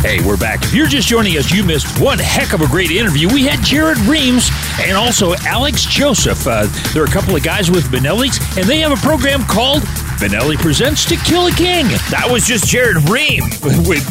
Hey, 0.03 0.23
we're 0.25 0.37
back. 0.37 0.63
If 0.63 0.73
you're 0.73 0.87
just 0.87 1.07
joining 1.07 1.35
us, 1.37 1.51
you 1.51 1.63
missed 1.63 1.99
one 1.99 2.19
heck 2.19 2.53
of 2.53 2.61
a 2.61 2.67
great 2.67 2.91
interview. 2.91 3.27
We 3.27 3.43
had 3.43 3.63
Jared 3.65 3.97
Reams 3.99 4.49
and 4.79 4.95
also 4.95 5.33
Alex 5.45 5.85
Joseph. 5.85 6.45
Uh, 6.47 6.67
there 6.93 7.01
are 7.01 7.07
a 7.07 7.11
couple 7.11 7.35
of 7.35 7.43
guys 7.43 7.69
with 7.71 7.85
Benelli's, 7.85 8.39
and 8.57 8.65
they 8.67 8.79
have 8.79 8.91
a 8.91 9.01
program 9.05 9.43
called 9.45 9.81
Benelli 10.21 10.57
Presents 10.57 11.05
To 11.05 11.15
Kill 11.17 11.47
a 11.47 11.51
King. 11.51 11.87
That 12.11 12.27
was 12.31 12.45
just 12.45 12.67
Jared 12.67 13.09
Reams. 13.09 13.59
With 13.87 14.05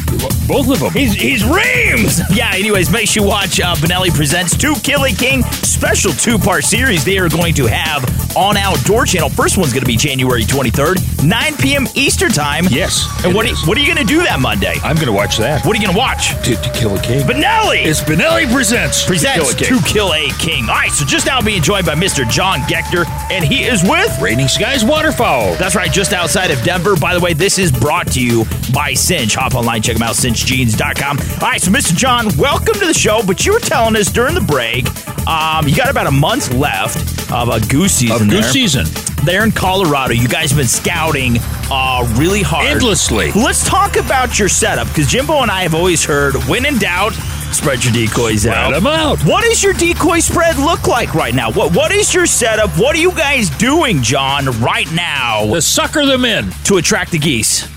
both 0.47 0.69
of 0.69 0.79
them. 0.79 0.91
He's, 0.91 1.13
he's 1.13 1.43
Reams! 1.43 2.21
Yeah, 2.35 2.51
anyways, 2.53 2.89
make 2.91 3.07
sure 3.07 3.23
you 3.23 3.29
watch 3.29 3.59
uh, 3.59 3.75
Benelli 3.75 4.13
Presents 4.13 4.55
To 4.57 4.75
Kill 4.83 5.05
a 5.05 5.11
King 5.11 5.43
special 5.63 6.11
two 6.11 6.37
part 6.37 6.63
series 6.63 7.03
they 7.05 7.17
are 7.19 7.29
going 7.29 7.53
to 7.55 7.65
have 7.67 8.03
on 8.35 8.57
Outdoor 8.57 9.05
Channel. 9.05 9.29
First 9.29 9.57
one's 9.57 9.73
going 9.73 9.81
to 9.81 9.87
be 9.87 9.95
January 9.97 10.43
23rd, 10.43 11.25
9 11.25 11.57
p.m. 11.57 11.87
Eastern 11.95 12.31
Time. 12.31 12.65
Yes. 12.69 13.07
And 13.23 13.33
what 13.33 13.45
are, 13.45 13.49
you, 13.49 13.55
what 13.65 13.77
are 13.77 13.81
you 13.81 13.87
going 13.93 14.05
to 14.05 14.11
do 14.11 14.23
that 14.23 14.39
Monday? 14.39 14.75
I'm 14.83 14.95
going 14.95 15.07
to 15.07 15.13
watch 15.13 15.37
that. 15.37 15.65
What 15.65 15.75
are 15.75 15.79
you 15.79 15.85
going 15.85 15.95
to 15.95 15.99
watch? 15.99 16.29
To, 16.43 16.55
to 16.55 16.71
Kill 16.73 16.95
a 16.95 17.01
King. 17.01 17.25
Benelli! 17.27 17.85
It's 17.85 18.01
Benelli 18.01 18.51
Presents 18.51 19.05
Presents 19.05 19.53
To 19.53 19.63
Kill 19.63 19.67
a 19.67 19.81
King. 19.81 19.83
To 19.83 19.93
Kill 19.93 20.13
a 20.13 20.29
King. 20.39 20.63
All 20.69 20.75
right, 20.75 20.91
so 20.91 21.05
just 21.05 21.25
now 21.25 21.41
being 21.41 21.61
joined 21.61 21.85
by 21.85 21.95
Mr. 21.95 22.29
John 22.29 22.61
Gector, 22.67 23.05
and 23.29 23.43
he 23.43 23.63
is 23.63 23.83
with 23.83 24.19
Raining 24.21 24.47
Skies 24.47 24.85
Waterfowl. 24.85 25.55
That's 25.55 25.75
right, 25.75 25.91
just 25.91 26.13
outside 26.13 26.51
of 26.51 26.61
Denver. 26.63 26.95
By 26.95 27.13
the 27.13 27.19
way, 27.19 27.33
this 27.33 27.59
is 27.59 27.71
brought 27.71 28.11
to 28.13 28.21
you 28.23 28.45
by 28.73 28.93
Cinch. 28.93 29.35
Hop 29.35 29.55
online, 29.55 29.81
check 29.81 29.95
them 29.95 30.03
out, 30.03 30.15
cinchjeans.com. 30.15 31.19
All 31.19 31.49
right, 31.49 31.61
so 31.61 31.71
Mr. 31.71 31.95
John, 31.95 32.29
welcome 32.37 32.75
to 32.75 32.85
the 32.85 32.93
show. 32.93 33.21
But 33.25 33.45
you 33.45 33.53
were 33.53 33.59
telling 33.59 33.95
us 33.95 34.11
during 34.11 34.35
the 34.35 34.41
break, 34.41 34.87
um, 35.27 35.67
you 35.67 35.75
got 35.75 35.89
about 35.89 36.07
a 36.07 36.11
month 36.11 36.53
left 36.53 37.18
of 37.31 37.49
a 37.49 37.59
goose 37.67 37.93
season. 37.93 38.21
Of 38.23 38.29
goose 38.29 38.45
there. 38.45 38.51
season. 38.51 38.85
There 39.23 39.43
in 39.43 39.51
Colorado, 39.51 40.13
you 40.13 40.27
guys 40.27 40.51
have 40.51 40.57
been 40.57 40.67
scouting 40.67 41.37
uh, 41.69 42.07
really 42.17 42.41
hard. 42.41 42.67
Endlessly. 42.67 43.31
Let's 43.33 43.67
talk 43.67 43.97
about 43.97 44.39
your 44.39 44.49
setup 44.49 44.87
because 44.87 45.07
Jimbo 45.07 45.41
and 45.41 45.51
I 45.51 45.63
have 45.63 45.75
always 45.75 46.03
heard 46.03 46.35
when 46.47 46.65
in 46.65 46.77
doubt, 46.77 47.13
spread 47.51 47.83
your 47.83 47.93
decoys 47.93 48.47
out. 48.47 48.71
them 48.71 48.87
out. 48.87 49.19
What 49.25 49.43
does 49.43 49.61
your 49.61 49.73
decoy 49.73 50.19
spread 50.19 50.57
look 50.57 50.87
like 50.87 51.13
right 51.13 51.35
now? 51.35 51.51
What 51.51 51.75
What 51.75 51.91
is 51.91 52.13
your 52.13 52.25
setup? 52.25 52.69
What 52.79 52.95
are 52.95 52.99
you 52.99 53.11
guys 53.11 53.49
doing, 53.49 54.01
John, 54.01 54.45
right 54.61 54.91
now? 54.93 55.45
To 55.53 55.61
sucker 55.61 56.05
them 56.05 56.25
in. 56.25 56.49
To 56.65 56.77
attract 56.77 57.11
the 57.11 57.19
geese. 57.19 57.67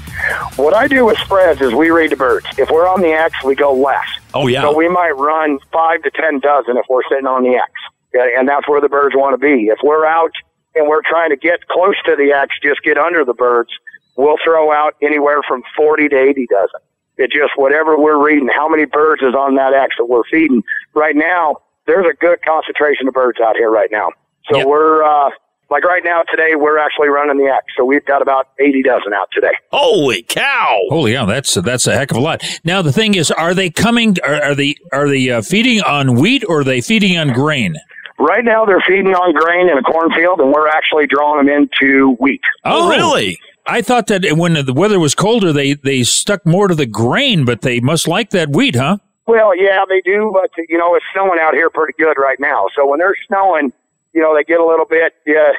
What 0.57 0.75
I 0.75 0.87
do 0.87 1.05
with 1.05 1.19
spreads 1.19 1.61
is 1.61 1.75
we 1.75 1.91
read 1.91 2.13
the 2.13 2.17
birds. 2.17 2.47
If 2.57 2.71
we're 2.71 2.89
on 2.89 3.01
the 3.01 3.09
X, 3.09 3.43
we 3.43 3.57
go 3.57 3.73
less. 3.73 4.07
Oh, 4.35 4.47
yeah. 4.47 4.63
So 4.63 4.77
we 4.77 4.89
might 4.89 5.11
run 5.13 5.59
five 5.73 6.03
to 6.05 6.11
ten 6.11 6.39
dozen 6.39 6.77
if 6.77 6.87
we're 6.89 7.03
sitting 7.11 7.27
on 7.27 7.43
the 7.43 7.57
X. 7.57 7.71
Yeah, 8.15 8.27
And 8.39 8.49
that's 8.49 8.69
where 8.69 8.81
the 8.81 8.89
birds 8.89 9.15
want 9.17 9.35
to 9.35 9.39
be. 9.39 9.69
If 9.69 9.79
we're 9.83 10.07
out 10.07 10.33
and 10.75 10.89
we're 10.89 11.03
trying 11.03 11.31
to 11.31 11.37
get 11.37 11.67
close 11.69 11.97
to 12.05 12.17
the 12.17 12.33
X, 12.33 12.55
just 12.63 12.83
get 12.83 12.99
under 12.99 13.25
the 13.25 13.35
birds, 13.35 13.71
we'll 14.17 14.37
throw 14.45 14.73
out 14.73 14.95
anywhere 15.03 15.41
from 15.47 15.63
40 15.77 16.09
to 16.09 16.19
80 16.19 16.47
dozen. 16.47 16.81
It 17.19 17.31
just 17.31 17.53
whatever 17.57 17.99
we're 17.99 18.23
reading, 18.23 18.49
how 18.55 18.69
many 18.69 18.85
birds 18.87 19.23
is 19.23 19.35
on 19.35 19.55
that 19.57 19.75
X 19.75 19.95
that 19.99 20.07
we're 20.07 20.25
feeding. 20.31 20.63
Right 20.95 21.15
now, 21.17 21.57
there's 21.87 22.07
a 22.07 22.17
good 22.17 22.39
concentration 22.43 23.09
of 23.09 23.15
birds 23.15 23.39
out 23.41 23.57
here 23.57 23.71
right 23.71 23.91
now. 23.91 24.11
So 24.51 24.67
we're, 24.67 25.05
uh, 25.05 25.31
like 25.71 25.85
right 25.85 26.03
now 26.05 26.23
today, 26.31 26.55
we're 26.55 26.79
actually 26.79 27.09
running 27.09 27.39
the 27.39 27.51
X. 27.51 27.65
So 27.77 27.85
we've 27.85 28.05
got 28.05 28.23
about 28.23 28.49
80 28.61 28.83
dozen 28.83 29.13
out 29.15 29.29
today. 29.33 29.53
Holy 29.71 30.23
cow! 30.23 30.79
Holy 30.91 31.13
yeah, 31.13 31.25
that's 31.25 31.55
that's 31.55 31.87
a 31.87 31.97
heck 31.97 32.11
of 32.11 32.19
a 32.19 32.21
lot. 32.21 32.45
Now 32.63 32.83
the 32.83 32.93
thing 32.93 33.15
is, 33.15 33.31
are 33.31 33.55
they 33.55 33.71
coming? 33.71 34.17
Are, 34.23 34.43
are 34.43 34.55
they 34.55 34.75
are 34.93 35.09
they 35.09 35.31
uh, 35.31 35.41
feeding 35.41 35.81
on 35.81 36.17
wheat 36.17 36.45
or 36.47 36.61
are 36.61 36.65
they 36.65 36.83
feeding 36.83 37.17
on 37.17 37.33
grain? 37.33 37.77
Right 38.23 38.45
now, 38.45 38.65
they're 38.65 38.83
feeding 38.87 39.17
on 39.17 39.35
grain 39.35 39.69
in 39.69 39.77
a 39.77 39.83
cornfield, 39.83 40.39
and 40.39 40.53
we're 40.53 40.69
actually 40.69 41.09
drawing 41.09 41.45
them 41.45 41.49
into 41.49 42.15
wheat. 42.21 42.41
Oh, 42.65 42.89
really? 42.89 43.37
I 43.67 43.83
thought 43.83 44.07
that 44.07 44.25
when 44.37 44.53
the 44.53 44.73
weather 44.73 45.01
was 45.01 45.17
colder, 45.17 45.53
they 45.53 45.75
they 45.75 46.05
stuck 46.05 46.47
more 46.47 46.69
to 46.69 46.77
the 46.77 46.87
grain, 46.87 47.45
but 47.45 47.63
they 47.63 47.81
must 47.81 48.07
like 48.07 48.31
that 48.31 48.51
wheat, 48.51 48.77
huh? 48.77 48.99
Well, 49.27 49.57
yeah, 49.57 49.85
they 49.89 50.01
do, 50.03 50.31
but 50.33 50.51
you 50.69 50.79
know, 50.79 50.95
it's 50.95 51.05
snowing 51.13 51.41
out 51.41 51.55
here 51.55 51.69
pretty 51.69 51.95
good 51.99 52.17
right 52.17 52.39
now. 52.39 52.69
So 52.77 52.87
when 52.87 53.01
they're 53.01 53.17
snowing, 53.27 53.73
you 54.13 54.21
know, 54.21 54.37
they 54.37 54.45
get 54.45 54.61
a 54.61 54.67
little 54.67 54.87
bit, 54.87 55.15
yeah, 55.27 55.51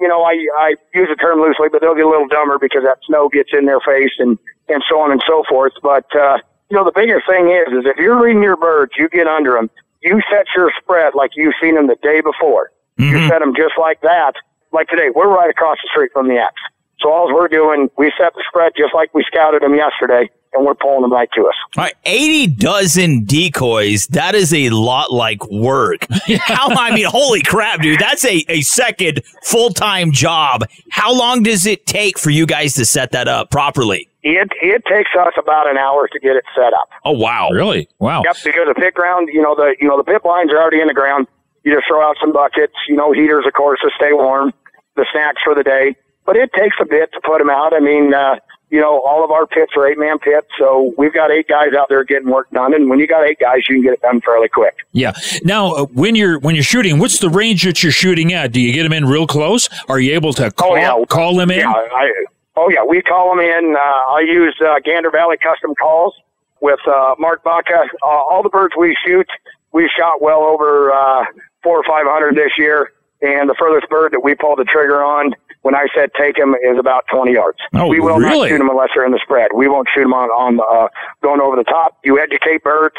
you 0.00 0.08
know, 0.08 0.22
I 0.22 0.32
I 0.56 0.74
use 0.94 1.08
the 1.10 1.16
term 1.16 1.40
loosely, 1.40 1.68
but 1.70 1.82
they'll 1.82 1.94
get 1.94 2.06
a 2.06 2.08
little 2.08 2.28
dumber 2.28 2.58
because 2.58 2.82
that 2.84 2.96
snow 3.06 3.28
gets 3.28 3.50
in 3.52 3.66
their 3.66 3.80
face 3.80 4.12
and 4.18 4.38
and 4.70 4.82
so 4.88 5.00
on 5.00 5.12
and 5.12 5.22
so 5.26 5.44
forth. 5.46 5.74
But 5.82 6.06
uh, 6.16 6.38
you 6.70 6.78
know, 6.78 6.84
the 6.84 6.92
biggest 6.94 7.26
thing 7.28 7.50
is, 7.50 7.72
is 7.76 7.84
if 7.84 7.98
you're 7.98 8.22
reading 8.22 8.42
your 8.42 8.56
birds, 8.56 8.92
you 8.96 9.10
get 9.10 9.26
under 9.26 9.52
them. 9.52 9.68
You 10.02 10.20
set 10.30 10.46
your 10.56 10.70
spread 10.80 11.14
like 11.14 11.32
you've 11.34 11.54
seen 11.60 11.74
them 11.74 11.86
the 11.86 11.96
day 12.02 12.20
before. 12.20 12.70
You 12.98 13.06
mm-hmm. 13.06 13.28
set 13.28 13.40
them 13.40 13.54
just 13.54 13.74
like 13.78 14.00
that. 14.02 14.32
Like 14.72 14.88
today, 14.88 15.08
we're 15.14 15.28
right 15.28 15.50
across 15.50 15.78
the 15.82 15.88
street 15.90 16.10
from 16.12 16.28
the 16.28 16.36
X. 16.36 16.54
So 17.00 17.12
all 17.12 17.32
we're 17.32 17.48
doing, 17.48 17.90
we 17.98 18.12
set 18.18 18.32
the 18.34 18.44
spread 18.48 18.72
just 18.76 18.94
like 18.94 19.12
we 19.14 19.22
scouted 19.26 19.62
them 19.62 19.74
yesterday, 19.74 20.30
and 20.54 20.64
we're 20.64 20.74
pulling 20.74 21.02
them 21.02 21.12
right 21.12 21.28
to 21.34 21.46
us. 21.46 21.54
All 21.76 21.84
right, 21.84 21.94
80 22.04 22.46
dozen 22.54 23.24
decoys. 23.24 24.06
That 24.08 24.34
is 24.34 24.54
a 24.54 24.70
lot 24.70 25.12
like 25.12 25.46
work. 25.50 26.06
How, 26.40 26.68
I 26.70 26.94
mean, 26.94 27.04
holy 27.06 27.42
crap, 27.42 27.82
dude. 27.82 28.00
That's 28.00 28.24
a, 28.24 28.44
a 28.48 28.62
second 28.62 29.22
full 29.44 29.70
time 29.70 30.10
job. 30.10 30.64
How 30.90 31.14
long 31.16 31.42
does 31.42 31.66
it 31.66 31.86
take 31.86 32.18
for 32.18 32.30
you 32.30 32.46
guys 32.46 32.74
to 32.74 32.86
set 32.86 33.12
that 33.12 33.28
up 33.28 33.50
properly? 33.50 34.08
It 34.28 34.50
it 34.60 34.82
takes 34.86 35.10
us 35.16 35.34
about 35.38 35.70
an 35.70 35.78
hour 35.78 36.08
to 36.08 36.18
get 36.18 36.34
it 36.34 36.42
set 36.52 36.72
up. 36.74 36.88
Oh, 37.04 37.12
wow. 37.12 37.48
Really? 37.50 37.88
Wow. 38.00 38.22
Yep, 38.24 38.36
because 38.42 38.66
the 38.66 38.74
pit 38.74 38.92
ground, 38.94 39.28
you 39.32 39.40
know, 39.40 39.54
the 39.54 39.76
you 39.80 39.86
know 39.86 39.96
the 39.96 40.02
pit 40.02 40.22
lines 40.24 40.50
are 40.52 40.58
already 40.60 40.80
in 40.80 40.88
the 40.88 40.94
ground. 40.94 41.28
You 41.62 41.74
just 41.74 41.86
throw 41.86 42.02
out 42.02 42.16
some 42.20 42.32
buckets, 42.32 42.74
you 42.88 42.96
know, 42.96 43.12
heaters, 43.12 43.44
of 43.46 43.52
course, 43.52 43.78
to 43.82 43.90
stay 43.96 44.12
warm, 44.12 44.52
the 44.96 45.06
snacks 45.12 45.40
for 45.44 45.54
the 45.54 45.62
day. 45.62 45.94
But 46.24 46.36
it 46.36 46.50
takes 46.54 46.74
a 46.80 46.84
bit 46.84 47.10
to 47.12 47.20
put 47.24 47.38
them 47.38 47.50
out. 47.50 47.72
I 47.72 47.78
mean, 47.78 48.14
uh, 48.14 48.36
you 48.68 48.80
know, 48.80 49.00
all 49.06 49.24
of 49.24 49.30
our 49.30 49.46
pits 49.46 49.72
are 49.76 49.86
eight 49.86 49.96
man 49.98 50.18
pits, 50.18 50.48
so 50.58 50.92
we've 50.98 51.14
got 51.14 51.30
eight 51.30 51.46
guys 51.46 51.68
out 51.78 51.86
there 51.88 52.02
getting 52.02 52.28
work 52.28 52.50
done. 52.50 52.74
And 52.74 52.90
when 52.90 52.98
you 52.98 53.06
got 53.06 53.24
eight 53.24 53.38
guys, 53.38 53.60
you 53.68 53.76
can 53.76 53.82
get 53.84 53.92
it 53.92 54.00
done 54.02 54.20
fairly 54.22 54.48
quick. 54.48 54.74
Yeah. 54.90 55.12
Now, 55.44 55.72
uh, 55.74 55.84
when 55.94 56.16
you're 56.16 56.40
when 56.40 56.56
you're 56.56 56.64
shooting, 56.64 56.98
what's 56.98 57.20
the 57.20 57.30
range 57.30 57.62
that 57.62 57.84
you're 57.84 57.92
shooting 57.92 58.32
at? 58.32 58.50
Do 58.50 58.60
you 58.60 58.72
get 58.72 58.82
them 58.82 58.92
in 58.92 59.04
real 59.04 59.28
close? 59.28 59.68
Are 59.88 60.00
you 60.00 60.14
able 60.14 60.32
to 60.34 60.50
call, 60.50 60.72
Oh, 60.72 60.76
yeah. 60.76 61.04
call 61.08 61.36
them 61.36 61.52
in? 61.52 61.60
Yeah, 61.60 61.70
I, 61.70 62.24
oh 62.56 62.68
yeah, 62.68 62.84
we 62.84 63.02
call 63.02 63.30
them 63.30 63.40
in. 63.40 63.76
Uh, 63.76 64.14
I 64.14 64.20
use 64.20 64.56
uh, 64.64 64.80
Gander 64.84 65.10
Valley 65.10 65.36
Custom 65.36 65.74
Calls 65.74 66.14
with 66.60 66.80
uh, 66.86 67.14
Mark 67.18 67.44
Baca. 67.44 67.84
Uh, 68.02 68.06
all 68.06 68.42
the 68.42 68.48
birds 68.48 68.74
we 68.76 68.96
shoot, 69.04 69.28
we 69.72 69.90
shot 69.96 70.22
well 70.22 70.42
over 70.42 70.92
uh, 70.92 71.24
four 71.62 71.78
or 71.78 71.84
five 71.84 72.06
hundred 72.06 72.36
this 72.36 72.52
year, 72.58 72.92
and 73.22 73.48
the 73.48 73.54
furthest 73.58 73.88
bird 73.90 74.12
that 74.12 74.20
we 74.22 74.34
pulled 74.34 74.58
the 74.58 74.64
trigger 74.64 75.02
on. 75.02 75.32
When 75.62 75.74
I 75.74 75.88
said 75.96 76.10
take 76.16 76.38
him 76.38 76.54
is 76.54 76.78
about 76.78 77.06
20 77.12 77.32
yards. 77.32 77.58
Oh, 77.74 77.88
we 77.88 77.98
will 77.98 78.18
really? 78.18 78.38
not 78.38 78.48
shoot 78.50 78.58
them 78.58 78.70
unless 78.70 78.90
they're 78.94 79.04
in 79.04 79.10
the 79.10 79.18
spread. 79.20 79.48
We 79.52 79.66
won't 79.66 79.88
shoot 79.92 80.02
them 80.02 80.14
on, 80.14 80.28
on 80.28 80.60
uh, 80.60 80.86
going 81.22 81.40
over 81.40 81.56
the 81.56 81.64
top. 81.64 81.98
You 82.04 82.20
educate 82.20 82.62
birds, 82.62 82.94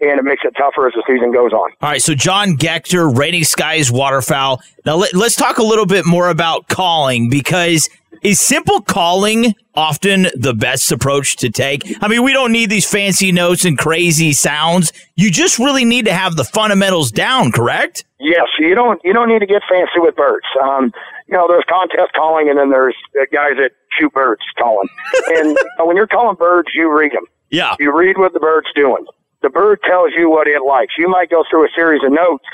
and 0.00 0.20
it 0.20 0.22
makes 0.22 0.42
it 0.44 0.54
tougher 0.56 0.86
as 0.86 0.92
the 0.94 1.02
season 1.04 1.32
goes 1.32 1.52
on. 1.52 1.72
All 1.80 1.90
right, 1.90 2.00
so 2.00 2.14
John 2.14 2.54
Gector, 2.54 3.08
Rainy 3.08 3.42
Skies 3.42 3.90
Waterfowl. 3.90 4.60
Now 4.86 4.96
let, 4.96 5.14
let's 5.14 5.34
talk 5.34 5.58
a 5.58 5.64
little 5.64 5.84
bit 5.84 6.06
more 6.06 6.28
about 6.28 6.68
calling 6.68 7.28
because 7.28 7.88
Is 8.22 8.38
simple 8.38 8.80
calling 8.80 9.56
often 9.74 10.28
the 10.36 10.54
best 10.54 10.92
approach 10.92 11.34
to 11.38 11.50
take? 11.50 11.82
I 12.00 12.06
mean, 12.06 12.22
we 12.22 12.32
don't 12.32 12.52
need 12.52 12.70
these 12.70 12.88
fancy 12.88 13.32
notes 13.32 13.64
and 13.64 13.76
crazy 13.76 14.32
sounds. 14.32 14.92
You 15.16 15.28
just 15.28 15.58
really 15.58 15.84
need 15.84 16.04
to 16.04 16.12
have 16.12 16.36
the 16.36 16.44
fundamentals 16.44 17.10
down, 17.10 17.50
correct? 17.50 18.04
Yes, 18.20 18.46
you 18.60 18.76
don't 18.76 19.00
you 19.02 19.12
don't 19.12 19.28
need 19.28 19.40
to 19.40 19.46
get 19.46 19.62
fancy 19.68 19.98
with 19.98 20.14
birds. 20.14 20.46
Um, 20.62 20.92
you 21.26 21.36
know, 21.36 21.48
there's 21.48 21.64
contest 21.68 22.12
calling, 22.14 22.48
and 22.48 22.56
then 22.56 22.70
there's 22.70 22.94
guys 23.32 23.56
that 23.56 23.72
shoot 23.98 24.12
birds 24.12 24.42
calling. 24.56 24.88
and 25.34 25.58
when 25.80 25.96
you're 25.96 26.06
calling 26.06 26.36
birds, 26.36 26.68
you 26.74 26.96
read 26.96 27.10
them. 27.10 27.24
Yeah. 27.50 27.74
You 27.80 27.96
read 27.96 28.18
what 28.18 28.34
the 28.34 28.40
bird's 28.40 28.68
doing. 28.76 29.04
The 29.42 29.50
bird 29.50 29.80
tells 29.82 30.12
you 30.16 30.30
what 30.30 30.46
it 30.46 30.62
likes. 30.62 30.94
You 30.96 31.08
might 31.08 31.28
go 31.28 31.42
through 31.50 31.64
a 31.64 31.70
series 31.74 32.02
of 32.04 32.12
notes, 32.12 32.44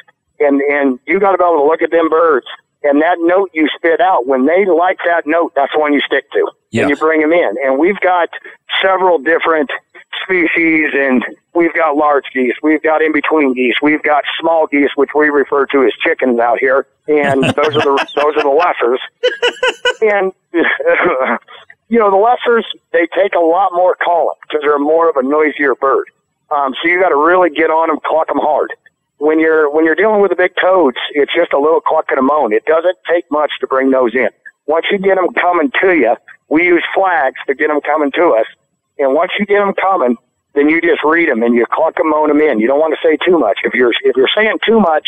and 0.40 0.62
and 0.62 0.98
you 1.06 1.20
got 1.20 1.32
to 1.32 1.38
be 1.38 1.44
able 1.44 1.58
to 1.58 1.64
look 1.64 1.82
at 1.82 1.90
them 1.90 2.08
birds. 2.08 2.46
And 2.82 3.02
that 3.02 3.16
note 3.18 3.50
you 3.52 3.68
spit 3.74 4.00
out, 4.00 4.26
when 4.26 4.46
they 4.46 4.64
like 4.64 4.98
that 5.04 5.26
note, 5.26 5.52
that's 5.56 5.72
the 5.72 5.80
one 5.80 5.92
you 5.92 6.00
stick 6.00 6.30
to. 6.32 6.50
Yeah. 6.70 6.82
And 6.82 6.90
you 6.90 6.96
bring 6.96 7.20
them 7.20 7.32
in. 7.32 7.54
And 7.64 7.78
we've 7.78 7.98
got 8.00 8.28
several 8.80 9.18
different 9.18 9.70
species 10.22 10.90
and 10.94 11.24
we've 11.54 11.74
got 11.74 11.96
large 11.96 12.24
geese, 12.32 12.54
we've 12.62 12.82
got 12.82 13.02
in 13.02 13.12
between 13.12 13.54
geese, 13.54 13.74
we've 13.82 14.02
got 14.02 14.24
small 14.40 14.66
geese, 14.66 14.90
which 14.94 15.10
we 15.14 15.28
refer 15.28 15.66
to 15.66 15.84
as 15.84 15.92
chickens 16.02 16.38
out 16.38 16.58
here. 16.58 16.86
And 17.08 17.42
those 17.56 17.74
are 17.76 17.96
the, 17.96 18.06
those 18.14 18.36
are 18.36 18.42
the 18.42 18.54
lessers. 18.54 18.98
And, 20.00 20.32
you 21.88 21.98
know, 21.98 22.10
the 22.10 22.16
lessers, 22.16 22.64
they 22.92 23.08
take 23.14 23.34
a 23.34 23.40
lot 23.40 23.72
more 23.72 23.96
calling 23.96 24.36
because 24.42 24.62
they're 24.62 24.78
more 24.78 25.08
of 25.10 25.16
a 25.16 25.22
noisier 25.22 25.74
bird. 25.74 26.06
Um, 26.50 26.74
so 26.80 26.88
you 26.88 27.00
got 27.00 27.10
to 27.10 27.16
really 27.16 27.50
get 27.50 27.70
on 27.70 27.88
them, 27.88 27.98
clock 28.04 28.28
them 28.28 28.38
hard. 28.38 28.72
When 29.18 29.40
you're 29.40 29.70
when 29.70 29.84
you're 29.84 29.96
dealing 29.96 30.20
with 30.20 30.30
the 30.30 30.36
big 30.36 30.52
toads, 30.60 30.96
it's 31.12 31.34
just 31.34 31.52
a 31.52 31.58
little 31.58 31.80
cluck 31.80 32.06
and 32.10 32.18
a 32.18 32.22
moan. 32.22 32.52
It 32.52 32.64
doesn't 32.66 32.96
take 33.08 33.30
much 33.30 33.50
to 33.60 33.66
bring 33.66 33.90
those 33.90 34.14
in. 34.14 34.28
Once 34.66 34.86
you 34.90 34.98
get 34.98 35.16
them 35.16 35.32
coming 35.34 35.72
to 35.80 35.92
you, 35.94 36.14
we 36.48 36.64
use 36.64 36.84
flags 36.94 37.36
to 37.46 37.54
get 37.54 37.68
them 37.68 37.80
coming 37.80 38.12
to 38.12 38.36
us. 38.38 38.46
And 38.98 39.14
once 39.14 39.32
you 39.38 39.46
get 39.46 39.58
them 39.58 39.74
coming, 39.74 40.16
then 40.54 40.68
you 40.68 40.80
just 40.80 41.02
read 41.04 41.28
them 41.28 41.42
and 41.42 41.54
you 41.54 41.66
cluck 41.70 41.96
them, 41.96 42.10
moan 42.10 42.28
them 42.28 42.40
in. 42.40 42.60
You 42.60 42.68
don't 42.68 42.80
want 42.80 42.94
to 42.94 43.00
say 43.06 43.16
too 43.24 43.38
much. 43.38 43.58
If 43.64 43.74
you're 43.74 43.92
if 44.02 44.16
you're 44.16 44.30
saying 44.34 44.58
too 44.64 44.80
much, 44.80 45.06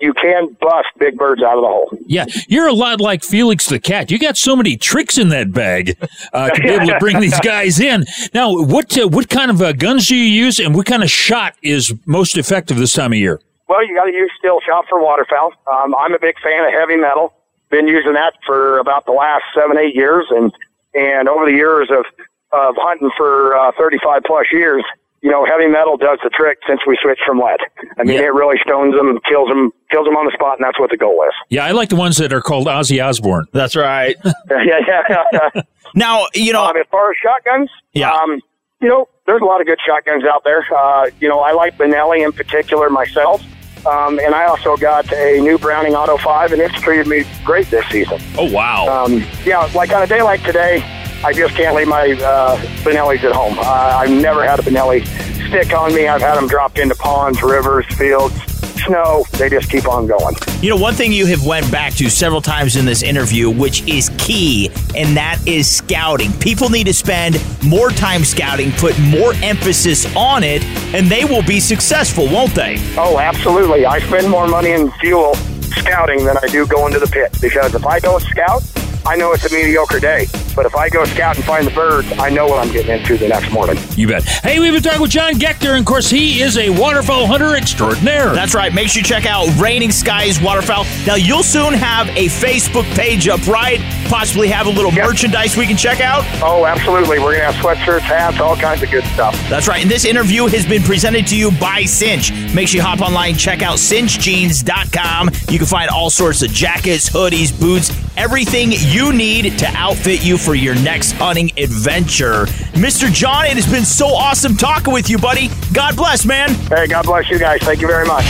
you 0.00 0.12
can 0.12 0.56
bust 0.60 0.88
big 0.98 1.16
birds 1.16 1.42
out 1.42 1.56
of 1.56 1.62
the 1.62 1.68
hole. 1.68 1.90
Yeah, 2.06 2.26
you're 2.48 2.68
a 2.68 2.72
lot 2.72 3.00
like 3.00 3.24
Felix 3.24 3.66
the 3.66 3.80
cat. 3.80 4.10
You 4.10 4.18
got 4.18 4.36
so 4.36 4.54
many 4.54 4.76
tricks 4.76 5.18
in 5.18 5.28
that 5.30 5.52
bag 5.52 5.96
uh, 6.32 6.50
to 6.50 6.62
be 6.62 6.68
able 6.68 6.86
to 6.86 6.98
bring 7.00 7.20
these 7.20 7.38
guys 7.40 7.80
in. 7.80 8.04
Now, 8.32 8.52
what 8.52 8.96
uh, 8.96 9.08
what 9.08 9.28
kind 9.28 9.50
of 9.50 9.60
uh, 9.60 9.72
guns 9.72 10.08
do 10.08 10.16
you 10.16 10.24
use, 10.24 10.58
and 10.60 10.74
what 10.74 10.86
kind 10.86 11.02
of 11.02 11.10
shot 11.10 11.54
is 11.62 11.92
most 12.06 12.36
effective 12.36 12.76
this 12.76 12.92
time 12.92 13.12
of 13.12 13.18
year? 13.18 13.40
Well, 13.68 13.86
you 13.86 13.94
got 13.94 14.04
to 14.04 14.12
use 14.12 14.30
steel 14.38 14.60
shot 14.66 14.86
for 14.88 15.02
waterfowl. 15.02 15.52
Um, 15.70 15.94
I'm 15.94 16.14
a 16.14 16.18
big 16.18 16.38
fan 16.40 16.64
of 16.64 16.72
Hevi-Metal. 16.72 17.34
Been 17.70 17.86
using 17.86 18.14
that 18.14 18.32
for 18.46 18.78
about 18.78 19.04
the 19.04 19.12
last 19.12 19.44
seven, 19.54 19.76
eight 19.76 19.94
years, 19.94 20.24
and 20.30 20.52
and 20.94 21.28
over 21.28 21.44
the 21.44 21.52
years 21.52 21.90
of 21.90 22.06
of 22.52 22.74
hunting 22.78 23.10
for 23.14 23.54
uh, 23.54 23.72
35 23.76 24.22
plus 24.24 24.46
years, 24.50 24.82
you 25.20 25.30
know, 25.30 25.44
Hevi-Metal 25.44 25.98
does 25.98 26.18
the 26.24 26.30
trick 26.30 26.58
since 26.66 26.80
we 26.86 26.96
switched 27.02 27.20
from 27.26 27.38
lead. 27.40 27.58
I 27.98 28.04
mean, 28.04 28.18
it 28.20 28.32
really 28.32 28.56
stones 28.64 28.94
them, 28.94 29.18
kills 29.28 29.48
them, 29.50 29.70
kills 29.90 30.06
them 30.06 30.16
on 30.16 30.24
the 30.24 30.32
spot, 30.32 30.56
and 30.58 30.64
that's 30.64 30.78
what 30.80 30.88
the 30.88 30.96
goal 30.96 31.22
is. 31.28 31.34
Yeah, 31.50 31.66
I 31.66 31.72
like 31.72 31.90
the 31.90 31.96
ones 31.96 32.16
that 32.16 32.32
are 32.32 32.40
called 32.40 32.68
Ozzy 32.68 33.04
Osbourne. 33.04 33.44
That's 33.52 33.76
right. 33.76 34.16
yeah, 34.24 34.80
yeah, 34.86 35.02
yeah. 35.10 35.24
yeah. 35.54 35.62
Now, 35.94 36.24
you 36.34 36.54
know, 36.54 36.64
um, 36.64 36.76
as 36.78 36.86
far 36.90 37.10
as 37.10 37.18
shotguns, 37.18 37.68
Yeah. 37.92 38.12
um, 38.12 38.40
you 38.80 38.88
know, 38.88 39.08
there's 39.26 39.42
a 39.42 39.44
lot 39.44 39.60
of 39.60 39.66
good 39.66 39.78
shotguns 39.86 40.24
out 40.24 40.42
there. 40.44 40.64
Uh, 40.74 41.10
you 41.20 41.28
know, 41.28 41.40
I 41.40 41.52
like 41.52 41.76
Benelli 41.76 42.24
in 42.24 42.32
particular 42.32 42.88
myself. 42.88 43.42
Um, 43.86 44.18
and 44.18 44.34
I 44.34 44.46
also 44.46 44.76
got 44.76 45.10
a 45.12 45.40
new 45.40 45.58
Browning 45.58 45.94
Auto 45.94 46.16
5, 46.18 46.52
and 46.52 46.60
it's 46.60 46.74
treated 46.80 47.06
me 47.06 47.24
great 47.44 47.68
this 47.70 47.86
season. 47.88 48.20
Oh, 48.36 48.50
wow. 48.50 49.04
Um, 49.04 49.24
yeah, 49.44 49.68
like 49.74 49.92
on 49.92 50.02
a 50.02 50.06
day 50.06 50.22
like 50.22 50.42
today, 50.42 50.82
I 51.24 51.32
just 51.32 51.54
can't 51.54 51.74
leave 51.74 51.88
my 51.88 52.12
uh, 52.12 52.56
Benellis 52.82 53.24
at 53.24 53.32
home. 53.32 53.58
Uh, 53.58 53.62
I've 53.62 54.10
never 54.10 54.44
had 54.44 54.58
a 54.60 54.62
Benelli 54.62 55.04
stick 55.48 55.72
on 55.74 55.94
me. 55.94 56.06
I've 56.06 56.20
had 56.20 56.36
them 56.36 56.46
dropped 56.46 56.78
into 56.78 56.94
ponds, 56.94 57.42
rivers, 57.42 57.86
fields, 57.96 58.34
snow. 58.78 59.24
They 59.32 59.48
just 59.48 59.70
keep 59.70 59.88
on 59.88 60.06
going. 60.06 60.34
You 60.60 60.70
know, 60.70 60.76
one 60.76 60.94
thing 60.94 61.12
you 61.12 61.26
have 61.26 61.44
went 61.44 61.70
back 61.70 61.94
to 61.94 62.08
several 62.08 62.40
times 62.40 62.76
in 62.76 62.84
this 62.84 63.02
interview, 63.02 63.50
which 63.50 63.86
is 63.88 64.10
key, 64.18 64.70
and 64.96 65.16
that 65.16 65.38
is 65.46 65.70
scouting. 65.70 66.32
People 66.34 66.68
need 66.68 66.86
to 66.86 66.94
spend 66.94 67.42
more 67.64 67.90
time 67.90 68.24
scouting, 68.24 68.72
put 68.72 68.98
more 69.00 69.34
emphasis 69.42 70.04
on 70.16 70.42
it, 70.42 70.62
and 70.94 71.08
they 71.08 71.24
will 71.24 71.42
be 71.42 71.60
successful, 71.60 72.26
won't 72.26 72.54
they? 72.54 72.76
Oh, 72.96 73.18
absolutely. 73.18 73.86
I 73.86 74.00
spend 74.00 74.28
more 74.30 74.48
money 74.48 74.70
in 74.70 74.90
fuel 74.92 75.34
scouting 75.34 76.24
than 76.24 76.36
I 76.38 76.46
do 76.48 76.66
going 76.66 76.92
to 76.92 76.98
the 76.98 77.06
pit 77.06 77.36
because 77.40 77.74
if 77.74 77.86
I 77.86 77.98
don't 77.98 78.22
scout, 78.22 78.62
I 79.06 79.16
know 79.16 79.32
it's 79.32 79.50
a 79.50 79.54
mediocre 79.54 80.00
day. 80.00 80.26
But 80.54 80.66
if 80.66 80.74
I 80.74 80.88
go 80.88 81.04
scout 81.04 81.36
and 81.36 81.44
find 81.44 81.64
the 81.64 81.70
birds, 81.70 82.10
I 82.18 82.30
know 82.30 82.46
what 82.46 82.66
I'm 82.66 82.72
getting 82.72 82.90
into 82.90 83.16
the 83.16 83.28
next 83.28 83.52
morning. 83.52 83.76
You 83.96 84.08
bet. 84.08 84.24
Hey, 84.24 84.58
we've 84.58 84.72
been 84.72 84.82
talking 84.82 85.00
with 85.00 85.12
John 85.12 85.34
Gechter, 85.34 85.70
and 85.70 85.78
of 85.78 85.84
course, 85.84 86.10
he 86.10 86.40
is 86.40 86.58
a 86.58 86.68
waterfowl 86.70 87.26
hunter 87.26 87.54
extraordinaire. 87.54 88.34
That's 88.34 88.56
right. 88.56 88.74
Make 88.74 88.88
sure 88.88 89.00
you 89.00 89.06
check 89.06 89.24
out 89.24 89.46
Raining 89.60 89.92
Skies 89.92 90.40
Waterfowl. 90.40 90.84
Now, 91.06 91.14
you'll 91.14 91.44
soon 91.44 91.74
have 91.74 92.08
a 92.08 92.26
Facebook 92.26 92.84
page 92.96 93.28
up, 93.28 93.46
right? 93.46 93.78
Possibly 94.08 94.48
have 94.48 94.66
a 94.66 94.70
little 94.70 94.90
merchandise 94.90 95.56
we 95.56 95.66
can 95.66 95.76
check 95.76 96.00
out. 96.00 96.24
Oh, 96.42 96.66
absolutely. 96.66 97.20
We're 97.20 97.36
going 97.36 97.46
to 97.46 97.52
have 97.52 97.64
sweatshirts, 97.64 98.00
hats, 98.00 98.40
all 98.40 98.56
kinds 98.56 98.82
of 98.82 98.90
good 98.90 99.04
stuff. 99.04 99.34
That's 99.48 99.68
right. 99.68 99.82
And 99.82 99.90
this 99.90 100.04
interview 100.04 100.46
has 100.46 100.66
been 100.66 100.82
presented 100.82 101.26
to 101.28 101.36
you 101.36 101.52
by 101.52 101.84
Cinch. 101.84 102.32
Make 102.52 102.66
sure 102.66 102.78
you 102.78 102.82
hop 102.82 103.00
online, 103.00 103.36
check 103.36 103.62
out 103.62 103.78
cinchjeans.com. 103.78 105.30
You 105.48 105.58
can 105.58 105.68
find 105.68 105.88
all 105.88 106.10
sorts 106.10 106.42
of 106.42 106.50
jackets, 106.50 107.08
hoodies, 107.08 107.58
boots, 107.58 107.92
everything 108.16 108.72
you 108.88 109.12
need 109.12 109.58
to 109.58 109.66
outfit 109.74 110.24
you 110.24 110.38
for 110.38 110.54
your 110.54 110.74
next 110.74 111.12
hunting 111.12 111.50
adventure. 111.58 112.46
Mr. 112.72 113.12
John, 113.12 113.44
it 113.44 113.52
has 113.54 113.70
been 113.70 113.84
so 113.84 114.06
awesome 114.06 114.56
talking 114.56 114.94
with 114.94 115.10
you, 115.10 115.18
buddy. 115.18 115.50
God 115.72 115.94
bless, 115.94 116.24
man. 116.24 116.54
Hey, 116.54 116.86
God 116.86 117.04
bless 117.04 117.28
you 117.28 117.38
guys. 117.38 117.60
Thank 117.62 117.82
you 117.82 117.86
very 117.86 118.06
much. 118.06 118.24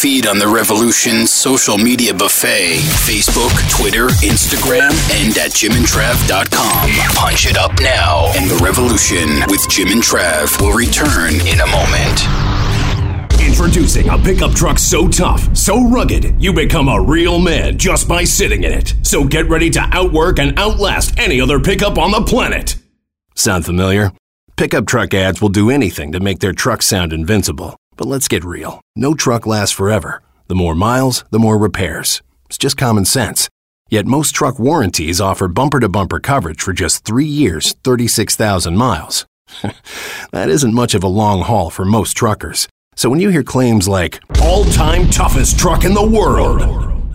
Feed 0.00 0.26
on 0.26 0.38
the 0.38 0.48
Revolution 0.48 1.26
social 1.26 1.76
media 1.76 2.14
buffet 2.14 2.78
Facebook, 3.04 3.52
Twitter, 3.68 4.06
Instagram, 4.24 4.96
and 5.20 5.36
at 5.36 5.50
jimandtrav.com. 5.50 6.90
Punch 7.14 7.46
it 7.46 7.58
up 7.58 7.78
now, 7.82 8.32
and 8.34 8.50
the 8.50 8.56
Revolution 8.64 9.44
with 9.50 9.60
Jim 9.68 9.88
and 9.88 10.00
Trav 10.00 10.58
will 10.58 10.72
return 10.72 11.34
in 11.46 11.60
a 11.60 11.66
moment. 11.66 12.24
Introducing 13.46 14.08
a 14.08 14.16
pickup 14.16 14.52
truck 14.52 14.78
so 14.78 15.06
tough, 15.06 15.54
so 15.54 15.86
rugged, 15.90 16.42
you 16.42 16.54
become 16.54 16.88
a 16.88 17.02
real 17.02 17.38
man 17.38 17.76
just 17.76 18.08
by 18.08 18.24
sitting 18.24 18.64
in 18.64 18.72
it. 18.72 18.94
So 19.02 19.24
get 19.24 19.50
ready 19.50 19.68
to 19.68 19.80
outwork 19.92 20.38
and 20.38 20.58
outlast 20.58 21.18
any 21.18 21.42
other 21.42 21.60
pickup 21.60 21.98
on 21.98 22.10
the 22.10 22.22
planet. 22.22 22.76
Sound 23.34 23.66
familiar? 23.66 24.12
Pickup 24.56 24.86
truck 24.86 25.12
ads 25.12 25.42
will 25.42 25.50
do 25.50 25.68
anything 25.68 26.12
to 26.12 26.20
make 26.20 26.38
their 26.38 26.54
truck 26.54 26.80
sound 26.80 27.12
invincible. 27.12 27.79
But 28.00 28.08
let's 28.08 28.28
get 28.28 28.44
real. 28.44 28.80
No 28.96 29.12
truck 29.12 29.46
lasts 29.46 29.76
forever. 29.76 30.22
The 30.48 30.54
more 30.54 30.74
miles, 30.74 31.22
the 31.30 31.38
more 31.38 31.58
repairs. 31.58 32.22
It's 32.46 32.56
just 32.56 32.78
common 32.78 33.04
sense. 33.04 33.50
Yet 33.90 34.06
most 34.06 34.34
truck 34.34 34.58
warranties 34.58 35.20
offer 35.20 35.48
bumper 35.48 35.80
to 35.80 35.88
bumper 35.90 36.18
coverage 36.18 36.62
for 36.62 36.72
just 36.72 37.04
three 37.04 37.26
years, 37.26 37.74
36,000 37.84 38.74
miles. 38.74 39.26
that 40.32 40.48
isn't 40.48 40.72
much 40.72 40.94
of 40.94 41.04
a 41.04 41.08
long 41.08 41.42
haul 41.42 41.68
for 41.68 41.84
most 41.84 42.14
truckers. 42.14 42.68
So 42.96 43.10
when 43.10 43.20
you 43.20 43.28
hear 43.28 43.42
claims 43.42 43.86
like, 43.86 44.22
All 44.40 44.64
time 44.64 45.10
toughest 45.10 45.58
truck 45.58 45.84
in 45.84 45.92
the 45.92 46.02
world, 46.18 46.62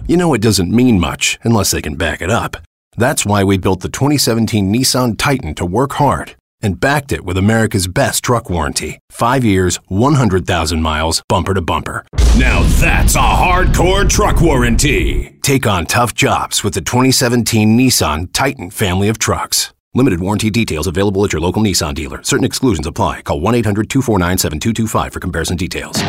you 0.07 0.17
know 0.17 0.35
it 0.35 0.41
doesn't 0.41 0.69
mean 0.69 0.99
much 0.99 1.39
unless 1.41 1.71
they 1.71 1.81
can 1.81 1.95
back 1.95 2.21
it 2.21 2.29
up. 2.29 2.57
That's 2.95 3.25
why 3.25 3.43
we 3.43 3.57
built 3.57 3.79
the 3.79 3.89
2017 3.89 4.71
Nissan 4.71 5.17
Titan 5.17 5.55
to 5.55 5.65
work 5.65 5.93
hard 5.93 6.35
and 6.65 6.79
backed 6.79 7.11
it 7.11 7.23
with 7.23 7.37
America's 7.37 7.87
best 7.87 8.23
truck 8.23 8.49
warranty. 8.49 8.97
Five 9.11 9.45
years, 9.45 9.77
100,000 9.87 10.81
miles, 10.81 11.21
bumper 11.29 11.53
to 11.53 11.61
bumper. 11.61 12.03
now 12.39 12.63
that's 12.79 13.15
a 13.15 13.19
hardcore 13.19 14.09
truck 14.09 14.41
warranty. 14.41 15.37
Take 15.43 15.67
on 15.67 15.85
tough 15.85 16.15
jobs 16.15 16.63
with 16.63 16.73
the 16.73 16.81
2017 16.81 17.77
Nissan 17.77 18.29
Titan 18.33 18.71
family 18.71 19.09
of 19.09 19.19
trucks. 19.19 19.74
Limited 19.95 20.19
warranty 20.19 20.49
details 20.49 20.87
available 20.87 21.23
at 21.23 21.31
your 21.31 21.41
local 21.41 21.63
Nissan 21.63 21.95
dealer. 21.95 22.21
Certain 22.21 22.43
exclusions 22.43 22.85
apply. 22.85 23.21
Call 23.21 23.39
1 23.39 23.55
800 23.55 23.89
249 23.89 24.37
7225 24.37 25.13
for 25.13 25.19
comparison 25.21 25.55
details. 25.55 26.03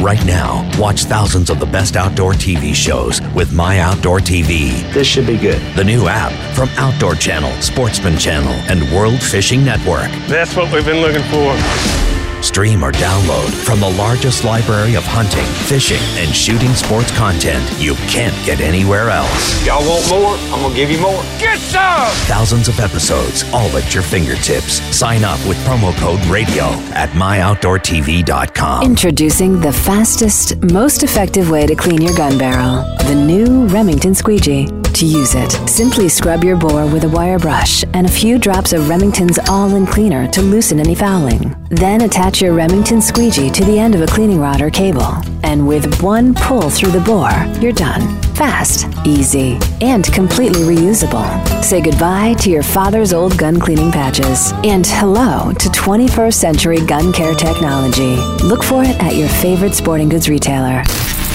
Right 0.00 0.24
now, 0.24 0.70
watch 0.78 1.02
thousands 1.04 1.50
of 1.50 1.58
the 1.58 1.66
best 1.66 1.96
outdoor 1.96 2.34
TV 2.34 2.72
shows 2.72 3.20
with 3.34 3.52
My 3.52 3.80
Outdoor 3.80 4.20
TV. 4.20 4.70
This 4.92 5.08
should 5.08 5.26
be 5.26 5.36
good. 5.36 5.60
The 5.74 5.82
new 5.82 6.06
app 6.06 6.32
from 6.54 6.68
Outdoor 6.76 7.16
Channel, 7.16 7.50
Sportsman 7.60 8.18
Channel, 8.18 8.52
and 8.70 8.82
World 8.94 9.20
Fishing 9.20 9.64
Network. 9.64 10.10
That's 10.28 10.54
what 10.54 10.72
we've 10.72 10.86
been 10.86 11.00
looking 11.00 11.22
for. 11.24 12.13
Stream 12.44 12.84
or 12.84 12.92
download 12.92 13.50
from 13.64 13.80
the 13.80 13.88
largest 13.90 14.44
library 14.44 14.94
of 14.94 15.02
hunting, 15.04 15.46
fishing, 15.66 16.02
and 16.22 16.34
shooting 16.34 16.74
sports 16.74 17.10
content 17.16 17.64
you 17.78 17.94
can't 18.06 18.36
get 18.46 18.60
anywhere 18.60 19.10
else. 19.10 19.66
Y'all 19.66 19.82
want 19.88 20.08
more? 20.10 20.36
I'm 20.54 20.62
gonna 20.62 20.74
give 20.74 20.90
you 20.90 21.00
more. 21.00 21.22
Get 21.38 21.58
some! 21.58 22.12
Thousands 22.28 22.68
of 22.68 22.78
episodes, 22.78 23.44
all 23.52 23.68
at 23.76 23.94
your 23.94 24.02
fingertips. 24.02 24.80
Sign 24.94 25.24
up 25.24 25.44
with 25.48 25.56
promo 25.66 25.96
code 25.96 26.24
RADIO 26.26 26.66
at 26.94 27.08
myoutdoortv.com. 27.10 28.84
Introducing 28.84 29.60
the 29.60 29.72
fastest, 29.72 30.62
most 30.62 31.02
effective 31.02 31.50
way 31.50 31.66
to 31.66 31.74
clean 31.74 32.02
your 32.02 32.14
gun 32.14 32.38
barrel 32.38 32.84
the 33.06 33.14
new 33.14 33.66
Remington 33.66 34.14
Squeegee. 34.14 34.83
To 34.94 35.06
use 35.06 35.34
it, 35.34 35.50
simply 35.68 36.08
scrub 36.08 36.44
your 36.44 36.56
bore 36.56 36.86
with 36.86 37.02
a 37.02 37.08
wire 37.08 37.40
brush 37.40 37.82
and 37.94 38.06
a 38.06 38.10
few 38.10 38.38
drops 38.38 38.72
of 38.72 38.88
Remington's 38.88 39.40
all 39.48 39.74
in 39.74 39.86
cleaner 39.86 40.28
to 40.28 40.40
loosen 40.40 40.78
any 40.78 40.94
fouling. 40.94 41.52
Then 41.68 42.02
attach 42.02 42.40
your 42.40 42.54
Remington 42.54 43.00
squeegee 43.00 43.50
to 43.50 43.64
the 43.64 43.76
end 43.76 43.96
of 43.96 44.02
a 44.02 44.06
cleaning 44.06 44.38
rod 44.38 44.60
or 44.60 44.70
cable. 44.70 45.16
And 45.42 45.66
with 45.66 46.00
one 46.00 46.32
pull 46.32 46.70
through 46.70 46.92
the 46.92 47.00
bore, 47.00 47.32
you're 47.60 47.72
done. 47.72 48.22
Fast, 48.36 48.86
easy, 49.04 49.58
and 49.80 50.04
completely 50.12 50.62
reusable. 50.62 51.26
Say 51.64 51.80
goodbye 51.80 52.34
to 52.34 52.50
your 52.50 52.62
father's 52.62 53.12
old 53.12 53.36
gun 53.36 53.58
cleaning 53.58 53.90
patches 53.90 54.52
and 54.62 54.86
hello 54.86 55.52
to 55.54 55.68
21st 55.70 56.34
century 56.34 56.86
gun 56.86 57.12
care 57.12 57.34
technology. 57.34 58.14
Look 58.44 58.62
for 58.62 58.84
it 58.84 58.96
at 59.02 59.16
your 59.16 59.28
favorite 59.28 59.74
sporting 59.74 60.08
goods 60.08 60.28
retailer. 60.28 60.84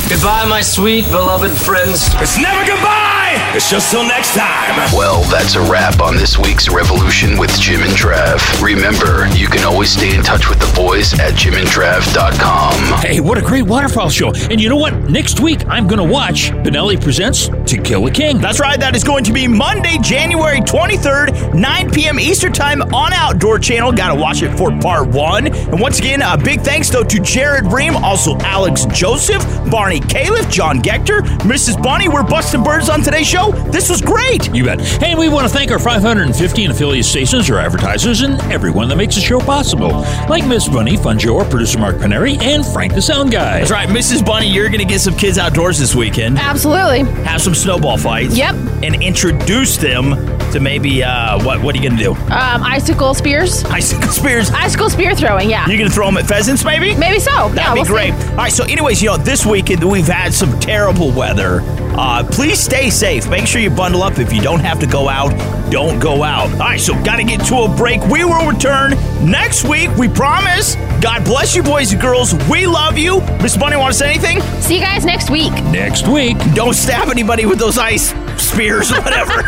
Goodbye, 0.07 0.45
my 0.47 0.61
sweet, 0.61 1.05
beloved 1.11 1.51
friends. 1.51 2.07
It's 2.15 2.41
never 2.41 2.65
goodbye! 2.65 3.28
It's 3.55 3.69
just 3.69 3.91
till 3.91 4.03
next 4.03 4.35
time. 4.35 4.75
Well, 4.93 5.23
that's 5.29 5.55
a 5.55 5.61
wrap 5.61 5.99
on 6.01 6.15
this 6.15 6.37
week's 6.37 6.69
Revolution 6.69 7.37
with 7.37 7.51
Jim 7.59 7.81
and 7.81 7.91
Trav. 7.91 8.39
Remember, 8.61 9.27
you 9.37 9.47
can 9.47 9.63
always 9.65 9.91
stay 9.91 10.15
in 10.15 10.23
touch 10.23 10.49
with 10.49 10.59
the 10.59 10.71
boys 10.75 11.13
at 11.19 11.33
jimandtrav.com. 11.33 12.99
Hey, 13.01 13.19
what 13.19 13.37
a 13.37 13.41
great 13.41 13.63
waterfowl 13.63 14.09
show. 14.09 14.33
And 14.49 14.59
you 14.59 14.69
know 14.69 14.75
what? 14.77 14.93
Next 15.09 15.39
week, 15.39 15.65
I'm 15.67 15.87
going 15.87 15.99
to 15.99 16.11
watch 16.11 16.51
Benelli 16.51 17.01
Presents 17.01 17.49
To 17.71 17.81
Kill 17.81 18.07
a 18.07 18.11
King. 18.11 18.39
That's 18.39 18.59
right. 18.59 18.79
That 18.79 18.95
is 18.95 19.03
going 19.03 19.23
to 19.25 19.33
be 19.33 19.47
Monday, 19.47 19.97
January 19.99 20.61
23rd, 20.61 21.53
9 21.53 21.91
p.m. 21.91 22.19
Eastern 22.19 22.53
Time 22.53 22.81
on 22.93 23.13
Outdoor 23.13 23.59
Channel. 23.59 23.91
Got 23.91 24.13
to 24.13 24.19
watch 24.19 24.41
it 24.41 24.57
for 24.57 24.71
part 24.79 25.07
one. 25.09 25.47
And 25.47 25.79
once 25.79 25.99
again, 25.99 26.21
a 26.21 26.37
big 26.37 26.61
thanks, 26.61 26.89
though, 26.89 27.03
to 27.03 27.19
Jared 27.19 27.71
Ream, 27.71 27.95
also 27.97 28.37
Alex 28.39 28.85
Joseph, 28.85 29.43
Barney 29.69 29.99
Calef, 29.99 30.51
John 30.51 30.79
Gector, 30.79 31.21
Mrs. 31.43 31.81
Bunny. 31.81 32.07
We're 32.07 32.23
busting 32.23 32.63
birds 32.63 32.89
on 32.89 33.01
today's 33.19 33.31
show. 33.31 33.51
This 33.69 33.89
was 33.89 34.01
great. 34.01 34.53
You 34.53 34.63
bet. 34.63 34.79
Hey, 34.81 35.13
we 35.15 35.27
want 35.27 35.47
to 35.47 35.53
thank 35.53 35.71
our 35.71 35.79
515 35.79 36.71
affiliate 36.71 37.05
stations, 37.05 37.49
our 37.49 37.57
advertisers, 37.57 38.21
and 38.21 38.39
everyone 38.43 38.87
that 38.89 38.95
makes 38.95 39.15
the 39.15 39.21
show 39.21 39.39
possible. 39.39 39.89
Like 40.29 40.47
Miss 40.47 40.69
Bunny, 40.69 40.95
Fun 40.95 41.19
Joe, 41.19 41.43
producer 41.43 41.79
Mark 41.79 41.97
Paneri, 41.97 42.41
and 42.41 42.65
Frank 42.65 42.93
the 42.93 43.01
Sound 43.01 43.31
Guy. 43.31 43.59
That's 43.59 43.71
right, 43.71 43.89
Mrs. 43.89 44.25
Bunny, 44.25 44.47
you're 44.47 44.69
going 44.69 44.79
to 44.79 44.85
get 44.85 45.01
some 45.01 45.15
kids 45.15 45.37
outdoors 45.37 45.77
this 45.77 45.93
weekend. 45.95 46.37
Absolutely. 46.37 46.99
Have 47.23 47.41
some 47.41 47.53
snowball 47.53 47.97
fights. 47.97 48.37
Yep. 48.37 48.55
And 48.83 49.03
introduce 49.03 49.75
them 49.75 50.11
to 50.51 50.59
maybe, 50.59 51.03
uh, 51.03 51.43
what, 51.43 51.61
what 51.61 51.75
are 51.75 51.77
you 51.77 51.89
going 51.89 51.97
to 51.97 52.03
do? 52.03 52.13
Um, 52.31 52.63
icicle 52.63 53.13
spears. 53.13 53.65
Icicle 53.65 54.11
spears. 54.11 54.49
Icicle 54.51 54.89
spear 54.89 55.13
throwing, 55.13 55.49
yeah. 55.49 55.67
You're 55.67 55.77
going 55.77 55.89
to 55.89 55.93
throw 55.93 56.05
them 56.05 56.17
at 56.17 56.25
pheasants, 56.25 56.63
maybe? 56.63 56.95
Maybe 56.95 57.19
so. 57.19 57.49
That'd 57.49 57.55
yeah, 57.57 57.73
be 57.73 57.79
we'll 57.81 57.89
great. 57.89 58.13
See. 58.13 58.29
All 58.29 58.37
right, 58.37 58.51
so, 58.51 58.63
anyways, 58.63 59.01
you 59.01 59.09
know, 59.09 59.17
this 59.17 59.45
weekend 59.45 59.83
we've 59.83 60.07
had 60.07 60.33
some 60.33 60.57
terrible 60.59 61.11
weather. 61.11 61.61
Uh, 62.01 62.23
please 62.31 62.59
stay 62.59 62.89
safe. 63.09 63.29
Make 63.29 63.47
sure 63.47 63.59
you 63.59 63.71
bundle 63.71 64.03
up. 64.03 64.19
If 64.19 64.31
you 64.31 64.41
don't 64.41 64.59
have 64.59 64.79
to 64.79 64.85
go 64.87 65.09
out, 65.09 65.31
don't 65.71 65.99
go 65.99 66.23
out. 66.23 66.51
All 66.51 66.59
right, 66.59 66.79
so 66.79 66.93
got 67.03 67.15
to 67.15 67.23
get 67.23 67.43
to 67.47 67.55
a 67.61 67.75
break. 67.75 68.01
We 68.07 68.23
will 68.23 68.47
return 68.47 68.91
next 69.27 69.67
week. 69.67 69.89
We 69.97 70.07
promise. 70.07 70.75
God 71.01 71.23
bless 71.25 71.55
you, 71.55 71.63
boys 71.63 71.91
and 71.91 71.99
girls. 71.99 72.35
We 72.47 72.67
love 72.67 72.97
you. 72.97 73.21
Miss 73.41 73.57
Bunny, 73.57 73.77
want 73.77 73.93
to 73.93 73.97
say 73.97 74.11
anything? 74.11 74.41
See 74.61 74.75
you 74.75 74.81
guys 74.81 75.05
next 75.05 75.31
week. 75.31 75.51
Next 75.71 76.07
week. 76.07 76.37
Don't 76.53 76.75
stab 76.75 77.09
anybody 77.09 77.45
with 77.47 77.57
those 77.57 77.79
ice 77.79 78.13
spears 78.39 78.91
or 78.91 79.01
whatever. 79.01 79.33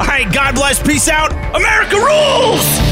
All 0.00 0.06
right, 0.06 0.28
God 0.32 0.54
bless. 0.54 0.82
Peace 0.82 1.08
out. 1.08 1.32
America 1.54 1.96
rules! 1.96 2.91